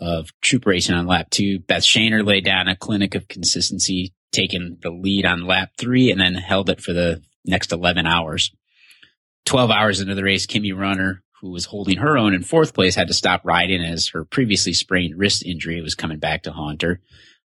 [0.00, 1.60] of Troop Racing on lap two.
[1.60, 6.20] Beth Shaner laid down a clinic of consistency, taking the lead on lap three, and
[6.20, 8.50] then held it for the next 11 hours.
[9.46, 12.94] 12 hours into the race, Kimmy Runner, who was holding her own in fourth place,
[12.96, 16.82] had to stop riding as her previously sprained wrist injury was coming back to haunt
[16.82, 17.00] her.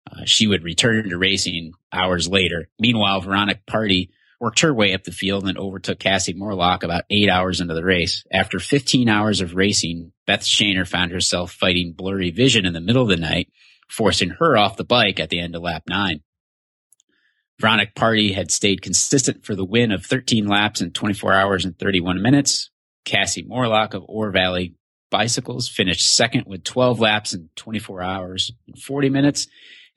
[0.10, 2.70] Uh, she would return to racing hours later.
[2.80, 7.30] Meanwhile, Veronica Party worked her way up the field and overtook Cassie Morlock about eight
[7.30, 8.24] hours into the race.
[8.32, 13.04] After 15 hours of racing, Beth Shaner found herself fighting blurry vision in the middle
[13.04, 13.52] of the night,
[13.90, 16.22] forcing her off the bike at the end of lap nine.
[17.60, 21.78] Veronica Party had stayed consistent for the win of 13 laps in 24 hours and
[21.78, 22.70] 31 minutes.
[23.06, 24.76] Cassie Morlock of Oro Valley
[25.12, 29.48] Bicycles finished second with 12 laps in 24 hours and 40 minutes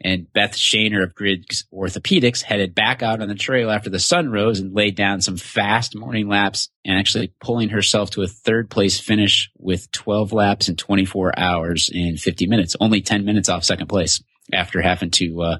[0.04, 4.30] and Beth Shaner of Griggs Orthopedics headed back out on the trail after the sun
[4.30, 8.70] rose and laid down some fast morning laps and actually pulling herself to a third
[8.70, 13.64] place finish with 12 laps in 24 hours and 50 minutes, only 10 minutes off
[13.64, 14.22] second place
[14.52, 15.58] after having to uh,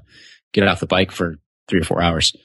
[0.51, 2.35] get off the bike for three or four hours.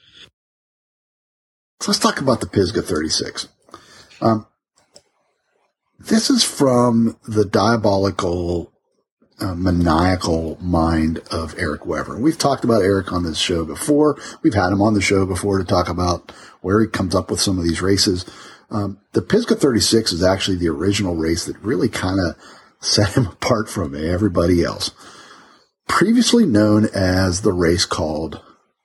[1.81, 3.47] So let's talk about the Pisgah 36.
[4.21, 4.45] Um,
[5.97, 8.71] this is from the diabolical
[9.39, 12.19] uh, maniacal mind of Eric Wever.
[12.19, 14.17] We've talked about Eric on this show before.
[14.41, 16.31] We've had him on the show before to talk about
[16.61, 18.25] where he comes up with some of these races.
[18.69, 22.35] Um, the Pisgah 36 is actually the original race that really kind of
[22.81, 24.91] set him apart from everybody else.
[25.87, 28.41] Previously known as the race called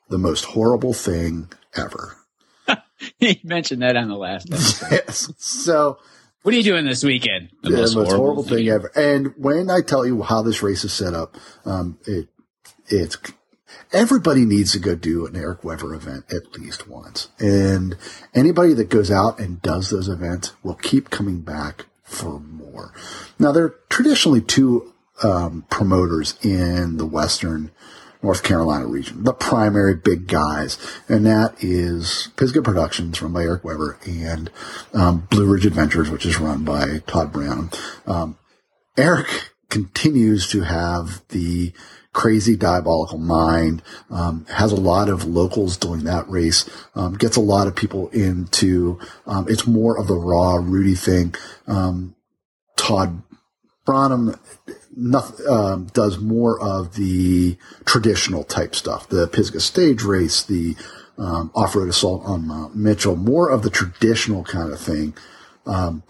[0.09, 2.17] the most horrible thing ever.
[3.19, 4.89] he mentioned that on the last episode.
[4.93, 5.33] yes.
[5.39, 5.99] So
[6.43, 7.51] what are you doing this weekend?
[7.63, 8.93] The yeah, most, most horrible, horrible thing, thing ever.
[8.95, 12.29] And when I tell you how this race is set up, um, it
[12.89, 13.17] it's
[13.95, 17.29] everybody needs to go do an Eric Wever event at least once.
[17.39, 17.97] And
[18.35, 22.93] anybody that goes out and does those events will keep coming back for more.
[23.39, 27.71] Now there are traditionally two um, promoters in the Western
[28.25, 30.79] North Carolina region, the primary big guys,
[31.09, 34.51] and that is Pisgah Productions run by Eric Wever and
[34.95, 37.71] um, Blue Ridge Adventures, which is run by Todd Brown.
[38.07, 38.39] Um,
[38.97, 41.75] Eric continues to have the
[42.15, 47.43] crazy diabolical mind, um, has a lot of locals doing that race, um, gets a
[47.43, 51.35] lot of people into, um, it's more of the raw Rudy thing.
[51.67, 52.15] Um,
[52.77, 53.23] Todd
[53.85, 54.35] Branham
[54.97, 60.77] nothing, um, does more of the traditional type stuff, the Pisgah stage race, the
[61.19, 65.15] um, off-road assault on Mount Mitchell, more of the traditional kind of thing.
[65.67, 66.03] Um,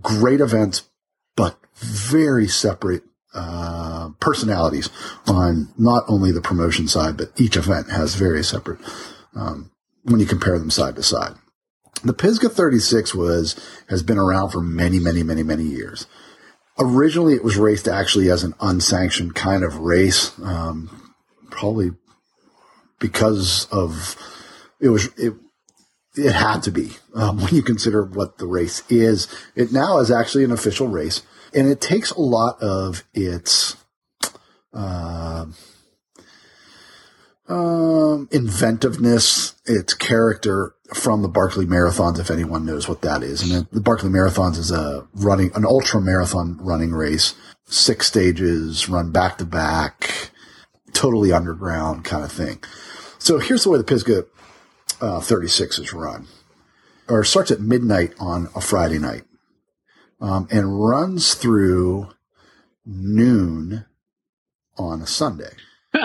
[0.00, 0.88] great events,
[1.36, 3.02] but very separate
[3.34, 4.90] uh, personalities
[5.26, 8.78] on not only the promotion side, but each event has very separate
[9.34, 9.70] um,
[10.04, 11.34] when you compare them side to side.
[12.04, 16.06] The Pisgah 36 was has been around for many, many, many, many years.
[16.78, 21.12] Originally, it was raced actually as an unsanctioned kind of race, um,
[21.50, 21.90] probably
[22.98, 24.16] because of
[24.80, 25.34] it was it
[26.16, 29.28] it had to be um, when you consider what the race is.
[29.54, 31.22] It now is actually an official race,
[31.54, 33.76] and it takes a lot of its
[34.72, 35.46] uh,
[37.48, 43.50] um, inventiveness, its character from the Barkley Marathons, if anyone knows what that is.
[43.50, 49.10] And the Barkley Marathons is a running, an ultra marathon running race, six stages, run
[49.10, 50.30] back to back,
[50.92, 52.62] totally underground kind of thing.
[53.18, 54.24] So here's the way the Pisgah
[55.00, 56.26] uh, 36 is run,
[57.08, 59.24] or starts at midnight on a Friday night,
[60.20, 62.08] um, and runs through
[62.84, 63.86] noon
[64.76, 65.54] on a Sunday.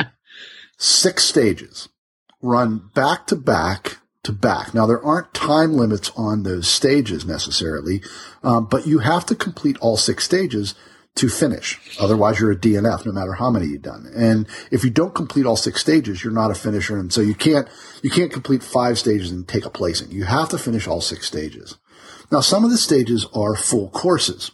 [0.77, 1.89] Six stages
[2.41, 3.97] run back to back
[4.27, 4.73] to back.
[4.73, 8.01] Now there aren't time limits on those stages necessarily,
[8.43, 10.75] um, but you have to complete all six stages
[11.15, 11.79] to finish.
[11.99, 14.07] Otherwise, you're a DNF, no matter how many you've done.
[14.15, 16.97] And if you don't complete all six stages, you're not a finisher.
[16.97, 17.67] And so you can't,
[18.03, 20.11] you can't complete five stages and take a placing.
[20.11, 21.77] You have to finish all six stages.
[22.31, 24.51] Now, some of the stages are full courses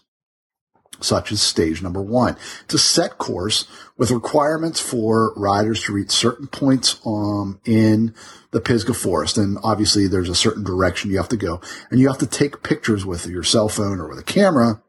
[1.02, 2.38] such as stage number one.
[2.64, 3.68] It's a set course
[3.98, 8.14] with requirements for riders to reach certain points um, in
[8.54, 9.38] the Pisgah Forest.
[9.38, 11.60] And obviously there's a certain direction you have to go
[11.92, 14.82] and you have to take pictures with your cell phone or with a camera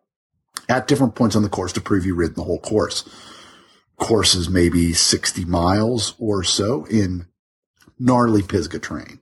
[0.68, 3.08] at different points on the course to prove you've ridden the whole course.
[3.96, 7.26] Course is maybe 60 miles or so in
[7.98, 9.20] gnarly Pisgah terrain.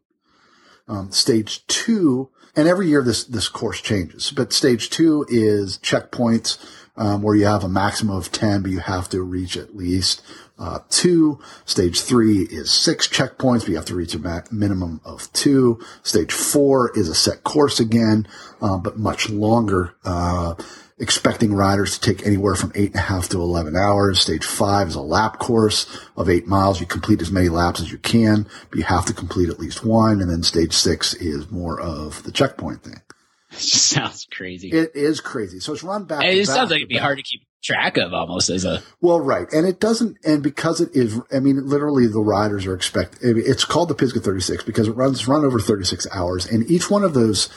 [0.89, 6.59] Um, stage two, and every year this, this course changes, but stage two is checkpoints
[6.97, 10.23] um, where you have a maximum of 10, but you have to reach at least
[10.63, 11.41] uh, two.
[11.65, 15.81] Stage three is six checkpoints, but you have to reach a ma- minimum of two.
[16.05, 18.29] Stage four is a set course again,
[18.61, 19.95] uh, but much longer.
[20.05, 20.55] Uh,
[20.99, 24.21] expecting riders to take anywhere from eight and a half to 11 hours.
[24.21, 26.81] Stage five is a lap course of eight miles.
[26.81, 29.85] You complete as many laps as you can, but you have to complete at least
[29.85, 30.21] one.
[30.21, 33.03] And then stage six is more of the checkpoint thing.
[33.51, 34.71] It just sounds crazy.
[34.71, 35.59] It is crazy.
[35.59, 36.23] So it's run back.
[36.23, 37.03] it back sounds like it'd be back.
[37.03, 39.47] hard to keep track of almost as a Well, right.
[39.53, 43.65] And it doesn't, and because it is, I mean, literally the riders are expect, it's
[43.65, 47.15] called the Pisgah 36 because it runs, run over 36 hours and each one of
[47.15, 47.49] those,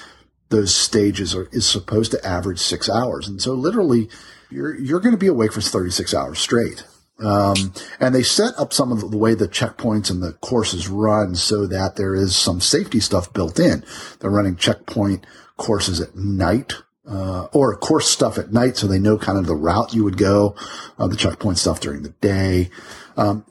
[0.49, 3.27] those stages are, is supposed to average six hours.
[3.27, 4.09] And so literally
[4.51, 6.85] you're, you're going to be awake for 36 hours straight.
[7.23, 11.35] Um, and they set up some of the way the checkpoints and the courses run
[11.35, 13.85] so that there is some safety stuff built in.
[14.19, 15.25] They're running checkpoint
[15.57, 16.73] courses at night,
[17.07, 20.17] uh, or course stuff at night so they know kind of the route you would
[20.17, 20.55] go,
[20.97, 22.69] uh, the checkpoint stuff during the day.
[23.17, 23.45] Um,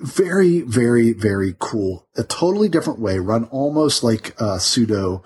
[0.00, 2.06] very, very, very cool.
[2.16, 5.22] A totally different way, run almost like a pseudo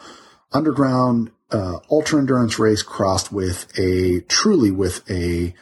[0.53, 5.55] underground, uh, ultra endurance race crossed with a, truly with a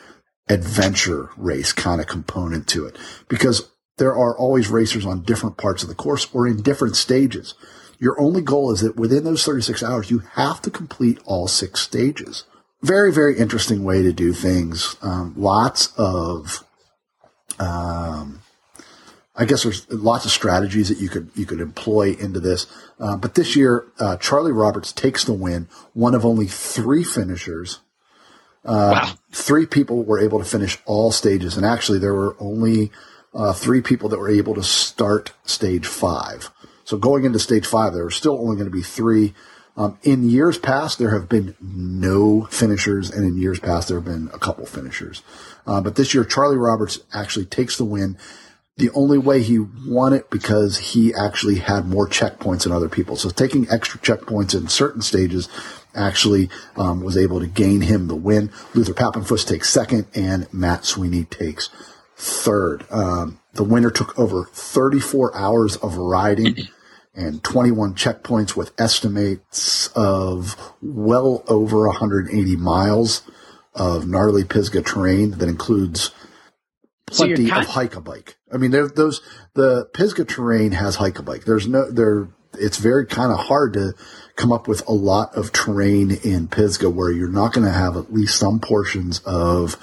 [0.48, 2.96] adventure race kind of component to it
[3.28, 7.54] because there are always racers on different parts of the course or in different stages.
[8.00, 11.80] Your only goal is that within those 36 hours, you have to complete all six
[11.80, 12.44] stages.
[12.82, 14.96] Very, very interesting way to do things.
[15.02, 16.64] Um, lots of,
[17.58, 18.40] um,
[19.36, 22.66] I guess there's lots of strategies that you could you could employ into this.
[22.98, 25.68] Uh, but this year, uh, Charlie Roberts takes the win.
[25.92, 27.80] One of only three finishers.
[28.64, 29.12] Uh, wow.
[29.30, 32.90] Three people were able to finish all stages, and actually, there were only
[33.34, 36.50] uh, three people that were able to start stage five.
[36.90, 39.32] So going into stage five, there are still only going to be three.
[39.76, 44.04] Um, in years past, there have been no finishers, and in years past, there have
[44.04, 45.22] been a couple finishers.
[45.68, 48.18] Uh, but this year, Charlie Roberts actually takes the win.
[48.76, 53.14] The only way he won it because he actually had more checkpoints than other people.
[53.14, 55.48] So taking extra checkpoints in certain stages
[55.94, 58.50] actually um, was able to gain him the win.
[58.74, 61.70] Luther Pappenfuss takes second, and Matt Sweeney takes
[62.16, 62.84] third.
[62.90, 66.66] Um, the winner took over 34 hours of riding
[67.14, 73.22] and 21 checkpoints with estimates of well over 180 miles
[73.74, 76.12] of gnarly Pisgah terrain that includes
[77.10, 78.36] So you're plenty of hike a bike.
[78.52, 79.20] I mean, there, those
[79.54, 81.44] the Pisgah terrain has hike a bike.
[81.44, 82.28] There's no there.
[82.54, 83.94] It's very kind of hard to
[84.34, 87.96] come up with a lot of terrain in Pisgah where you're not going to have
[87.96, 89.76] at least some portions of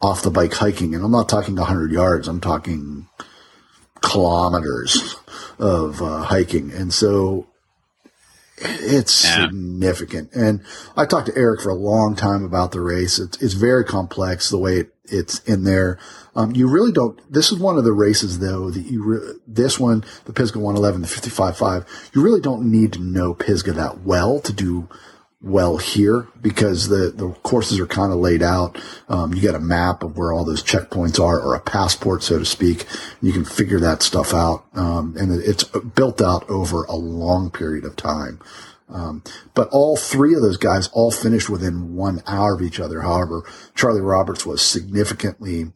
[0.00, 0.94] off the bike hiking.
[0.94, 2.28] And I'm not talking 100 yards.
[2.28, 3.08] I'm talking
[4.00, 5.16] kilometers
[5.62, 6.72] of uh, hiking.
[6.72, 7.46] And so
[8.58, 9.46] it's Yeah.
[9.46, 10.32] significant.
[10.34, 10.60] And
[10.96, 13.18] I talked to Eric for a long time about the race.
[13.18, 15.98] It's, it's very complex the way it, it's in there.
[16.34, 19.78] Um, you really don't, this is one of the races though that you, re, this
[19.78, 24.40] one, the Pisgah 111, the 55.5, you really don't need to know Pisgah that well
[24.40, 24.88] to do
[25.42, 28.80] well here because the, the courses are kind of laid out.
[29.08, 32.38] Um, you get a map of where all those checkpoints are or a passport, so
[32.38, 32.86] to speak.
[33.20, 34.64] You can figure that stuff out.
[34.74, 38.40] Um, and it's built out over a long period of time.
[38.88, 39.22] Um,
[39.54, 43.00] but all three of those guys all finished within one hour of each other.
[43.00, 43.42] However,
[43.74, 45.72] Charlie Roberts was significantly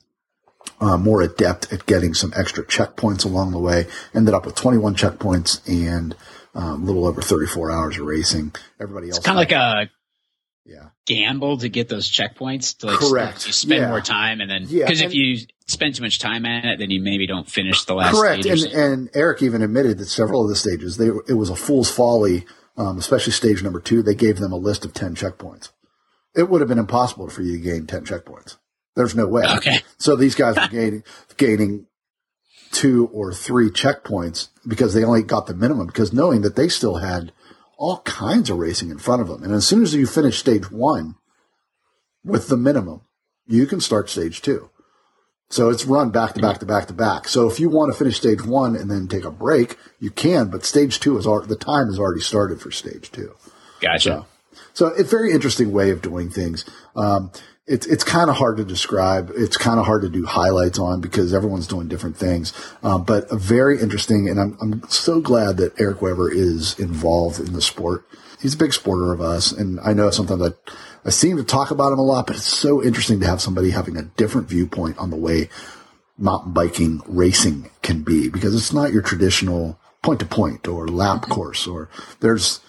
[0.81, 3.87] uh, more adept at getting some extra checkpoints along the way.
[4.15, 6.15] Ended up with 21 checkpoints and
[6.57, 8.53] um, a little over 34 hours of racing.
[8.81, 9.91] Everybody else, It's kind of like a
[10.65, 13.47] yeah, gamble to get those checkpoints to like Correct.
[13.47, 13.89] you spend Yeah.
[13.91, 15.39] more time and then Yeah, because if you
[15.69, 18.43] spend too much time at it then you maybe don't finish the last correct.
[18.43, 21.57] stage And, and Eric even admitted that several of the stages, they it was a
[21.57, 22.47] fool's folly,
[22.77, 24.03] um, especially stage number two.
[24.03, 25.71] They gave them a list of 10 checkpoints.
[26.35, 28.57] It would have been impossible for you to gain 10 checkpoints.
[28.97, 29.45] There's no way.
[29.59, 31.05] okay So these guys were gaining
[31.37, 31.87] gaining
[32.77, 36.97] two or three checkpoints because they only got the minimum because knowing that they still
[36.97, 37.33] had
[37.79, 39.43] all kinds of racing in front of them.
[39.43, 41.15] And as soon as you finish stage one
[42.23, 43.01] with the minimum,
[43.47, 44.69] you can start stage two.
[45.49, 47.29] So it's run back to back to back to back.
[47.29, 50.51] So if you want to finish stage one and then take a break, you can,
[50.51, 53.35] but stage two is already, the time has already started for stage two.
[53.81, 54.27] gotcha So
[54.85, 56.65] it's a very interesting way of doing things.
[56.95, 57.31] Um,
[57.67, 59.33] it's it's kind of hard to describe.
[59.35, 62.53] It's kind of hard to do highlights on because everyone's doing different things.
[62.83, 67.41] Um, but a very interesting, and I'm I'm so glad that Eric Wever is involved
[67.41, 68.07] in the sport.
[68.41, 70.51] He's a big supporter of us, and I know sometimes I
[71.05, 73.71] I seem to talk about him a lot, but it's so interesting to have somebody
[73.71, 75.49] having a different viewpoint on the way
[76.19, 81.23] mountain biking racing can be because it's not your traditional point to point or lap
[81.23, 81.91] course or
[82.21, 82.61] there's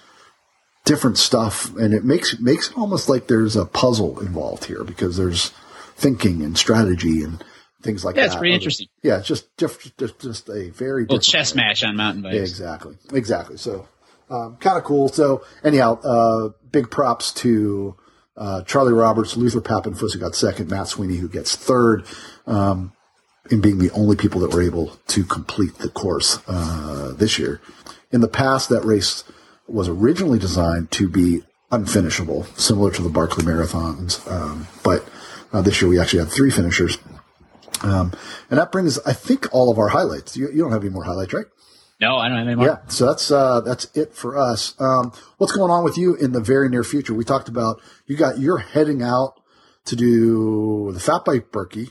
[0.87, 5.17] different stuff and it makes makes it almost like there's a puzzle involved here because
[5.17, 5.49] there's
[5.95, 7.43] thinking and strategy and
[7.81, 8.21] things like that.
[8.21, 8.33] yeah that.
[8.33, 11.95] it's pretty interesting Yeah, it's just just just, just a very different chess match on
[11.97, 13.57] mountain bikes Yeah, exactly, exactly.
[13.57, 13.87] So,
[14.29, 15.09] um, kind of cool.
[15.09, 17.95] So, anyhow, uh, big props to
[18.35, 22.05] uh, Charlie Roberts, Luther Pappenfuss, who got second, Matt Sweeney, who gets third,
[22.45, 22.93] um,
[23.49, 27.61] in being the only people that were able to complete the course uh, this year.
[28.11, 29.23] In the past, that race
[29.67, 31.41] was originally designed to be
[31.71, 35.07] unfinishable, similar to the Barkley Marathons, um, but
[35.51, 36.97] uh, this year we actually had three finishers.
[37.83, 38.13] Um,
[38.49, 40.35] and that brings, I think, all of our highlights.
[40.35, 41.45] You, you don't have any more highlights, right?
[41.99, 44.75] no i don't have any more Yeah, so that's uh, that's it for us.
[44.79, 47.13] Um, what's going on with you in the very near future?
[47.15, 49.33] We talked about you got you're heading out
[49.85, 51.89] to do the Fat Bike Birkie.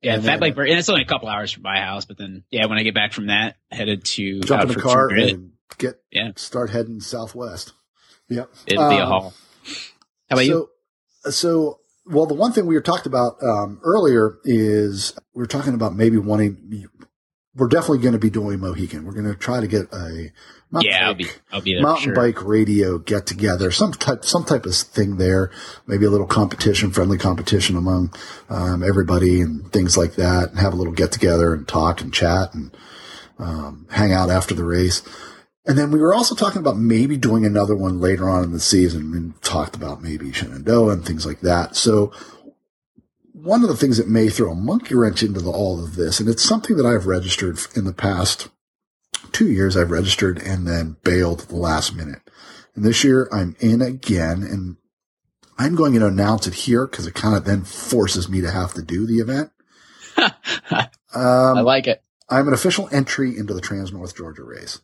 [0.00, 0.56] Yeah, And Fat then- Bike.
[0.56, 2.94] And it's only a couple hours from my house, but then yeah, when I get
[2.94, 6.30] back from that, headed to Jump in the car and get Yeah.
[6.36, 7.72] start heading southwest.
[8.28, 9.34] Yeah, It'll be a Um, haul.
[10.28, 10.68] How about you?
[11.24, 15.46] so, So, well, the one thing we were talked about um, earlier is we were
[15.46, 16.86] talking about maybe wanting.
[17.56, 19.04] We're definitely going to be doing Mohican.
[19.04, 20.30] We're going to try to get a
[20.70, 22.14] mountain Yeah, I'll bike- be I'll be there mountain sure.
[22.14, 25.50] bike radio get together, some type, some type of thing there,
[25.86, 28.14] maybe a little competition, friendly competition among
[28.48, 32.14] um, everybody and things like that, and have a little get together and talk and
[32.14, 32.70] chat and
[33.40, 35.02] um, hang out after the race.
[35.66, 38.60] And then we were also talking about maybe doing another one later on in the
[38.60, 39.12] season.
[39.14, 41.76] and talked about maybe Shenandoah and things like that.
[41.76, 42.12] So
[43.32, 46.18] one of the things that may throw a monkey wrench into the, all of this,
[46.20, 48.48] and it's something that I've registered in the past
[49.32, 52.20] two years I've registered and then bailed at the last minute.
[52.74, 54.76] And this year I'm in again and
[55.58, 58.72] I'm going to announce it here because it kind of then forces me to have
[58.74, 59.50] to do the event.
[60.16, 62.02] I Um, like it.
[62.28, 64.80] I'm an official entry into the Trans North Georgia race.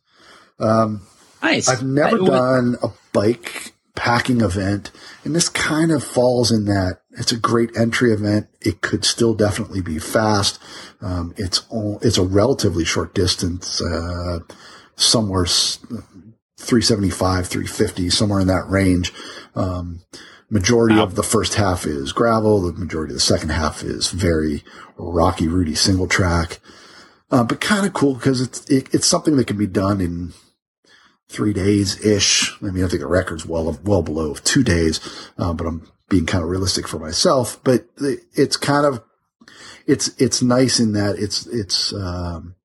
[0.59, 1.01] Um,
[1.41, 1.67] Nice.
[1.69, 4.91] I've never I- done a bike packing event,
[5.23, 8.47] and this kind of falls in that it's a great entry event.
[8.61, 10.59] It could still definitely be fast.
[11.01, 14.39] Um, it's all, it's a relatively short distance, uh,
[14.95, 15.79] somewhere s-
[16.59, 19.13] 375, 350, somewhere in that range.
[19.55, 20.01] Um,
[20.49, 21.03] majority Wow.
[21.03, 22.61] of the first half is gravel.
[22.61, 24.63] The majority of the second half is very
[24.97, 26.59] rocky, rooty single track.
[27.31, 30.33] Uh, but kind of cool because it's, it, it's something that can be done in
[31.29, 32.55] three days ish.
[32.61, 34.99] I mean, I think the record's well, well below two days.
[35.37, 39.03] Uh, but I'm being kind of realistic for myself, but it's kind of,
[39.85, 42.55] it's, it's nice in that it's, it's, um,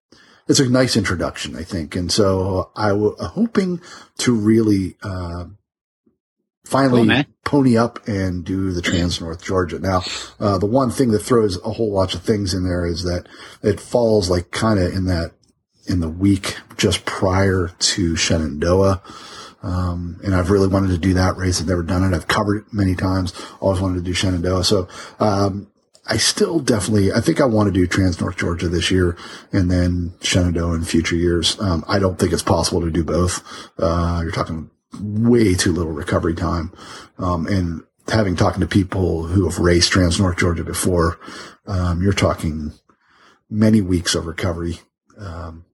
[0.49, 1.97] it's a nice introduction, I think.
[1.97, 3.81] And so I was hoping
[4.19, 5.47] to really, uh,
[6.65, 9.79] finally Cool, pony up and do the Trans North Georgia.
[9.79, 10.03] Now,
[10.41, 13.27] uh, the one thing that throws a whole bunch of things in there is that
[13.63, 15.33] it falls like kind of in that,
[15.87, 19.03] in the week just prior to Shenandoah.
[19.63, 21.61] Um, and I've really wanted to do that race.
[21.61, 22.15] I've never done it.
[22.15, 23.33] I've covered it many times.
[23.61, 24.65] Always wanted to do Shenandoah.
[24.65, 24.89] So,
[25.21, 25.69] um,
[26.05, 29.17] I still definitely, I think I want to do Trans North Georgia this year
[29.53, 31.59] and then Shenandoah in future years.
[31.61, 33.43] Um, I don't think it's possible to do both.
[33.79, 36.73] Uh, you're talking way too little recovery time.
[37.19, 41.21] Um, and having talking to people who have raced Trans North Georgia before,
[41.67, 42.73] um, you're talking
[43.49, 44.81] many weeks of recovery.
[45.17, 45.65] Um,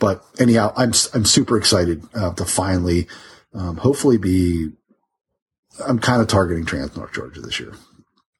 [0.00, 3.06] but anyhow, I'm, I'm super excited, uh, to finally,
[3.54, 4.70] um, hopefully be,
[5.86, 7.74] I'm kind of targeting Trans North Georgia this year.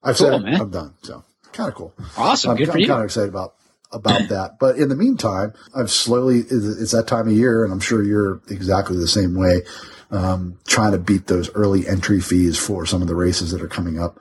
[0.03, 0.61] I've Cool, said man.
[0.61, 0.95] I'm done.
[1.03, 1.23] So
[1.53, 1.95] kind of cool.
[2.16, 2.51] Awesome.
[2.51, 2.87] I'm, Good for I'm you.
[2.89, 3.55] kind of excited about
[3.93, 4.59] about that.
[4.59, 8.41] But in the meantime, I've slowly it's that time of year, and I'm sure you're
[8.49, 9.62] exactly the same way.
[10.11, 13.69] Um, trying to beat those early entry fees for some of the races that are
[13.69, 14.19] coming up.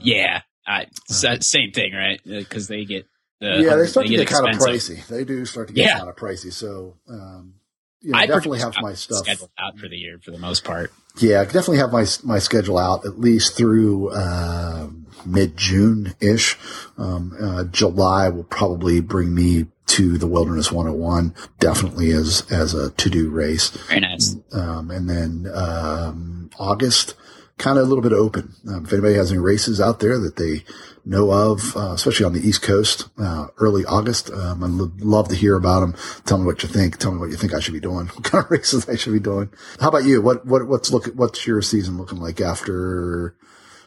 [0.00, 0.42] Yeah.
[0.66, 0.86] I,
[1.22, 2.20] that same thing, right?
[2.24, 3.06] Because they get,
[3.40, 5.06] yeah, they start to get, kind of pricey.
[5.06, 5.98] They do start to get Yeah.
[5.98, 6.52] kind of pricey.
[6.52, 7.54] So, um,
[8.02, 9.18] you know, I definitely have my stuff.
[9.18, 10.92] scheduled out for the year for the most part.
[11.18, 14.88] Yeah, I definitely have my my schedule out at least through uh,
[15.26, 16.56] mid June ish.
[16.96, 22.90] Um, uh, July will probably bring me to the Wilderness 101, definitely as as a
[22.92, 23.70] to do race.
[23.70, 24.36] Very nice.
[24.52, 27.14] Um, and then um, August,
[27.58, 28.54] kind of a little bit open.
[28.68, 30.64] Um, if anybody has any races out there that they
[31.04, 35.28] know of, uh, especially on the East Coast, uh, early August, um, I'd lo- love
[35.28, 35.94] to hear about them.
[36.26, 36.98] Tell me what you think.
[36.98, 38.06] Tell me what you think I should be doing.
[38.14, 39.50] What kind of races I should be doing.
[39.80, 40.20] How about you?
[40.20, 43.36] What what what's look what's your season looking like after?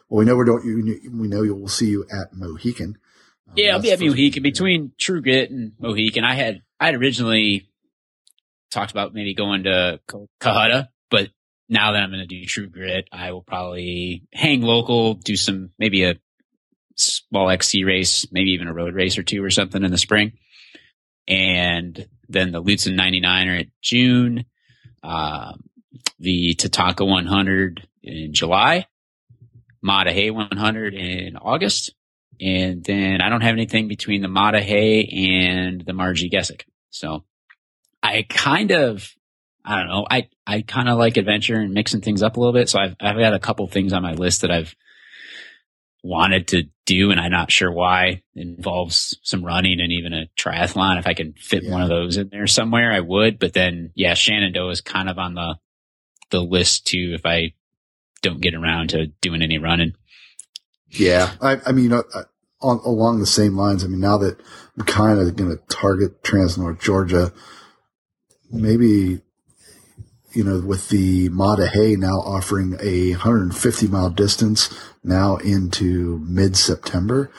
[0.09, 0.65] Well, we know we don't.
[0.65, 2.97] You, we know you will see you at Mohican.
[3.47, 6.23] Um, Yeah, I'll be at Mohican between True Grit and Mohican.
[6.23, 7.69] I had I had originally
[8.71, 11.29] talked about maybe going to Ca- Cohutta, but
[11.69, 15.69] now that I'm going to do True Grit, I will probably hang local, do some
[15.79, 16.15] maybe a
[16.95, 20.33] small XC race, maybe even a road race or two or something in the spring,
[21.27, 24.45] and then the Lutsen 99 are at June,
[25.03, 25.63] um,
[26.19, 28.87] the Tatanka 100 in July,
[29.81, 31.93] Maah Daah Hey 100 in August.
[32.41, 36.63] And then I don't have anything between the Maah Daah Hey and the Marji Gesick.
[36.89, 37.23] So
[38.01, 39.13] I kind of,
[39.63, 42.53] I don't know, I, I kind of like adventure and mixing things up a little
[42.53, 42.69] bit.
[42.69, 44.75] So I've, I've got a couple things on my list that I've
[46.03, 50.25] wanted to do and I'm not sure why it involves some running and even a
[50.37, 50.99] triathlon.
[50.99, 51.71] If I can fit Yeah.
[51.71, 53.39] one of those in there somewhere, I would.
[53.39, 55.55] But then, yeah, Shenandoah is kind of on the,
[56.29, 57.53] the list too if I
[58.21, 59.93] don't get around to doing any running.
[60.89, 62.23] Yeah, I, I mean, uh, uh,
[62.61, 63.83] on, along the same lines.
[63.83, 64.39] I mean, now that
[64.77, 67.33] I'm kind of going to target Trans North Georgia,
[68.51, 69.21] maybe
[70.33, 74.73] you know, with the Maah Daah Hey now offering a 150 mile distance
[75.03, 77.31] now into mid September,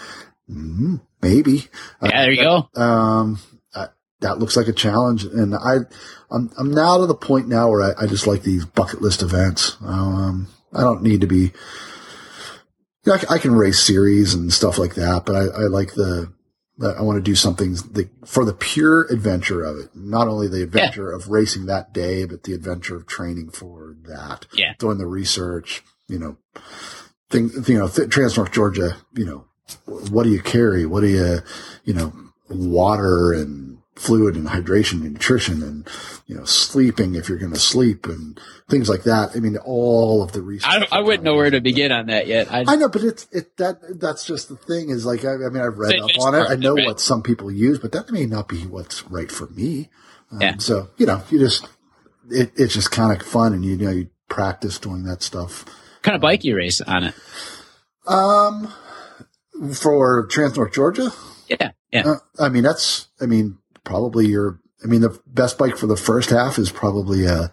[0.48, 1.68] mm, maybe.
[2.02, 2.68] Yeah, there you go.
[2.80, 3.40] Um,
[3.74, 3.88] uh,
[4.20, 5.78] that looks like a challenge, and I,
[6.30, 9.22] I'm I'm now to the point now where I, I just like these bucket list
[9.22, 9.76] events.
[9.84, 11.52] Um, I don't need to be.
[13.04, 15.94] You know, I, I can race series and stuff like that, but I, I like
[15.94, 16.32] the.
[16.78, 19.90] That I want to do something the, for the pure adventure of it.
[19.94, 24.46] Not only the adventure of racing that day, but the adventure of training for that.
[24.52, 24.74] Yeah.
[24.78, 26.36] Doing the research, you know,
[27.30, 29.44] thing, you know, th- Trans North Georgia, you know,
[29.86, 30.84] what do you carry?
[30.84, 31.38] What do you,
[31.84, 32.12] you know,
[32.48, 35.88] water and fluid and hydration and nutrition and,
[36.26, 39.30] you know, sleeping if you're going to sleep and things like that.
[39.36, 40.68] I mean, all of the research.
[40.68, 42.52] I, I wouldn't know where to begin on that yet.
[42.52, 45.48] I, I know, but it's it that that's just the thing is like I, I
[45.50, 46.46] mean I've read up on it.
[46.48, 49.90] I know what some people use, but that may not be what's right for me.
[50.32, 50.56] Um, Yeah.
[50.58, 51.68] So you know, you just
[52.30, 55.64] it, it's just kind of fun, and you, know you practice doing that stuff.
[56.02, 57.14] kind of bike you race on it.
[58.06, 58.72] Um,
[59.74, 61.10] for Trans North Georgia,
[61.48, 61.70] Yeah.
[61.92, 62.02] Yeah.
[62.06, 65.96] uh, I mean that's I mean probably your I mean the best bike for the
[65.96, 67.52] first half is probably a.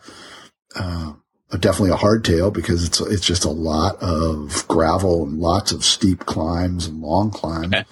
[0.76, 1.14] Uh,
[1.52, 5.84] a- definitely a hardtail because it's it's just a lot of gravel and lots of
[5.84, 7.74] steep climbs and long climbs.
[7.74, 7.84] Okay.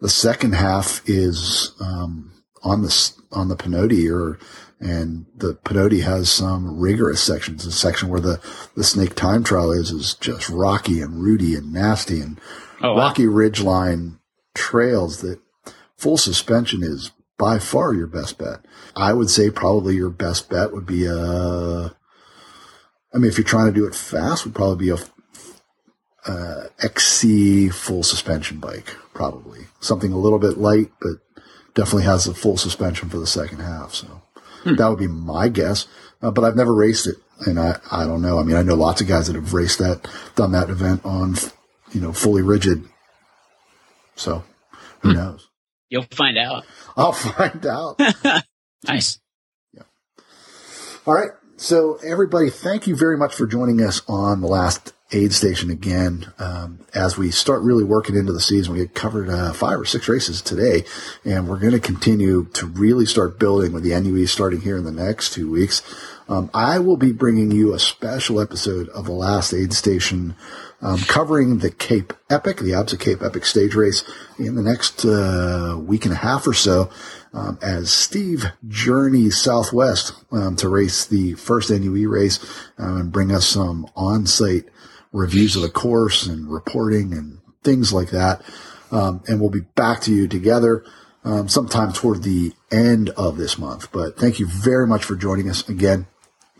[0.00, 2.32] The second half is um,
[2.62, 4.38] on the on the Pinhoti or
[4.80, 7.64] and the Pinhoti has some rigorous sections.
[7.64, 8.40] The section where the
[8.74, 12.40] the snake time trial is is just rocky and rooty and nasty and
[12.82, 12.98] oh, wow.
[12.98, 14.18] rocky ridgeline
[14.54, 15.40] trails that
[15.96, 18.64] full suspension is by far your best bet.
[18.96, 21.94] I would say probably your best bet would be a.
[23.12, 24.98] I mean, if you're trying to do it fast, would probably be a
[26.26, 31.18] uh, XC full suspension bike, probably something a little bit light, but
[31.74, 33.94] definitely has a full suspension for the second half.
[33.94, 34.22] So
[34.62, 34.76] hmm.
[34.76, 35.86] that would be my guess.
[36.22, 37.16] Uh, but I've never raced it,
[37.46, 38.38] and I I don't know.
[38.38, 41.34] I mean, I know lots of guys that have raced that, done that event on,
[41.92, 42.84] you know, fully rigid.
[44.16, 44.44] So
[45.00, 45.16] who hmm.
[45.16, 45.48] knows?
[45.90, 46.64] You'll find out.
[46.96, 48.00] I'll find out.
[48.86, 49.18] nice.
[49.72, 49.82] Yeah.
[51.06, 51.30] All right.
[51.56, 56.32] So everybody, thank you very much for joining us on the last aid station again.
[56.38, 60.08] Um, as we start really working into the season, we covered uh, five or six
[60.08, 60.84] races today,
[61.24, 64.84] and we're going to continue to really start building with the NUE starting here in
[64.84, 65.82] the next two weeks.
[66.28, 70.34] Um, I will be bringing you a special episode of the last aid station
[70.84, 74.04] um, covering the Cape Epic, the Absa Cape Epic stage race
[74.38, 76.90] in the next uh, week and a half or so.
[77.32, 82.38] Um, as Steve journeys southwest um, to race the first NUE race
[82.78, 84.66] um, and bring us some on-site
[85.10, 88.42] reviews of the course and reporting and things like that.
[88.92, 90.84] Um, and we'll be back to you together
[91.24, 93.90] um, sometime toward the end of this month.
[93.90, 96.06] But thank you very much for joining us again.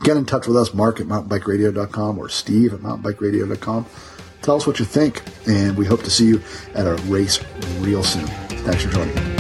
[0.03, 3.87] Get in touch with us, Mark at mountainbikeradio.com or Steve at mountainbikeradio.com.
[4.45, 6.43] Tell us what you think, and we hope to see you
[6.75, 7.43] at our race
[7.79, 8.27] real soon.
[8.27, 9.34] Thanks for joining.